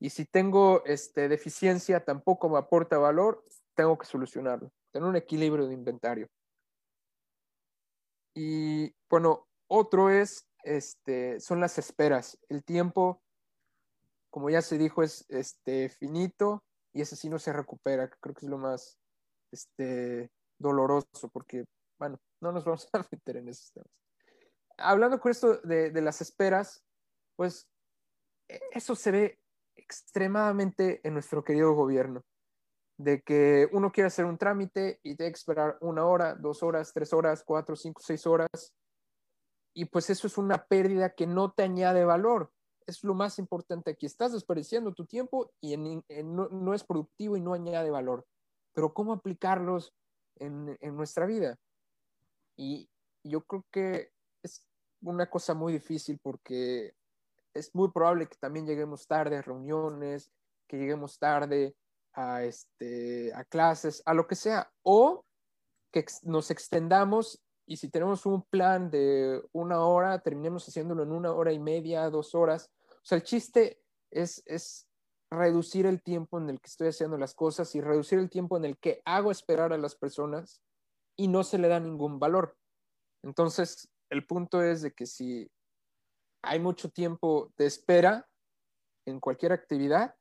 Y 0.03 0.11
si 0.11 0.25
tengo 0.25 0.85
este, 0.85 1.29
deficiencia, 1.29 2.05
tampoco 2.05 2.49
me 2.49 2.59
aporta 2.59 2.99
valor, 2.99 3.45
tengo 3.75 3.97
que 3.97 4.07
solucionarlo. 4.07 4.73
Tener 4.91 5.09
un 5.09 5.17
equilibrio 5.17 5.69
de 5.69 5.75
inventario. 5.75 6.29
Y 8.35 8.93
bueno, 9.09 9.47
otro 9.69 10.11
es, 10.11 10.49
este, 10.65 11.39
son 11.39 11.61
las 11.61 11.79
esperas. 11.79 12.37
El 12.49 12.65
tiempo 12.65 13.23
como 14.33 14.49
ya 14.49 14.63
se 14.63 14.79
dijo, 14.79 15.03
es 15.03 15.27
este, 15.29 15.91
finito 15.91 16.65
y 16.95 17.03
ese 17.03 17.17
sí 17.17 17.29
no 17.29 17.39
se 17.39 17.53
recupera. 17.53 18.09
Creo 18.09 18.35
que 18.35 18.47
es 18.47 18.51
lo 18.51 18.57
más 18.57 18.99
este, 19.53 20.31
doloroso 20.59 21.29
porque, 21.31 21.67
bueno, 21.99 22.19
no 22.41 22.51
nos 22.51 22.65
vamos 22.67 22.89
a 22.95 23.07
meter 23.11 23.37
en 23.37 23.49
esos 23.51 23.71
temas. 23.73 23.91
Hablando 24.79 25.21
con 25.21 25.31
esto 25.31 25.59
de, 25.59 25.91
de 25.91 26.01
las 26.01 26.23
esperas, 26.23 26.83
pues 27.37 27.69
e, 28.49 28.59
eso 28.73 28.97
se 28.97 29.11
ve 29.11 29.42
extremadamente 29.93 31.01
en 31.05 31.15
nuestro 31.15 31.45
querido 31.45 31.75
gobierno, 31.75 32.23
de 32.99 33.23
que 33.23 33.69
uno 33.73 33.93
quiere 33.93 34.09
hacer 34.09 34.25
un 34.25 34.39
trámite 34.39 35.01
y 35.03 35.17
que 35.17 35.27
esperar 35.27 35.77
una 35.81 36.07
hora, 36.07 36.35
dos 36.35 36.63
horas, 36.63 36.93
tres 36.93 37.13
horas, 37.13 37.43
cuatro, 37.45 37.77
cinco, 37.77 38.01
seis 38.03 38.27
horas, 38.27 38.75
y 39.75 39.87
pues 39.87 40.11
eso 40.11 40.27
es 40.27 40.39
una 40.39 40.65
pérdida 40.65 41.11
que 41.11 41.27
no 41.27 41.53
te 41.53 41.63
añade 41.63 42.05
valor 42.05 42.51
es 42.87 43.03
lo 43.05 43.15
más 43.15 43.39
importante 43.39 43.91
aquí. 43.91 44.07
Estás 44.07 44.33
desperdiciando 44.33 44.93
tu 44.93 45.07
tiempo 45.07 45.53
y 45.61 45.77
no, 45.77 46.75
es 46.75 46.85
productivo 46.85 47.37
y 47.37 47.41
no 47.41 47.55
añade 47.55 47.91
valor. 47.91 48.27
Pero 48.73 48.93
¿cómo 48.93 49.13
aplicarlos 49.13 49.93
en, 50.37 50.79
nuestra 50.97 51.27
vida? 51.27 51.59
Y 52.57 52.89
yo 53.25 53.43
creo 53.43 53.65
que 53.71 54.13
es 54.43 54.67
una 55.03 55.29
cosa 55.29 55.55
muy 55.55 55.73
difícil 55.73 56.19
porque 56.23 56.95
es 57.55 57.75
muy 57.75 57.91
probable 57.91 58.29
que 58.29 58.37
también 58.37 58.67
lleguemos 58.67 59.07
tarde 59.07 59.37
a 59.37 59.43
reuniones, 59.43 60.31
que 60.69 60.79
lleguemos 60.79 61.19
tarde 61.19 61.77
a, 62.15 62.45
este, 62.45 63.33
a 63.35 63.45
clases, 63.45 64.03
a 64.07 64.15
lo 64.15 64.27
que 64.27 64.35
sea, 64.35 64.71
o 64.83 65.25
que 65.91 66.05
nos 66.23 66.51
extendamos 66.51 67.43
y 67.67 67.77
si 67.77 67.89
tenemos 67.89 68.27
un 68.27 68.43
plan 68.43 68.91
de 68.91 69.43
una 69.53 69.85
hora, 69.85 70.19
terminemos 70.21 70.67
haciéndolo 70.67 71.03
en 71.05 71.13
una 71.13 71.33
hora 71.33 71.53
y 71.53 71.59
media, 71.59 72.11
dos 72.11 72.35
horas. 72.35 72.71
O 72.91 73.05
sea, 73.05 73.17
el 73.17 73.25
chiste 73.25 73.81
es, 74.11 74.43
es 74.47 74.89
reducir 75.31 75.87
el 75.87 76.03
tiempo 76.03 76.39
en 76.39 76.51
el 76.51 76.61
que 76.61 76.69
estoy 76.69 76.89
haciendo 76.89 77.17
las 77.17 77.35
cosas 77.35 77.75
y 77.75 77.81
reducir 77.81 78.19
el 78.19 78.31
tiempo 78.31 78.57
en 78.57 78.65
el 78.65 78.79
que 78.79 79.01
hago 79.05 79.31
esperar 79.31 79.73
a 79.73 79.79
las 79.79 79.95
personas 79.95 80.61
y 81.17 81.29
no 81.29 81.45
se 81.45 81.59
le 81.59 81.69
da 81.69 81.81
ningún 81.81 82.19
valor. 82.19 82.57
Entonces, 83.23 83.89
el 84.11 84.27
punto 84.27 84.63
es 84.63 84.83
de 84.83 84.93
que 84.93 85.07
si 85.07 85.51
hay 86.43 86.59
mucho 86.59 86.91
tiempo 86.91 87.53
de 87.57 87.67
espera 87.67 88.29
en 89.07 89.21
cualquier 89.21 89.53
actividad, 89.53 90.15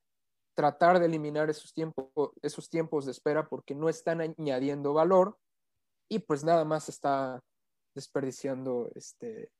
tratar 0.54 1.00
de 1.00 1.06
eliminar 1.06 1.50
esos, 1.50 1.72
tiempos 1.72 3.04
de 3.04 3.12
espera 3.12 3.48
porque 3.48 3.74
no 3.74 3.88
están 3.88 4.20
añadiendo 4.20 4.92
valor 4.92 5.38
y 6.08 6.20
pues 6.20 6.44
nada 6.44 6.64
más 6.64 6.88
está 6.88 7.40
desperdiciando 7.94 8.90
este, 8.94 9.50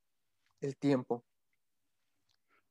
el 0.60 0.76
tiempo. 0.76 1.24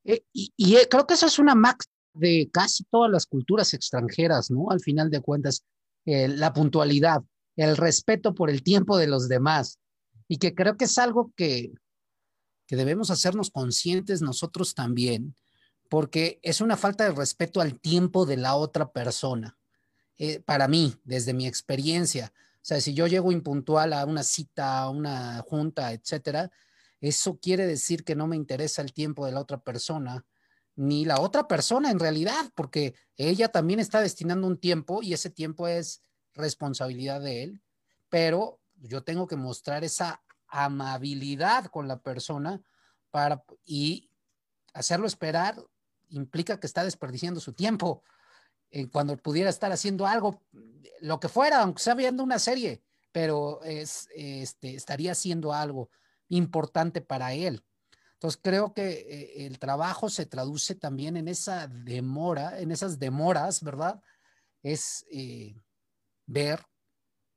Eh, 0.04 0.24
y, 0.34 0.76
eh, 0.76 0.88
creo 0.90 1.06
que 1.06 1.14
eso 1.14 1.28
es 1.28 1.40
una 1.40 1.56
max 1.56 1.86
de 2.14 2.50
casi 2.52 2.84
todas 2.86 3.12
las 3.12 3.26
culturas 3.26 3.74
extranjeras, 3.74 4.52
¿no? 4.52 4.70
Al 4.70 4.82
final 4.82 5.10
de 5.10 5.22
cuentas, 5.22 5.64
eh, 6.06 6.28
la 6.28 6.54
puntualidad, 6.54 7.22
el 7.56 7.78
respeto 7.78 8.34
por 8.34 8.50
el 8.50 8.64
tiempo 8.64 8.98
de 8.98 9.08
los 9.08 9.30
demás, 9.30 9.80
y 10.28 10.38
que 10.38 10.54
creo 10.56 10.78
que 10.78 10.86
es 10.86 10.98
algo 10.98 11.32
que, 11.36 11.72
que 12.72 12.78
debemos 12.78 13.12
hacernos 13.12 13.52
conscientes 13.52 14.22
nosotros 14.22 14.76
también, 14.76 15.36
porque 15.90 16.40
es 16.42 16.62
una 16.62 16.78
falta 16.78 17.04
de 17.04 17.12
respeto 17.12 17.60
al 17.60 17.78
tiempo 17.78 18.26
de 18.26 18.38
la 18.38 18.56
otra 18.56 18.94
persona. 18.94 19.58
para 20.46 20.70
mí, 20.70 20.96
desde 21.04 21.34
mi 21.34 21.48
experiencia, 21.48 22.32
o 22.34 22.60
sea, 22.62 22.80
si 22.80 22.94
yo 22.94 23.08
llego 23.08 23.34
impuntual 23.34 23.92
a 23.92 24.06
una 24.06 24.24
cita, 24.24 24.80
a 24.80 24.90
una 24.90 25.42
junta, 25.42 25.92
etcétera, 25.92 26.50
eso 27.02 27.38
quiere 27.42 27.68
decir 27.68 28.06
que 28.06 28.16
no 28.16 28.26
me 28.26 28.38
interesa 28.38 28.82
el 28.82 28.94
tiempo 28.94 29.26
de 29.26 29.34
la 29.34 29.42
otra 29.42 29.60
persona, 29.60 30.26
ni 30.78 31.04
la 31.04 31.20
otra 31.20 31.50
persona 31.50 31.92
en 31.92 32.00
realidad, 32.00 32.54
porque 32.56 32.96
ella 33.18 33.50
también 33.50 33.82
está 33.82 34.00
destinando 34.00 34.48
un 34.48 34.58
tiempo 34.58 35.04
y 35.04 35.12
ese 35.12 35.30
tiempo 35.30 35.68
es 35.68 36.04
responsabilidad 36.36 37.20
de 37.20 37.44
él, 37.44 37.62
pero 38.08 38.62
yo 38.76 39.04
tengo 39.04 39.28
que 39.28 39.36
mostrar 39.36 39.84
esa 39.84 40.24
amabilidad 40.52 41.66
con 41.66 41.88
la 41.88 42.00
persona 42.02 42.62
para 43.10 43.44
y 43.66 44.12
hacerlo 44.74 45.08
esperar 45.08 45.56
implica 46.10 46.60
que 46.60 46.68
está 46.68 46.84
desperdiciando 46.84 47.40
su 47.40 47.54
tiempo 47.54 48.04
eh, 48.70 48.90
cuando 48.90 49.18
pudiera 49.18 49.50
estar 49.50 49.72
haciendo 49.72 50.06
algo, 50.06 50.42
lo 51.02 51.20
que 51.20 51.30
fuera, 51.30 51.62
aunque 51.62 51.82
sea 51.82 51.96
viendo 51.96 52.24
una 52.24 52.40
serie, 52.40 52.84
pero 53.12 53.62
es, 53.64 54.08
este, 54.16 54.76
estaría 54.76 55.14
haciendo 55.14 55.54
algo 55.54 55.90
importante 56.30 57.02
para 57.02 57.34
él. 57.34 57.64
Entonces 58.14 58.40
creo 58.42 58.74
que 58.74 58.92
eh, 58.92 59.46
el 59.48 59.58
trabajo 59.60 60.10
se 60.10 60.26
traduce 60.26 60.76
también 60.76 61.18
en 61.18 61.28
esa 61.28 61.68
demora, 61.68 62.60
en 62.60 62.72
esas 62.72 63.00
demoras, 63.00 63.64
¿verdad? 63.64 64.02
Es 64.64 65.06
eh, 65.12 65.56
ver, 66.28 66.64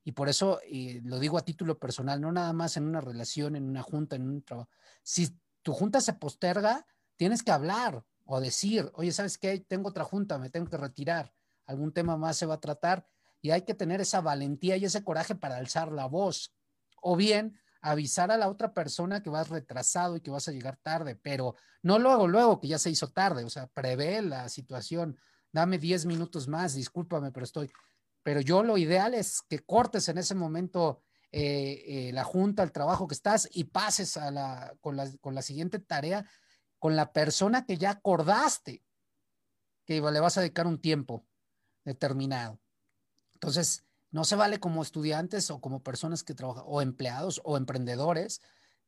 y 0.05 0.11
por 0.11 0.29
eso 0.29 0.61
lo 1.03 1.19
digo 1.19 1.37
a 1.39 1.43
título 1.43 1.79
personal, 1.79 2.21
no 2.21 2.31
nada 2.31 2.53
más 2.53 2.77
en 2.77 2.85
una 2.85 3.01
relación, 3.01 3.55
en 3.55 3.67
una 3.67 3.81
junta, 3.81 4.15
en 4.15 4.29
un 4.29 4.43
trabajo. 4.43 4.69
Si 5.01 5.37
tu 5.63 5.73
junta 5.73 5.99
se 5.99 6.13
posterga, 6.13 6.85
tienes 7.15 7.41
que 7.41 7.51
hablar 7.51 8.05
o 8.23 8.39
decir, 8.39 8.91
oye, 8.93 9.11
¿sabes 9.11 9.39
qué? 9.39 9.59
Tengo 9.67 9.89
otra 9.89 10.03
junta, 10.03 10.37
me 10.37 10.51
tengo 10.51 10.69
que 10.69 10.77
retirar, 10.77 11.33
algún 11.65 11.91
tema 11.91 12.17
más 12.17 12.37
se 12.37 12.45
va 12.45 12.53
a 12.53 12.59
tratar 12.59 13.07
y 13.41 13.49
hay 13.49 13.63
que 13.63 13.73
tener 13.73 13.99
esa 13.99 14.21
valentía 14.21 14.77
y 14.77 14.85
ese 14.85 15.03
coraje 15.03 15.33
para 15.33 15.57
alzar 15.57 15.91
la 15.91 16.05
voz. 16.05 16.53
O 17.01 17.15
bien 17.15 17.59
avisar 17.81 18.31
a 18.31 18.37
la 18.37 18.49
otra 18.49 18.73
persona 18.73 19.23
que 19.23 19.31
vas 19.31 19.49
retrasado 19.49 20.17
y 20.17 20.21
que 20.21 20.31
vas 20.31 20.47
a 20.47 20.51
llegar 20.51 20.77
tarde, 20.77 21.15
pero 21.15 21.55
no 21.81 21.97
luego, 21.97 22.27
luego 22.27 22.59
que 22.59 22.67
ya 22.67 22.77
se 22.77 22.91
hizo 22.91 23.09
tarde, 23.09 23.43
o 23.43 23.49
sea, 23.49 23.67
prevé 23.67 24.21
la 24.21 24.49
situación, 24.49 25.17
dame 25.51 25.79
10 25.79 26.05
minutos 26.05 26.47
más, 26.47 26.75
discúlpame, 26.75 27.31
pero 27.31 27.43
estoy, 27.43 27.71
pero 28.25 28.41
yo 28.41 28.63
lo 28.63 28.79
ideal 28.79 29.13
es 29.13 29.43
que 29.43 29.59
cortes 29.59 30.09
en 30.09 30.17
ese 30.17 30.33
momento 30.33 31.03
eh, 31.31 31.83
eh, 31.85 32.11
la 32.11 32.23
junta, 32.23 32.63
el 32.63 32.71
trabajo 32.71 33.07
que 33.07 33.13
estás 33.13 33.47
y 33.51 33.65
pases 33.65 34.17
a 34.17 34.31
la, 34.31 34.75
con, 34.81 34.95
la, 34.95 35.07
con 35.21 35.35
la 35.35 35.43
siguiente 35.43 35.77
tarea 35.77 36.27
con 36.79 36.95
la 36.95 37.13
persona 37.13 37.67
que 37.67 37.77
ya 37.77 37.91
acordaste 37.91 38.83
que 39.85 40.01
le 40.01 40.19
vas 40.19 40.37
a 40.37 40.41
dedicar 40.41 40.65
un 40.65 40.81
tiempo 40.81 41.27
determinado. 41.83 42.59
Entonces, 43.35 43.85
no 44.09 44.23
se 44.23 44.35
vale 44.35 44.59
como 44.59 44.81
estudiantes 44.81 45.51
o 45.51 45.61
como 45.61 45.83
personas 45.83 46.23
que 46.23 46.33
trabajan, 46.33 46.63
o 46.65 46.81
empleados 46.81 47.41
o 47.43 47.57
emprendedores, 47.57 48.41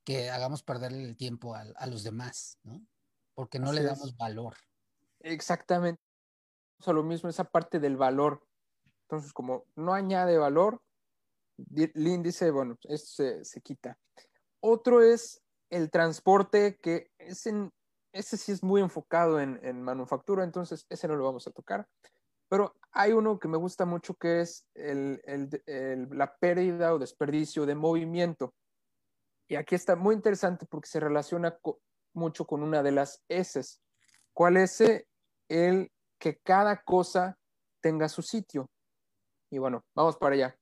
que 0.04 0.32
hagamos 0.32 0.64
perder 0.64 0.94
el 0.94 1.16
tiempo 1.16 1.54
a, 1.54 1.86
los 1.86 2.02
demás, 2.02 2.58
¿no? 2.64 2.82
Porque 3.36 3.60
no 3.60 3.72
le 3.72 3.84
damos 3.84 4.18
valor. 4.18 4.56
Exactamente. 5.20 6.02
O 6.86 6.94
lo 6.94 7.04
mismo, 7.04 7.30
esa 7.30 7.44
parte 7.44 7.80
del 7.80 7.98
valor. 7.98 8.47
Entonces, 9.10 9.32
como 9.32 9.64
no 9.78 9.94
añade 9.94 10.38
valor, 10.38 10.82
Lynn 11.58 12.24
dice, 12.24 12.52
bueno, 12.52 12.78
esto 12.84 13.24
se, 13.42 13.62
quita. 13.62 13.98
Otro 14.60 15.02
es 15.02 15.42
el 15.70 15.90
transporte, 15.90 16.78
que 16.82 17.10
es 17.18 17.48
en, 17.48 17.72
ese 18.12 18.36
sí 18.36 18.52
es 18.52 18.64
muy 18.64 18.82
enfocado 18.82 19.40
en, 19.40 19.82
manufactura, 19.82 20.44
entonces 20.44 20.86
ese 20.90 21.08
no 21.08 21.16
lo 21.16 21.24
vamos 21.24 21.48
a 21.48 21.52
tocar. 21.52 21.88
Pero 22.50 22.76
hay 22.92 23.14
uno 23.14 23.40
que 23.40 23.48
me 23.48 23.58
gusta 23.58 23.86
mucho 23.86 24.14
que 24.16 24.42
es 24.42 24.66
la 24.76 26.36
pérdida 26.38 26.94
o 26.94 27.00
desperdicio 27.00 27.66
de 27.66 27.76
movimiento. 27.76 28.54
Y 29.48 29.56
aquí 29.56 29.76
está 29.76 29.96
muy 29.96 30.16
interesante 30.16 30.66
porque 30.66 30.90
se 30.90 31.00
relaciona 31.00 31.58
mucho 32.14 32.46
con 32.46 32.62
una 32.62 32.84
de 32.84 32.92
las 32.92 33.24
S. 33.30 33.62
¿Cuál 34.34 34.58
es 34.58 34.84
el 35.48 35.92
que 36.20 36.40
cada 36.40 36.84
cosa 36.84 37.38
tenga 37.80 38.10
su 38.10 38.22
sitio? 38.22 38.70
Y 39.50 39.58
bueno, 39.58 39.86
vamos 39.96 40.18
para 40.18 40.36
allá 40.36 40.58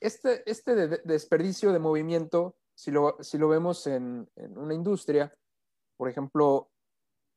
este, 0.00 0.42
este 0.50 0.74
desperdicio 1.04 1.72
de 1.72 1.78
movimiento, 1.78 2.56
si 2.74 2.90
lo, 2.90 3.16
si 3.20 3.38
lo 3.38 3.48
vemos 3.48 3.86
en, 3.86 4.28
una 4.36 4.74
industria, 4.74 5.34
por 5.96 6.08
ejemplo, 6.08 6.70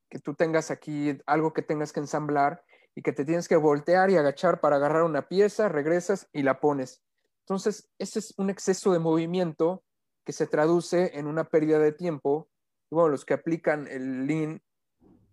que 0.08 0.18
tú 0.18 0.34
tengas 0.34 0.70
aquí 0.70 1.18
algo 1.26 1.52
que 1.52 1.62
tengas 1.62 1.92
que 1.92 2.00
ensamblar 2.00 2.64
y 2.94 3.02
que 3.02 3.12
te 3.12 3.24
tienes 3.24 3.48
que 3.48 3.56
voltear 3.56 4.10
y 4.10 4.16
agachar 4.16 4.60
para 4.60 4.76
agarrar 4.76 5.02
una 5.02 5.28
pieza, 5.28 5.68
regresas 5.68 6.28
y 6.32 6.42
la 6.42 6.60
pones. 6.60 7.02
Entonces, 7.40 7.90
ese 7.98 8.20
es 8.20 8.34
un 8.38 8.48
exceso 8.48 8.92
de 8.92 9.00
movimiento 9.00 9.84
que 10.24 10.32
se 10.32 10.46
traduce 10.46 11.18
en 11.18 11.26
una 11.26 11.44
pérdida 11.44 11.78
de 11.78 11.92
tiempo. 11.92 12.48
Y 12.90 12.94
bueno, 12.94 13.10
los 13.10 13.26
que 13.26 13.34
aplican 13.34 13.86
el 13.88 14.26
Lean 14.26 14.62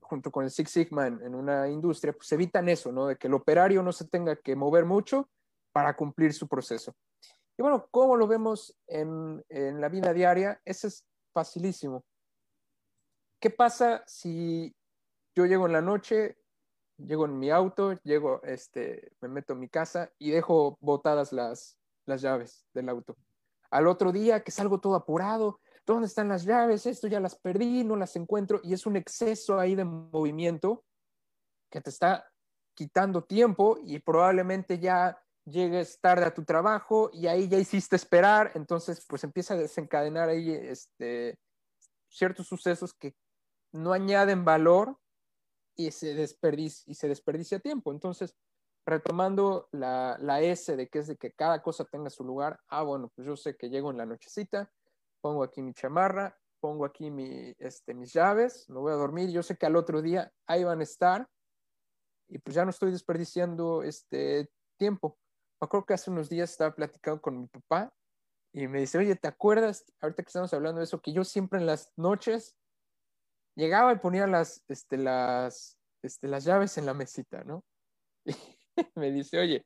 junto 0.02 0.32
con 0.32 0.44
el 0.44 0.52
Six 0.52 0.70
Sigma 0.70 1.08
en, 1.08 1.22
en, 1.24 1.36
una 1.36 1.70
industria, 1.70 2.12
pues 2.12 2.30
evitan 2.34 2.68
eso, 2.68 2.92
¿no? 2.92 3.08
De 3.08 3.16
que 3.16 3.28
el 3.28 3.34
operario 3.34 3.82
no 3.82 3.94
se 3.94 4.06
tenga 4.06 4.36
que 4.36 4.58
mover 4.58 4.84
mucho 4.84 5.30
para 5.72 5.96
cumplir 5.96 6.34
su 6.34 6.48
proceso. 6.48 6.96
Y 7.58 7.62
bueno, 7.62 7.88
¿cómo 7.92 8.16
lo 8.16 8.28
vemos 8.28 8.76
en, 8.88 9.44
la 9.50 9.90
vida 9.90 10.14
diaria? 10.14 10.62
Eso 10.66 10.88
es 10.88 11.06
facilísimo. 11.34 12.04
¿Qué 13.40 13.50
pasa 13.50 14.04
si 14.06 14.76
yo 15.36 15.46
llego 15.46 15.66
en 15.66 15.74
la 15.74 15.82
noche, 15.82 16.38
llego 16.98 17.26
en 17.26 17.38
mi 17.38 17.50
auto, 17.50 17.94
llego, 18.04 18.42
este, 18.44 19.12
me 19.22 19.28
meto 19.28 19.54
en 19.54 19.60
mi 19.60 19.70
casa 19.70 20.12
y 20.18 20.32
dejo 20.32 20.78
botadas 20.82 21.34
las, 21.34 21.78
las 22.06 22.22
llaves 22.22 22.66
del 22.74 22.90
auto? 22.90 23.18
Al 23.70 23.88
otro 23.88 24.12
día 24.12 24.44
que 24.44 24.52
salgo 24.52 24.80
todo 24.80 24.96
apurado, 24.96 25.60
¿dónde 25.86 26.08
están 26.08 26.30
las 26.30 26.44
llaves? 26.44 26.86
Esto 26.86 27.08
ya 27.08 27.20
las 27.20 27.36
perdí, 27.36 27.84
no 27.84 27.96
las 27.96 28.16
encuentro 28.16 28.60
y 28.64 28.74
es 28.74 28.86
un 28.86 28.96
exceso 28.96 29.60
ahí 29.60 29.76
de 29.76 29.86
movimiento 29.86 30.84
que 31.70 31.82
te 31.82 31.90
está 31.90 32.30
quitando 32.74 33.24
tiempo 33.24 33.78
y 33.84 34.00
probablemente 34.00 34.80
ya 34.80 35.22
llegues 35.46 36.00
tarde 36.00 36.26
a 36.26 36.34
tu 36.34 36.44
trabajo 36.44 37.10
y 37.14 37.28
ahí 37.28 37.48
ya 37.48 37.58
hiciste 37.58 37.96
esperar, 37.96 38.52
entonces 38.56 39.06
pues 39.08 39.24
empieza 39.24 39.54
a 39.54 39.58
desencadenar 39.58 40.30
ahí 40.30 40.52
este, 40.52 41.38
ciertos 42.10 42.48
sucesos 42.48 42.94
que 42.94 43.16
no 43.72 43.94
añaden 43.94 44.46
valor 44.46 44.98
y 45.76 45.92
se, 45.92 46.14
desperdicia, 46.14 46.92
y 46.92 46.96
se 46.96 47.08
desperdicia 47.08 47.60
tiempo. 47.60 47.92
Entonces, 47.92 48.36
retomando 48.86 49.70
la, 49.72 50.18
la, 50.20 50.42
S 50.42 50.76
de 50.76 50.90
que 50.90 51.00
es 51.00 51.08
de 51.08 51.16
que 51.16 51.32
cada 51.32 51.62
cosa 51.62 51.86
tenga 51.86 52.10
su 52.10 52.24
lugar, 52.24 52.60
ah, 52.68 52.84
bueno, 52.84 53.12
pues 53.16 53.26
yo 53.28 53.36
sé 53.36 53.56
que 53.56 53.70
llego 53.70 53.92
en 53.92 53.98
la 53.98 54.06
nochecita, 54.06 54.72
pongo 55.22 55.44
aquí 55.44 55.62
mi 55.62 55.74
chamarra, 55.74 56.38
pongo 56.60 56.86
aquí 56.86 57.10
mi, 57.10 57.54
este, 57.58 57.94
mis 57.94 58.14
llaves, 58.14 58.70
me 58.70 58.80
voy 58.80 58.92
a 58.92 58.96
dormir, 58.96 59.30
yo 59.32 59.44
sé 59.44 59.56
que 59.56 59.66
al 59.66 59.76
otro 59.76 60.02
día 60.02 60.32
ahí 60.48 60.64
van 60.64 60.80
a 60.80 60.84
estar 60.84 61.28
y 62.28 62.38
pues 62.40 62.56
ya 62.56 62.64
no 62.64 62.72
estoy 62.72 62.92
desperdiciando 62.92 63.84
este 63.84 64.50
tiempo 64.78 65.18
me 65.62 65.66
acuerdo 65.66 65.86
que 65.86 65.94
hace 65.94 66.10
unos 66.10 66.28
días 66.28 66.50
estaba 66.50 66.74
platicando 66.74 67.22
con 67.22 67.40
mi 67.40 67.48
papá 67.48 67.94
y 68.52 68.68
me 68.68 68.80
dice, 68.80 68.98
oye, 68.98 69.16
¿te 69.16 69.28
acuerdas, 69.28 69.86
ahorita 70.02 70.24
que 70.24 70.28
estamos 70.28 70.52
hablando 70.54 70.80
de 70.80 70.86
eso, 70.86 71.00
que 71.00 71.14
yo 71.14 71.24
siempre 71.24 71.60
en 71.60 71.68
las 71.68 71.94
noches 71.96 72.58
llegaba 73.56 73.94
y 73.94 74.00
ponía 74.00 74.26
las, 74.26 74.64
este, 74.68 74.98
las, 74.98 75.78
este, 76.02 76.28
las 76.28 76.46
llaves 76.46 76.80
en 76.80 76.88
la 76.88 76.96
mesita, 76.96 77.44
¿no? 77.44 77.64
Y 78.78 79.00
me 79.00 79.12
dice, 79.12 79.38
oye, 79.38 79.66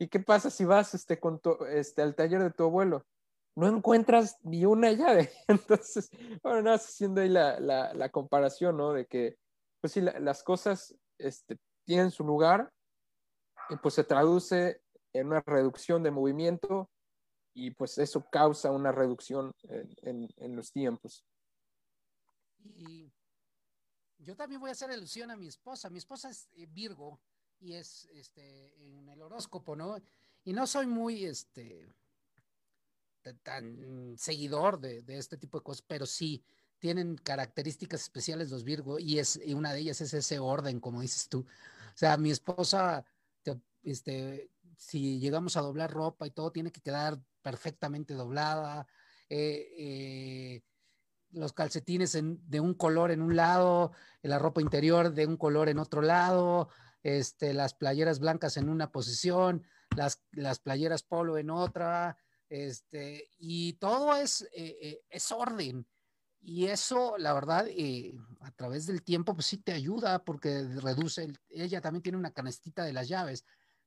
¿y 0.00 0.08
qué 0.08 0.18
pasa 0.18 0.50
si 0.50 0.64
vas 0.64 0.94
este, 0.94 1.20
con 1.20 1.40
este, 1.68 2.02
al 2.02 2.14
taller 2.16 2.42
de 2.42 2.50
tu 2.50 2.64
abuelo? 2.64 3.06
No 3.54 3.68
encuentras 3.68 4.38
ni 4.42 4.64
una 4.64 4.90
llave. 4.92 5.30
Entonces, 5.46 6.10
bueno, 6.42 6.62
nada, 6.62 6.76
haciendo 6.76 7.20
ahí 7.20 7.28
la, 7.28 7.60
la, 7.60 7.92
la, 7.92 8.08
comparación, 8.08 8.78
¿no? 8.78 8.94
De 8.94 9.06
que, 9.06 9.36
pues 9.80 9.92
sí, 9.92 10.00
las 10.00 10.42
cosas 10.42 10.96
este, 11.18 11.58
tienen 11.84 12.10
su 12.10 12.24
lugar 12.24 12.72
y 13.68 13.76
pues 13.76 13.94
se 13.94 14.04
traduce 14.04 14.80
en 15.18 15.28
una 15.28 15.40
reducción 15.40 16.02
de 16.02 16.10
movimiento 16.10 16.90
y 17.54 17.70
pues 17.70 17.98
eso 17.98 18.28
causa 18.30 18.70
una 18.70 18.92
reducción 18.92 19.54
en, 20.02 20.56
los 20.56 20.72
tiempos. 20.72 21.24
Y 22.58 23.10
yo 24.18 24.36
también 24.36 24.60
voy 24.60 24.70
a 24.70 24.72
hacer 24.72 24.90
alusión 24.90 25.30
a 25.30 25.36
mi 25.36 25.48
esposa. 25.48 25.88
Mi 25.88 25.98
esposa 25.98 26.30
es 26.30 26.48
eh, 26.54 26.66
Virgo 26.68 27.20
y 27.60 27.74
es 27.74 28.04
este, 28.12 28.88
en 28.88 29.08
el 29.08 29.22
horóscopo, 29.22 29.74
¿no? 29.74 29.96
Y 30.44 30.52
no 30.52 30.66
soy 30.66 30.86
muy 30.86 31.24
este, 31.24 31.88
tan 33.42 34.14
seguidor 34.18 34.78
de, 34.78 35.02
este 35.08 35.36
tipo 35.38 35.58
de 35.58 35.64
cosas, 35.64 35.82
pero 35.88 36.04
sí 36.04 36.44
tienen 36.78 37.16
características 37.16 38.02
especiales 38.02 38.50
los 38.50 38.64
Virgo 38.64 38.98
y, 38.98 39.18
es, 39.18 39.40
y 39.42 39.54
una 39.54 39.72
de 39.72 39.80
ellas 39.80 40.00
es 40.02 40.12
ese 40.12 40.38
orden, 40.38 40.78
como 40.78 41.00
dices 41.00 41.28
tú. 41.28 41.40
O 41.40 41.98
sea, 41.98 42.18
mi 42.18 42.30
esposa 42.30 43.04
este, 43.86 44.50
si 44.76 45.18
llegamos 45.18 45.56
a 45.56 45.62
doblar 45.62 45.90
ropa 45.90 46.26
y 46.26 46.30
todo, 46.30 46.52
tiene 46.52 46.70
que 46.70 46.80
quedar 46.80 47.18
perfectamente 47.42 48.14
doblada. 48.14 48.86
Eh, 49.28 49.72
eh, 49.78 50.62
los 51.30 51.52
calcetines 51.52 52.12
de 52.22 52.60
un 52.60 52.74
color 52.74 53.10
en 53.10 53.20
un 53.20 53.36
lado, 53.36 53.92
la 54.22 54.38
ropa 54.38 54.60
interior 54.60 55.12
de 55.12 55.26
un 55.26 55.36
color 55.36 55.68
en 55.68 55.78
otro 55.78 56.00
lado, 56.00 56.68
este, 57.02 57.52
las 57.52 57.74
playeras 57.74 58.20
blancas 58.20 58.56
en 58.56 58.68
una 58.68 58.92
posición, 58.92 59.64
las, 59.96 60.22
las 60.32 60.60
playeras 60.60 61.02
polo 61.02 61.36
en 61.36 61.50
otra, 61.50 62.16
este, 62.48 63.32
y 63.38 63.74
todo 63.74 64.14
es, 64.16 64.48
eh, 64.52 65.02
es 65.10 65.32
orden. 65.32 65.86
Y 66.40 66.66
eso, 66.66 67.18
la 67.18 67.32
verdad, 67.32 67.66
a 68.40 68.50
través 68.52 68.86
del 68.86 69.02
tiempo, 69.02 69.34
pues 69.34 69.46
sí 69.46 69.58
te 69.58 69.72
ayuda 69.72 70.24
porque 70.24 70.62
reduce, 70.80 71.32
ella 71.48 71.80
también 71.80 72.02
tiene 72.02 72.18
una 72.18 72.30
canastita 72.30 72.84
de 72.84 72.92
las 72.92 73.08
llaves 73.08 73.44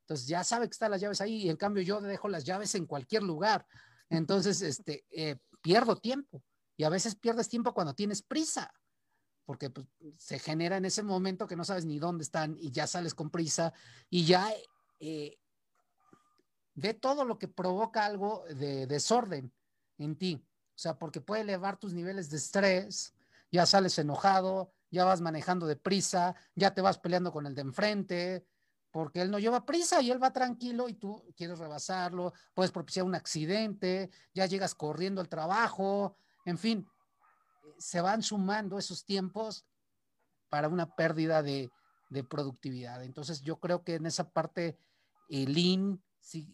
entonces 0.09 0.27
ya 0.27 0.43
sabe 0.43 0.65
que 0.65 0.71
están 0.71 0.89
las 0.89 1.01
llaves 1.01 1.21
ahí 1.21 1.43
y 1.43 1.49
en 1.51 1.55
cambio 1.55 1.83
yo 1.83 2.01
dejo 2.01 2.29
las 2.29 2.43
llaves 2.43 2.73
en 2.73 2.87
cualquier 2.87 3.21
lugar. 3.21 3.67
Entonces, 4.09 4.63
este, 4.63 5.05
eh, 5.11 5.37
pierdo 5.61 5.97
tiempo 5.97 6.43
y 6.75 6.83
a 6.83 6.89
veces 6.89 7.13
pierdes 7.13 7.47
tiempo 7.47 7.75
cuando 7.75 7.93
tienes 7.93 8.23
prisa, 8.23 8.73
porque 9.45 9.69
pues, 9.69 9.85
se 10.17 10.39
genera 10.39 10.77
en 10.77 10.85
ese 10.85 11.03
momento 11.03 11.45
que 11.45 11.55
no 11.55 11.63
sabes 11.63 11.85
ni 11.85 11.99
dónde 11.99 12.23
están 12.23 12.57
y 12.59 12.71
ya 12.71 12.87
sales 12.87 13.13
con 13.13 13.29
prisa 13.29 13.71
y 14.09 14.25
ya 14.25 14.51
eh, 14.99 15.37
ve 16.73 16.95
todo 16.95 17.23
lo 17.23 17.37
que 17.37 17.47
provoca 17.47 18.03
algo 18.03 18.45
de 18.55 18.87
desorden 18.87 19.53
en 19.99 20.15
ti. 20.15 20.43
O 20.69 20.79
sea, 20.81 20.97
porque 20.97 21.21
puede 21.21 21.43
elevar 21.43 21.77
tus 21.77 21.93
niveles 21.93 22.31
de 22.31 22.37
estrés, 22.37 23.13
ya 23.51 23.67
sales 23.67 23.99
enojado, 23.99 24.73
ya 24.89 25.05
vas 25.05 25.21
manejando 25.21 25.67
deprisa, 25.67 26.33
ya 26.55 26.73
te 26.73 26.81
vas 26.81 26.97
peleando 26.97 27.31
con 27.31 27.45
el 27.45 27.53
de 27.53 27.61
enfrente, 27.61 28.47
porque 28.91 29.21
él 29.21 29.31
no 29.31 29.39
lleva 29.39 29.65
prisa 29.65 30.01
y 30.01 30.11
él 30.11 30.21
va 30.21 30.33
tranquilo 30.33 30.89
y 30.89 30.93
tú 30.93 31.23
quieres 31.35 31.59
rebasarlo, 31.59 32.33
puedes 32.53 32.71
propiciar 32.71 33.05
un 33.05 33.15
accidente, 33.15 34.09
ya 34.33 34.45
llegas 34.45 34.75
corriendo 34.75 35.21
al 35.21 35.29
trabajo, 35.29 36.15
en 36.45 36.57
fin, 36.57 36.87
se 37.77 38.01
van 38.01 38.23
sumando 38.23 38.77
esos 38.77 39.05
tiempos 39.05 39.65
para 40.49 40.67
una 40.67 40.95
pérdida 40.95 41.41
de, 41.43 41.71
productividad. 42.27 43.03
Entonces 43.03 43.41
yo 43.41 43.59
creo 43.59 43.83
que 43.83 43.95
en 43.95 44.07
esa 44.07 44.31
parte, 44.31 44.75
el 45.29 45.53
Lean, 45.53 46.01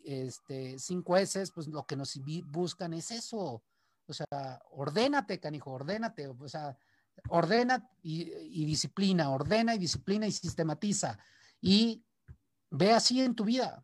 este, 0.04 0.76
5S, 0.76 1.54
pues 1.54 1.68
lo 1.68 1.86
que 1.86 1.96
nos 1.96 2.20
buscan 2.48 2.94
es 2.94 3.12
eso. 3.12 3.64
O 4.06 4.14
sea, 4.14 4.62
ordénate, 4.72 5.40
canijo, 5.40 5.72
ordénate. 5.72 6.28
O 6.28 6.48
sea, 6.50 6.78
ordena 7.30 7.90
y, 8.04 8.66
disciplina, 8.66 9.30
ordena 9.30 9.76
y 9.76 9.78
disciplina 9.78 10.28
y 10.28 10.32
sistematiza. 10.32 11.18
Y 11.62 12.04
ve 12.78 12.92
así 12.92 13.22
en 13.22 13.36
tu 13.36 13.46
vida. 13.46 13.84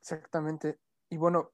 Exactamente. 0.00 0.78
Y 1.08 1.16
bueno, 1.16 1.52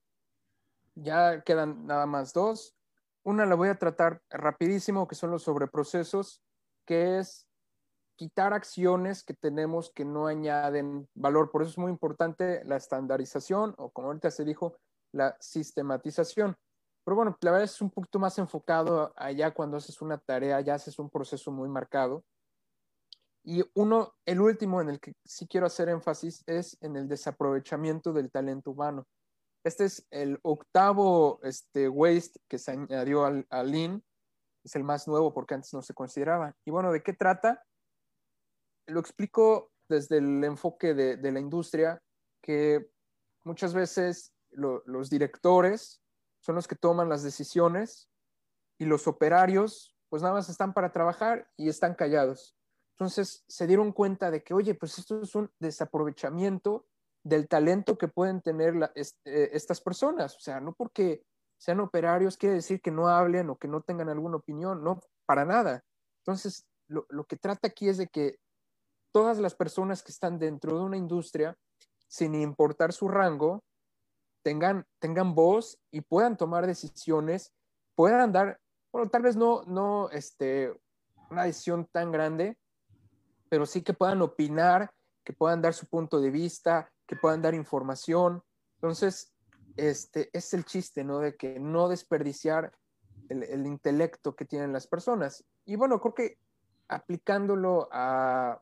ya 0.94 1.42
quedan 1.42 1.86
nada 1.86 2.06
más 2.06 2.32
dos. 2.32 2.76
Una 3.22 3.46
la 3.46 3.54
voy 3.54 3.68
a 3.68 3.78
tratar 3.78 4.22
rapidísimo, 4.30 5.08
que 5.08 5.14
son 5.14 5.30
los 5.30 5.42
sobreprocesos, 5.42 6.42
que 6.84 7.18
es 7.18 7.48
quitar 8.16 8.52
acciones 8.52 9.24
que 9.24 9.34
tenemos 9.34 9.90
que 9.90 10.04
no 10.04 10.26
añaden 10.26 11.08
valor. 11.14 11.50
Por 11.50 11.62
eso 11.62 11.72
es 11.72 11.78
muy 11.78 11.90
importante 11.90 12.62
la 12.64 12.76
estandarización 12.76 13.74
o 13.78 13.90
como 13.90 14.08
ahorita 14.08 14.30
se 14.30 14.44
dijo, 14.44 14.78
la 15.12 15.36
sistematización. 15.40 16.56
Pero 17.04 17.16
bueno, 17.16 17.36
la 17.40 17.50
verdad 17.52 17.64
es 17.64 17.80
un 17.80 17.90
poquito 17.90 18.18
más 18.18 18.38
enfocado 18.38 19.12
allá 19.16 19.52
cuando 19.52 19.76
haces 19.76 20.00
una 20.02 20.18
tarea, 20.18 20.60
ya 20.60 20.74
haces 20.74 20.98
un 20.98 21.10
proceso 21.10 21.50
muy 21.50 21.68
marcado. 21.68 22.24
Y 23.48 23.64
uno, 23.74 24.12
el 24.26 24.40
último 24.40 24.80
en 24.80 24.88
el 24.88 24.98
que 24.98 25.14
sí 25.24 25.46
quiero 25.46 25.66
hacer 25.66 25.88
énfasis 25.88 26.42
es 26.48 26.76
en 26.80 26.96
el 26.96 27.06
desaprovechamiento 27.06 28.12
del 28.12 28.28
talento 28.28 28.72
humano. 28.72 29.06
Este 29.64 29.84
es 29.84 30.04
el 30.10 30.40
octavo 30.42 31.38
este, 31.44 31.88
waste 31.88 32.40
que 32.48 32.58
se 32.58 32.72
añadió 32.72 33.24
al, 33.24 33.46
Lean. 33.70 34.02
Es 34.64 34.74
el 34.74 34.82
más 34.82 35.06
nuevo 35.06 35.32
porque 35.32 35.54
antes 35.54 35.72
no 35.72 35.80
se 35.80 35.94
consideraba. 35.94 36.56
Y 36.64 36.72
bueno, 36.72 36.90
¿de 36.90 37.04
qué 37.04 37.12
trata? 37.12 37.64
Lo 38.88 38.98
explico 38.98 39.70
desde 39.88 40.18
el 40.18 40.42
enfoque 40.42 40.94
de, 40.94 41.30
la 41.30 41.38
industria, 41.38 42.02
que 42.42 42.90
muchas 43.44 43.74
veces 43.74 44.32
los 44.50 45.08
directores 45.08 46.02
son 46.40 46.56
los 46.56 46.66
que 46.66 46.74
toman 46.74 47.08
las 47.08 47.22
decisiones 47.22 48.10
y 48.76 48.86
los 48.86 49.06
operarios 49.06 49.96
pues 50.08 50.22
nada 50.22 50.34
más 50.34 50.48
están 50.48 50.72
para 50.72 50.90
trabajar 50.90 51.48
y 51.56 51.68
están 51.68 51.94
callados. 51.94 52.56
Entonces 52.98 53.44
se 53.46 53.66
dieron 53.66 53.92
cuenta 53.92 54.30
de 54.30 54.42
que, 54.42 54.54
oye, 54.54 54.74
pues 54.74 54.98
esto 54.98 55.20
es 55.20 55.34
un 55.34 55.50
desaprovechamiento 55.58 56.86
del 57.22 57.46
talento 57.46 57.98
que 57.98 58.08
pueden 58.08 58.40
tener 58.40 58.74
eh, 58.94 59.50
estas 59.52 59.82
personas. 59.82 60.34
O 60.34 60.40
sea, 60.40 60.60
no 60.60 60.72
porque 60.72 61.22
sean 61.58 61.80
operarios 61.80 62.38
quiere 62.38 62.54
decir 62.54 62.80
que 62.80 62.90
no 62.90 63.08
hablen 63.08 63.50
o 63.50 63.56
que 63.56 63.68
no 63.68 63.82
tengan 63.82 64.08
alguna 64.08 64.36
opinión, 64.36 64.82
no, 64.82 65.00
para 65.26 65.44
nada. 65.44 65.84
Entonces, 66.24 66.66
lo, 66.88 67.04
lo 67.10 67.24
que 67.24 67.36
trata 67.36 67.68
aquí 67.68 67.88
es 67.88 67.98
de 67.98 68.08
que 68.08 68.38
todas 69.12 69.38
las 69.38 69.54
personas 69.54 70.02
que 70.02 70.12
están 70.12 70.38
dentro 70.38 70.78
de 70.78 70.84
una 70.84 70.96
industria, 70.96 71.54
sin 72.08 72.34
importar 72.34 72.94
su 72.94 73.08
rango, 73.08 73.62
tengan, 74.42 74.86
tengan 75.00 75.34
voz 75.34 75.78
y 75.90 76.00
puedan 76.00 76.36
tomar 76.38 76.66
decisiones, 76.66 77.52
puedan 77.94 78.32
dar, 78.32 78.58
bueno, 78.90 79.10
tal 79.10 79.22
vez 79.22 79.36
no, 79.36 79.64
no 79.64 80.08
este, 80.10 80.72
una 81.30 81.44
decisión 81.44 81.86
tan 81.92 82.10
grande, 82.10 82.56
pero 83.48 83.66
sí 83.66 83.82
que 83.82 83.94
puedan 83.94 84.22
opinar, 84.22 84.90
que 85.24 85.32
puedan 85.32 85.62
dar 85.62 85.74
su 85.74 85.86
punto 85.86 86.20
de 86.20 86.30
vista, 86.30 86.90
que 87.06 87.16
puedan 87.16 87.42
dar 87.42 87.54
información. 87.54 88.42
Entonces, 88.76 89.32
este 89.76 90.30
es 90.32 90.54
el 90.54 90.64
chiste, 90.64 91.04
¿no? 91.04 91.18
De 91.18 91.36
que 91.36 91.58
no 91.58 91.88
desperdiciar 91.88 92.72
el, 93.28 93.42
el 93.42 93.66
intelecto 93.66 94.34
que 94.34 94.44
tienen 94.44 94.72
las 94.72 94.86
personas. 94.86 95.44
Y 95.64 95.76
bueno, 95.76 96.00
creo 96.00 96.14
que 96.14 96.38
aplicándolo 96.88 97.88
a, 97.92 98.60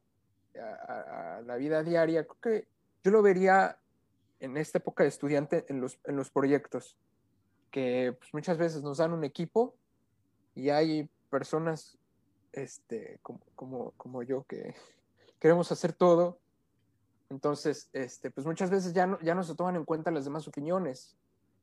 la 0.54 1.56
vida 1.56 1.82
diaria, 1.82 2.24
creo 2.24 2.40
que 2.40 2.68
yo 3.02 3.10
lo 3.10 3.22
vería 3.22 3.76
en 4.38 4.56
esta 4.56 4.78
época 4.78 5.02
de 5.02 5.08
estudiante 5.08 5.64
en 5.68 5.80
los, 5.80 5.98
en 6.04 6.16
los 6.16 6.30
proyectos, 6.30 6.96
que 7.72 8.14
pues, 8.16 8.32
muchas 8.32 8.56
veces 8.56 8.82
nos 8.82 8.98
dan 8.98 9.12
un 9.12 9.24
equipo 9.24 9.74
y 10.54 10.70
hay 10.70 11.10
personas 11.30 11.98
este, 12.54 13.18
como, 13.22 13.40
como, 13.54 13.90
como 13.92 14.22
yo 14.22 14.44
que 14.44 14.74
queremos 15.40 15.70
hacer 15.72 15.92
todo. 15.92 16.38
Entonces, 17.30 17.88
este, 17.92 18.30
pues 18.30 18.46
muchas 18.46 18.70
veces 18.70 18.92
ya 18.92 19.06
no, 19.06 19.18
ya 19.20 19.34
no 19.34 19.42
se 19.42 19.54
toman 19.54 19.76
en 19.76 19.84
cuenta 19.84 20.10
las 20.10 20.24
demás 20.24 20.46
opiniones. 20.46 21.16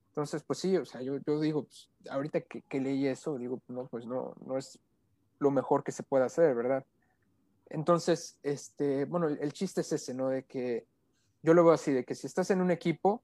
Entonces, 0.10 0.44
pues 0.44 0.60
sí, 0.60 0.76
o 0.76 0.86
sea, 0.86 1.02
yo, 1.02 1.18
yo 1.26 1.40
digo, 1.40 1.64
pues, 1.64 1.90
ahorita 2.10 2.42
que, 2.42 2.62
que, 2.64 2.82
leí 2.82 3.08
eso, 3.08 3.38
digo, 3.38 3.62
no, 3.70 3.86
pues 3.88 4.06
no, 4.06 4.34
no 4.46 4.58
es 4.58 4.78
lo 5.40 5.52
mejor 5.52 5.84
que 5.84 5.94
se 5.94 6.04
puede 6.04 6.26
hacer, 6.26 6.54
¿verdad? 6.54 6.86
Entonces, 7.70 8.38
este, 8.44 9.06
bueno, 9.06 9.28
el, 9.28 9.38
el 9.40 9.54
chiste 9.54 9.82
es 9.82 9.94
ese, 9.94 10.14
¿no? 10.14 10.28
De 10.28 10.44
que 10.44 10.86
yo 11.42 11.54
lo 11.54 11.64
veo 11.64 11.74
así, 11.74 11.94
de 11.94 12.04
que 12.04 12.16
si 12.16 12.28
estás 12.28 12.52
en 12.52 12.62
un 12.62 12.72
equipo 12.72 13.24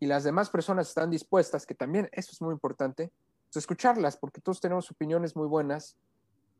y 0.00 0.06
las 0.06 0.24
demás 0.24 0.50
personas 0.50 0.88
están 0.88 1.10
dispuestas, 1.10 1.66
que 1.66 1.74
también 1.74 2.08
eso 2.10 2.32
es 2.32 2.42
muy 2.42 2.52
importante, 2.52 3.12
pues 3.46 3.62
escucharlas, 3.62 4.16
porque 4.16 4.40
todos 4.40 4.60
tenemos 4.60 4.90
opiniones 4.90 5.36
muy 5.36 5.46
buenas 5.46 5.96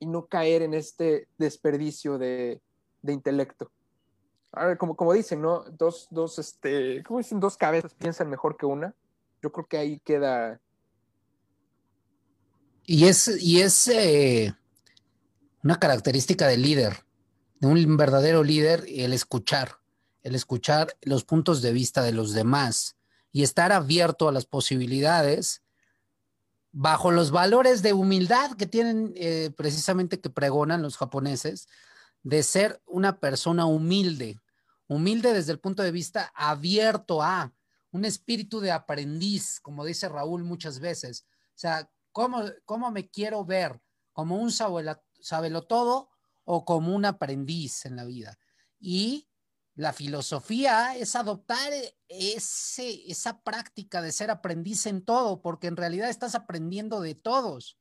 y 0.03 0.07
no 0.07 0.27
caer 0.27 0.63
en 0.63 0.75
este 0.75 1.29
desperdicio 1.39 2.19
de, 2.19 2.61
de 3.03 3.13
intelecto. 3.13 3.71
ver, 4.53 4.77
como, 4.77 4.97
como 4.97 5.13
dicen, 5.13 5.41
¿no? 5.41 5.65
Dos, 5.79 6.09
dos, 6.11 6.39
este, 6.39 7.03
¿cómo 7.05 7.19
dicen? 7.19 7.41
Dos 7.41 7.57
cabezas 7.57 7.95
piensan 7.95 8.29
mejor 8.29 8.57
que 8.57 8.67
una. 8.67 8.95
Yo 9.43 9.53
creo 9.53 9.67
que 9.67 9.79
ahí 9.79 10.01
queda. 10.01 10.61
Y 12.85 13.07
es, 13.07 13.29
y 13.41 13.61
es 13.61 13.89
eh, 13.89 14.55
una 15.63 15.79
característica 15.79 16.49
del 16.49 16.63
líder, 16.63 17.05
de 17.61 17.69
un 17.69 17.97
verdadero 17.97 18.43
líder, 18.43 18.85
el 18.89 19.13
escuchar 19.13 19.83
el 20.23 20.35
escuchar 20.35 20.97
los 21.03 21.25
puntos 21.25 21.63
de 21.63 21.73
vista 21.73 22.03
de 22.03 22.13
los 22.13 22.33
demás 22.33 22.97
y 23.33 23.43
estar 23.43 23.73
abierto 23.73 24.29
a 24.29 24.33
las 24.33 24.47
posibilidades 24.47 25.62
bajo 26.73 27.11
los 27.11 27.31
valores 27.31 27.83
de 27.83 27.93
humildad 27.93 28.53
que 28.53 28.67
tienen 28.67 29.13
eh, 29.15 29.51
precisamente 29.57 30.21
que 30.21 30.31
pregonan 30.31 30.83
los 30.83 30.97
japoneses, 30.97 31.69
de 32.23 32.43
ser 32.43 32.83
una 32.87 33.21
persona 33.21 33.67
humilde, 33.67 34.41
humilde 34.89 35.33
desde 35.35 35.53
el 35.53 35.61
punto 35.61 35.83
de 35.83 35.93
vista 35.93 36.33
abierto 36.35 37.23
a 37.23 37.53
un 37.91 38.05
espíritu 38.07 38.61
de 38.61 38.73
aprendiz, 38.73 39.61
como 39.61 39.85
dice 39.85 40.09
Raúl 40.09 40.45
muchas 40.45 40.81
veces. 40.81 41.27
O 41.49 41.59
sea, 41.59 41.91
¿cómo, 42.11 42.45
cómo 42.65 42.91
me 42.91 43.11
quiero 43.11 43.45
ver? 43.45 43.81
¿Como 44.13 44.37
un 44.37 44.51
sabelo 44.51 45.63
todo 45.67 46.09
o 46.45 46.65
como 46.65 46.95
un 46.95 47.05
aprendiz 47.05 47.85
en 47.85 47.97
la 47.97 48.05
vida? 48.05 48.39
Y 48.81 49.29
la 49.75 49.93
filosofía 49.93 50.97
es 50.97 51.17
adoptar 51.17 51.73
ese, 52.09 53.11
esa 53.11 53.43
práctica 53.43 54.03
de 54.03 54.13
ser 54.13 54.31
aprendiz 54.31 54.87
en 54.87 55.03
todo, 55.03 55.41
porque 55.41 55.67
en 55.67 55.77
realidad 55.77 56.11
estás 56.11 56.35
aprendiendo 56.35 57.01
de 57.01 57.15
todos. 57.15 57.79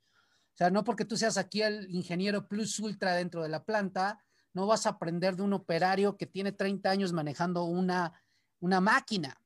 O 0.54 0.58
sea, 0.58 0.70
no 0.70 0.84
porque 0.84 1.06
tú 1.06 1.18
seas 1.18 1.38
aquí 1.38 1.62
el 1.62 1.94
ingeniero 1.94 2.48
plus 2.48 2.80
ultra 2.80 3.16
dentro 3.16 3.44
de 3.44 3.50
la 3.50 3.66
planta, 3.66 4.24
no 4.54 4.68
vas 4.68 4.86
a 4.86 4.92
aprender 4.92 5.36
de 5.36 5.44
un 5.44 5.54
operario 5.54 6.18
que 6.18 6.28
tiene 6.28 6.52
30 6.52 6.90
años 6.90 7.14
manejando 7.14 7.64
una, 7.64 8.22
una 8.60 8.80
máquina 8.80 9.42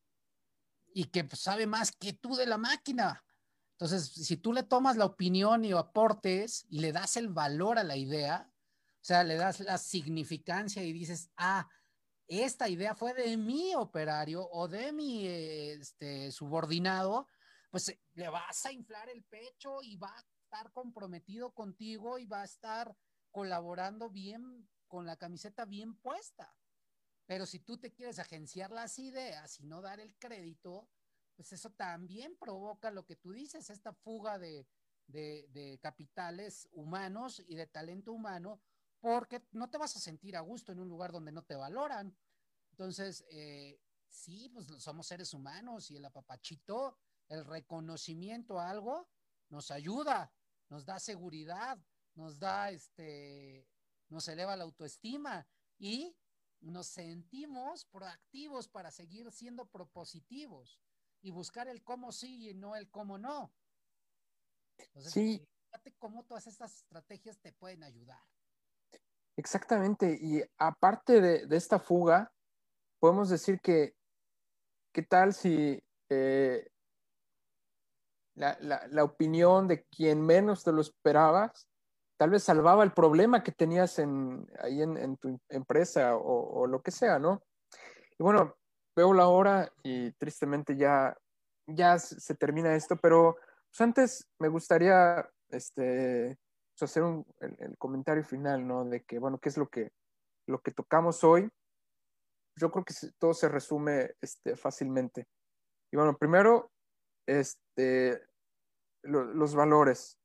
y 0.93 1.05
que 1.05 1.23
pues, 1.23 1.41
sabe 1.41 1.67
más 1.67 1.91
que 1.91 2.13
tú 2.13 2.35
de 2.35 2.45
la 2.45 2.57
máquina. 2.57 3.23
Entonces, 3.73 4.07
si 4.07 4.37
tú 4.37 4.53
le 4.53 4.63
tomas 4.63 4.97
la 4.97 5.05
opinión 5.05 5.65
y 5.65 5.73
aportes 5.73 6.65
y 6.69 6.79
le 6.79 6.91
das 6.91 7.17
el 7.17 7.27
valor 7.27 7.77
a 7.77 7.83
la 7.83 7.97
idea, 7.97 8.49
o 8.49 9.03
sea, 9.05 9.23
le 9.23 9.35
das 9.35 9.59
la 9.59 9.77
significancia 9.77 10.83
y 10.83 10.93
dices, 10.93 11.29
ah, 11.37 11.67
esta 12.27 12.67
idea 12.69 12.95
fue 12.95 13.13
de 13.13 13.37
mi 13.37 13.75
operario 13.75 14.47
o 14.49 14.67
de 14.67 14.91
mi 14.91 15.27
este, 15.27 16.31
subordinado, 16.31 17.27
pues 17.69 17.89
eh, 17.89 18.01
le 18.13 18.29
vas 18.29 18.65
a 18.65 18.71
inflar 18.71 19.09
el 19.09 19.23
pecho 19.23 19.81
y 19.83 19.97
va 19.97 20.15
a 20.15 20.19
estar 20.19 20.71
comprometido 20.71 21.53
contigo 21.53 22.17
y 22.17 22.25
va 22.25 22.41
a 22.41 22.45
estar 22.45 22.95
colaborando 23.31 24.09
bien 24.09 24.67
con 24.87 25.05
la 25.05 25.17
camiseta 25.17 25.65
bien 25.65 25.95
puesta. 25.95 26.55
Pero 27.25 27.45
si 27.45 27.59
tú 27.59 27.77
te 27.77 27.91
quieres 27.91 28.19
agenciar 28.19 28.71
las 28.71 28.99
ideas 28.99 29.59
y 29.59 29.65
no 29.65 29.81
dar 29.81 29.99
el 29.99 30.15
crédito, 30.17 30.87
pues 31.35 31.51
eso 31.51 31.71
también 31.71 32.37
provoca 32.37 32.91
lo 32.91 33.05
que 33.05 33.15
tú 33.15 33.31
dices, 33.31 33.69
esta 33.69 33.93
fuga 33.93 34.39
de, 34.39 34.67
capitales 35.81 36.67
humanos 36.71 37.41
y 37.47 37.55
de 37.55 37.67
talento 37.67 38.13
humano, 38.13 38.61
porque 38.99 39.45
no 39.51 39.69
te 39.69 39.77
vas 39.77 39.95
a 39.95 39.99
sentir 39.99 40.35
a 40.35 40.41
gusto 40.41 40.71
en 40.71 40.79
un 40.79 40.89
lugar 40.89 41.11
donde 41.11 41.31
no 41.31 41.43
te 41.43 41.55
valoran. 41.55 42.17
Entonces, 42.71 43.25
eh, 43.31 43.79
sí, 44.07 44.49
pues 44.49 44.67
somos 44.81 45.07
seres 45.07 45.33
humanos 45.33 45.91
y 45.91 45.97
el 45.97 46.05
apapachito, 46.05 46.97
el 47.27 47.45
reconocimiento 47.45 48.59
a 48.59 48.69
algo, 48.69 49.09
nos 49.49 49.71
ayuda, 49.71 50.33
nos 50.69 50.85
da 50.85 50.99
seguridad, 50.99 51.77
nos 52.15 52.39
da 52.39 52.71
este, 52.71 53.67
nos 54.09 54.27
eleva 54.27 54.55
la 54.55 54.63
autoestima 54.63 55.47
y 55.77 56.15
nos 56.61 56.87
sentimos 56.87 57.85
proactivos 57.85 58.67
para 58.67 58.91
seguir 58.91 59.31
siendo 59.31 59.69
propositivos 59.69 60.79
y 61.21 61.31
buscar 61.31 61.67
el 61.67 61.83
cómo 61.83 62.11
sí 62.11 62.49
y 62.49 62.53
no 62.53 62.75
el 62.75 62.89
cómo 62.89 63.17
no. 63.17 63.53
Entonces, 64.77 65.13
sí. 65.13 65.47
fíjate 65.65 65.93
cómo 65.97 66.23
todas 66.25 66.47
estas 66.47 66.75
estrategias 66.77 67.39
te 67.39 67.51
pueden 67.51 67.83
ayudar. 67.83 68.23
Exactamente. 69.37 70.17
Y 70.19 70.41
aparte 70.57 71.21
de, 71.21 71.55
esta 71.55 71.79
fuga, 71.79 72.31
podemos 72.99 73.29
decir 73.29 73.59
que, 73.61 73.95
¿qué 74.93 75.03
tal 75.03 75.33
si 75.33 75.81
eh, 76.09 76.67
la, 78.35 79.03
opinión 79.03 79.67
de 79.67 79.85
quien 79.85 80.21
menos 80.21 80.63
te 80.63 80.71
lo 80.71 80.81
esperabas 80.81 81.67
tal 82.17 82.29
vez 82.29 82.43
salvaba 82.43 82.83
el 82.83 82.93
problema 82.93 83.43
que 83.43 83.51
tenías 83.51 83.99
en, 83.99 84.47
ahí 84.59 84.81
en, 84.81 85.17
tu 85.17 85.39
empresa 85.49 86.15
o, 86.15 86.65
lo 86.65 86.81
que 86.81 86.91
sea, 86.91 87.19
¿no? 87.19 87.43
Y 88.17 88.23
bueno, 88.23 88.55
veo 88.95 89.13
la 89.13 89.27
hora 89.27 89.69
y 89.83 90.11
tristemente 90.13 90.77
ya, 90.77 91.17
ya 91.67 91.99
se 91.99 92.35
termina 92.35 92.73
esto, 92.75 92.95
pero 92.95 93.35
pues 93.69 93.81
antes 93.81 94.29
me 94.39 94.47
gustaría 94.47 95.29
este, 95.49 96.37
hacer 96.83 97.03
un, 97.03 97.25
el, 97.39 97.77
comentario 97.77 98.23
final, 98.23 98.67
¿no? 98.67 98.85
De 98.85 99.03
que, 99.03 99.19
bueno, 99.19 99.37
¿qué 99.39 99.49
es 99.49 99.57
lo 99.57 99.67
que, 99.67 99.91
lo 100.47 100.59
que 100.59 100.71
tocamos 100.71 101.23
hoy? 101.23 101.49
Yo 102.57 102.71
creo 102.71 102.83
que 102.83 102.93
todo 103.17 103.33
se 103.33 103.47
resume 103.47 104.15
este, 104.21 104.55
fácilmente. 104.55 105.27
Y 105.91 105.97
bueno, 105.97 106.17
primero, 106.17 106.71
este, 107.27 108.21
los 109.03 109.55
valores 109.55 110.17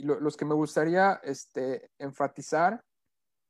los 0.00 0.36
que 0.36 0.44
me 0.44 0.54
gustaría 0.54 1.20
este, 1.22 1.90
enfatizar 1.98 2.82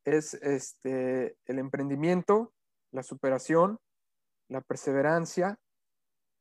es 0.04 0.34
este, 0.34 1.36
el 1.46 1.58
emprendimiento, 1.58 2.52
la 2.92 3.02
superación, 3.02 3.78
la 4.48 4.60
perseverancia 4.60 5.58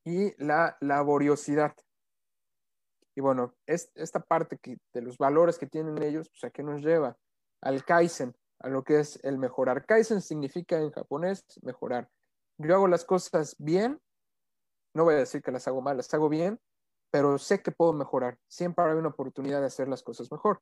y 0.05 0.33
la 0.43 0.77
laboriosidad. 0.81 1.75
Y 3.15 3.21
bueno, 3.21 3.55
es, 3.65 3.91
esta 3.95 4.19
parte 4.21 4.59
de 4.93 5.01
los 5.01 5.17
valores 5.17 5.57
que 5.57 5.67
tienen 5.67 6.01
ellos, 6.01 6.29
pues 6.29 6.43
a 6.45 6.49
qué 6.49 6.63
nos 6.63 6.81
lleva? 6.81 7.17
Al 7.61 7.83
Kaizen, 7.83 8.33
a 8.59 8.69
lo 8.69 8.83
que 8.83 8.99
es 8.99 9.19
el 9.23 9.37
mejorar. 9.37 9.85
Kaizen 9.85 10.21
significa 10.21 10.77
en 10.77 10.91
japonés 10.91 11.43
mejorar. 11.61 12.09
Yo 12.57 12.75
hago 12.75 12.87
las 12.87 13.05
cosas 13.05 13.55
bien, 13.57 13.99
no 14.93 15.03
voy 15.03 15.15
a 15.15 15.19
decir 15.19 15.41
que 15.41 15.51
las 15.51 15.67
hago 15.67 15.81
mal, 15.81 15.97
las 15.97 16.13
hago 16.13 16.29
bien, 16.29 16.59
pero 17.11 17.37
sé 17.37 17.61
que 17.61 17.71
puedo 17.71 17.93
mejorar. 17.93 18.37
Siempre 18.47 18.85
hay 18.85 18.97
una 18.97 19.09
oportunidad 19.09 19.59
de 19.59 19.67
hacer 19.67 19.87
las 19.87 20.03
cosas 20.03 20.31
mejor. 20.31 20.61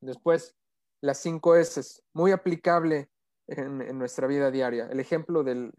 Después, 0.00 0.56
las 1.02 1.18
cinco 1.18 1.56
S, 1.56 2.02
muy 2.14 2.32
aplicable 2.32 3.10
en, 3.46 3.98
nuestra 3.98 4.26
vida 4.26 4.50
diaria. 4.50 4.86
El 4.86 5.00
ejemplo 5.00 5.42
del, 5.42 5.72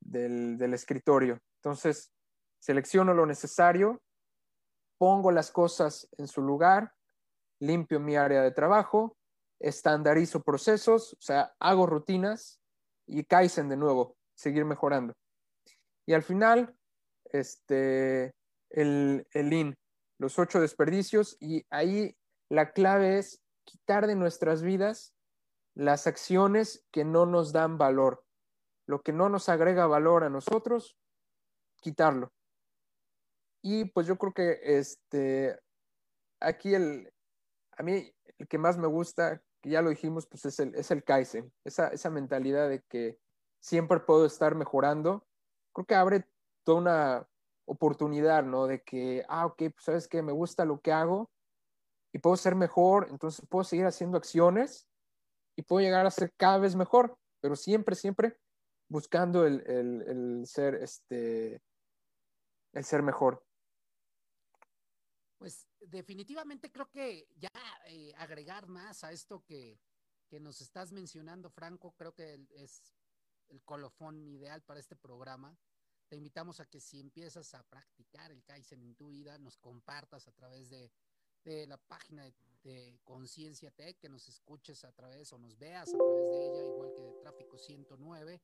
del, 0.00 0.74
escritorio. 0.74 1.40
Entonces, 1.60 2.12
selecciono 2.60 3.14
lo 3.14 3.26
necesario, 3.26 4.02
pongo 4.98 5.30
las 5.30 5.50
cosas 5.50 6.08
en 6.18 6.28
su 6.28 6.42
lugar, 6.42 6.92
limpio 7.60 8.00
mi 8.00 8.16
área 8.16 8.42
de 8.42 8.50
trabajo, 8.50 9.16
estandarizo 9.60 10.42
procesos, 10.42 11.14
o 11.14 11.20
sea, 11.20 11.54
hago 11.58 11.86
rutinas 11.86 12.60
y 13.06 13.24
Kaizen 13.24 13.68
de 13.68 13.76
nuevo, 13.76 14.16
seguir 14.34 14.64
mejorando. 14.64 15.14
Y 16.06 16.12
al 16.12 16.22
final, 16.22 16.76
este, 17.24 18.34
el, 18.70 19.26
el 19.32 19.52
IN, 19.52 19.76
los 20.18 20.38
ocho 20.38 20.60
desperdicios, 20.60 21.36
y 21.40 21.64
ahí 21.70 22.16
la 22.48 22.72
clave 22.72 23.18
es 23.18 23.42
quitar 23.64 24.06
de 24.06 24.14
nuestras 24.14 24.62
vidas 24.62 25.14
las 25.74 26.06
acciones 26.06 26.86
que 26.90 27.04
no 27.04 27.26
nos 27.26 27.52
dan 27.52 27.76
valor. 27.76 28.24
Lo 28.86 29.00
que 29.00 29.12
no 29.12 29.28
nos 29.28 29.48
agrega 29.48 29.86
valor 29.86 30.24
a 30.24 30.30
nosotros, 30.30 30.96
quitarlo. 31.80 32.32
Y 33.62 33.86
pues 33.86 34.06
yo 34.06 34.16
creo 34.16 34.32
que 34.32 34.60
este, 34.62 35.58
aquí 36.40 36.74
el, 36.74 37.12
a 37.76 37.82
mí 37.82 38.12
el 38.38 38.48
que 38.48 38.58
más 38.58 38.78
me 38.78 38.86
gusta, 38.86 39.42
que 39.62 39.70
ya 39.70 39.82
lo 39.82 39.90
dijimos, 39.90 40.26
pues 40.26 40.44
es 40.44 40.60
el, 40.60 40.74
es 40.74 40.90
el 40.90 41.04
Kaizen, 41.04 41.52
esa, 41.64 41.88
esa 41.88 42.10
mentalidad 42.10 42.68
de 42.68 42.82
que 42.88 43.18
siempre 43.60 44.00
puedo 44.00 44.26
estar 44.26 44.54
mejorando. 44.54 45.26
Creo 45.72 45.86
que 45.86 45.94
abre 45.94 46.28
toda 46.64 46.78
una 46.78 47.28
oportunidad, 47.66 48.44
¿no? 48.44 48.66
De 48.66 48.82
que, 48.82 49.24
ah, 49.28 49.46
ok, 49.46 49.56
pues 49.56 49.84
sabes 49.84 50.08
que 50.08 50.22
me 50.22 50.32
gusta 50.32 50.64
lo 50.64 50.80
que 50.80 50.92
hago 50.92 51.30
y 52.12 52.18
puedo 52.18 52.36
ser 52.36 52.54
mejor, 52.54 53.08
entonces 53.10 53.44
puedo 53.48 53.64
seguir 53.64 53.86
haciendo 53.86 54.16
acciones 54.16 54.88
y 55.56 55.62
puedo 55.62 55.84
llegar 55.84 56.06
a 56.06 56.10
ser 56.10 56.32
cada 56.36 56.58
vez 56.58 56.76
mejor, 56.76 57.18
pero 57.40 57.56
siempre, 57.56 57.94
siempre 57.94 58.38
buscando 58.88 59.46
el, 59.46 60.42
ser, 60.46 60.76
este, 60.76 61.60
el 62.72 62.84
ser 62.84 63.02
mejor. 63.02 63.45
Pues 65.46 65.64
definitivamente 65.78 66.72
creo 66.72 66.90
que 66.90 67.28
ya 67.36 67.52
eh, 67.86 68.12
agregar 68.16 68.66
más 68.66 69.04
a 69.04 69.12
esto 69.12 69.44
que, 69.44 69.78
que 70.26 70.40
nos 70.40 70.60
estás 70.60 70.90
mencionando, 70.90 71.50
Franco, 71.50 71.92
creo 71.92 72.12
que 72.12 72.48
es 72.50 72.82
el 73.46 73.62
colofón 73.62 74.26
ideal 74.26 74.64
para 74.64 74.80
este 74.80 74.96
programa. 74.96 75.56
Te 76.08 76.16
invitamos 76.16 76.58
a 76.58 76.66
que 76.66 76.80
si 76.80 76.98
empiezas 76.98 77.54
a 77.54 77.62
practicar 77.62 78.32
el 78.32 78.42
Kaizen 78.42 78.82
en 78.82 78.96
tu 78.96 79.10
vida, 79.10 79.38
nos 79.38 79.56
compartas 79.56 80.26
a 80.26 80.32
través 80.32 80.68
de, 80.68 80.90
la 81.68 81.76
página 81.76 82.24
de, 82.64 82.98
Conciencia 83.04 83.70
Tech, 83.70 84.00
que 84.00 84.08
nos 84.08 84.28
escuches 84.28 84.84
a 84.84 84.90
través 84.90 85.32
o 85.32 85.38
nos 85.38 85.56
veas 85.56 85.94
a 85.94 85.96
través 85.96 86.28
de 86.28 86.44
ella, 86.44 86.64
igual 86.64 86.92
que 86.92 87.02
de 87.02 87.12
Tráfico 87.20 87.56
109, 87.56 88.42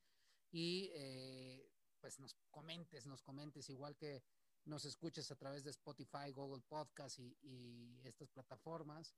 y 0.52 0.92
eh, 0.94 1.68
pues 2.00 2.20
nos 2.20 2.36
comentes, 2.52 3.06
nos 3.06 3.22
comentes, 3.22 3.68
igual 3.70 3.96
que 3.96 4.22
nos 4.64 4.84
escuches 4.84 5.30
a 5.30 5.36
través 5.36 5.64
de 5.64 5.70
Spotify, 5.70 6.30
Google 6.32 6.62
Podcast 6.68 7.18
y, 7.18 8.00
estas 8.04 8.30
plataformas. 8.30 9.14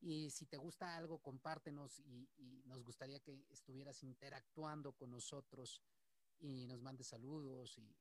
Y 0.00 0.30
si 0.30 0.46
te 0.46 0.56
gusta 0.56 0.96
algo, 0.96 1.18
compártenos 1.18 1.98
y, 2.00 2.28
y, 2.36 2.62
nos 2.66 2.82
gustaría 2.82 3.20
que 3.20 3.46
estuvieras 3.50 4.02
interactuando 4.02 4.92
con 4.92 5.10
nosotros 5.10 5.82
y 6.40 6.66
nos 6.66 6.82
mandes 6.82 7.08
saludos 7.08 7.78
y, 7.78 7.96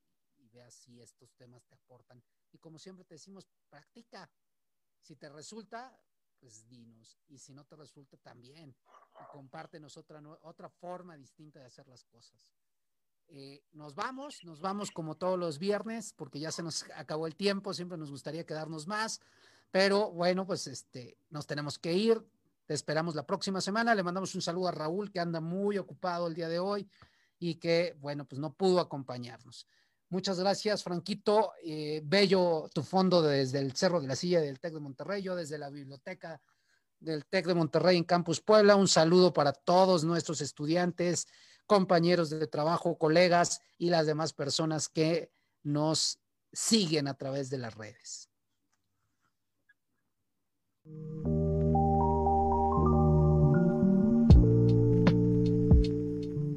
veas 0.51 0.73
si 0.75 1.01
estos 1.01 1.33
temas 1.33 1.65
te 1.65 1.73
aportan. 1.73 2.23
Y 2.51 2.59
como 2.59 2.77
siempre 2.77 3.05
te 3.05 3.15
decimos, 3.15 3.47
practica. 3.69 4.29
Si 4.99 5.15
te 5.15 5.27
resulta, 5.29 5.99
pues 6.39 6.67
dinos. 6.67 7.17
Y 7.27 7.39
si 7.39 7.53
no 7.53 7.65
te 7.65 7.75
resulta, 7.75 8.17
también. 8.17 8.75
compártenos 9.31 9.97
otra, 9.97 10.21
otra 10.41 10.69
forma 10.69 11.17
distinta 11.17 11.59
de 11.59 11.65
hacer 11.65 11.87
las 11.87 12.03
cosas. 12.03 12.53
Eh, 13.29 13.63
nos 13.73 13.95
vamos, 13.95 14.43
nos 14.43 14.61
vamos 14.61 14.91
como 14.91 15.15
todos 15.15 15.39
los 15.39 15.57
viernes, 15.59 16.13
porque 16.15 16.39
ya 16.39 16.51
se 16.51 16.63
nos 16.63 16.85
acabó 16.95 17.27
el 17.27 17.35
tiempo, 17.35 17.73
siempre 17.73 17.97
nos 17.97 18.11
gustaría 18.11 18.45
quedarnos 18.45 18.87
más, 18.87 19.21
pero 19.71 20.11
bueno, 20.11 20.45
pues 20.45 20.67
este, 20.67 21.17
nos 21.29 21.47
tenemos 21.47 21.79
que 21.79 21.93
ir. 21.93 22.23
Te 22.65 22.73
esperamos 22.73 23.15
la 23.15 23.25
próxima 23.25 23.59
semana. 23.59 23.95
Le 23.95 24.03
mandamos 24.03 24.35
un 24.35 24.41
saludo 24.41 24.69
a 24.69 24.71
Raúl, 24.71 25.11
que 25.11 25.19
anda 25.19 25.41
muy 25.41 25.77
ocupado 25.77 26.27
el 26.27 26.35
día 26.35 26.47
de 26.47 26.59
hoy 26.59 26.87
y 27.39 27.55
que, 27.55 27.95
bueno, 27.99 28.25
pues 28.25 28.39
no 28.39 28.53
pudo 28.53 28.79
acompañarnos. 28.79 29.67
Muchas 30.09 30.39
gracias, 30.39 30.83
Franquito. 30.83 31.53
Eh, 31.63 32.01
bello 32.05 32.69
tu 32.71 32.83
fondo 32.83 33.21
desde 33.21 33.59
el 33.59 33.75
Cerro 33.75 33.99
de 33.99 34.07
la 34.07 34.15
Silla 34.15 34.41
del 34.41 34.59
TEC 34.59 34.75
de 34.75 34.79
Monterrey, 34.79 35.23
yo 35.23 35.35
desde 35.35 35.57
la 35.57 35.71
biblioteca 35.71 36.39
del 36.99 37.25
TEC 37.25 37.47
de 37.47 37.55
Monterrey 37.55 37.97
en 37.97 38.03
Campus 38.03 38.39
Puebla. 38.39 38.75
Un 38.75 38.87
saludo 38.87 39.33
para 39.33 39.53
todos 39.53 40.03
nuestros 40.03 40.39
estudiantes, 40.41 41.27
compañeros 41.65 42.29
de 42.29 42.47
trabajo, 42.47 42.97
colegas 42.97 43.61
y 43.77 43.89
las 43.89 44.05
demás 44.05 44.33
personas 44.33 44.89
que 44.89 45.31
nos 45.63 46.19
siguen 46.51 47.07
a 47.07 47.15
través 47.15 47.49
de 47.49 47.57
las 47.57 47.75
redes. 47.75 48.29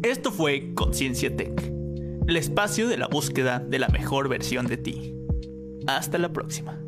Esto 0.03 0.31
fue 0.31 0.75
Conciencia 0.75 1.35
Tech, 1.35 1.61
el 2.27 2.37
espacio 2.37 2.89
de 2.89 2.97
la 2.97 3.09
búsqueda 3.09 3.59
de 3.59 3.79
la 3.79 3.89
mejor 3.89 4.29
versión 4.29 4.67
de 4.67 4.77
ti. 4.77 5.15
Hasta 5.87 6.19
la 6.19 6.33
próxima. 6.33 6.86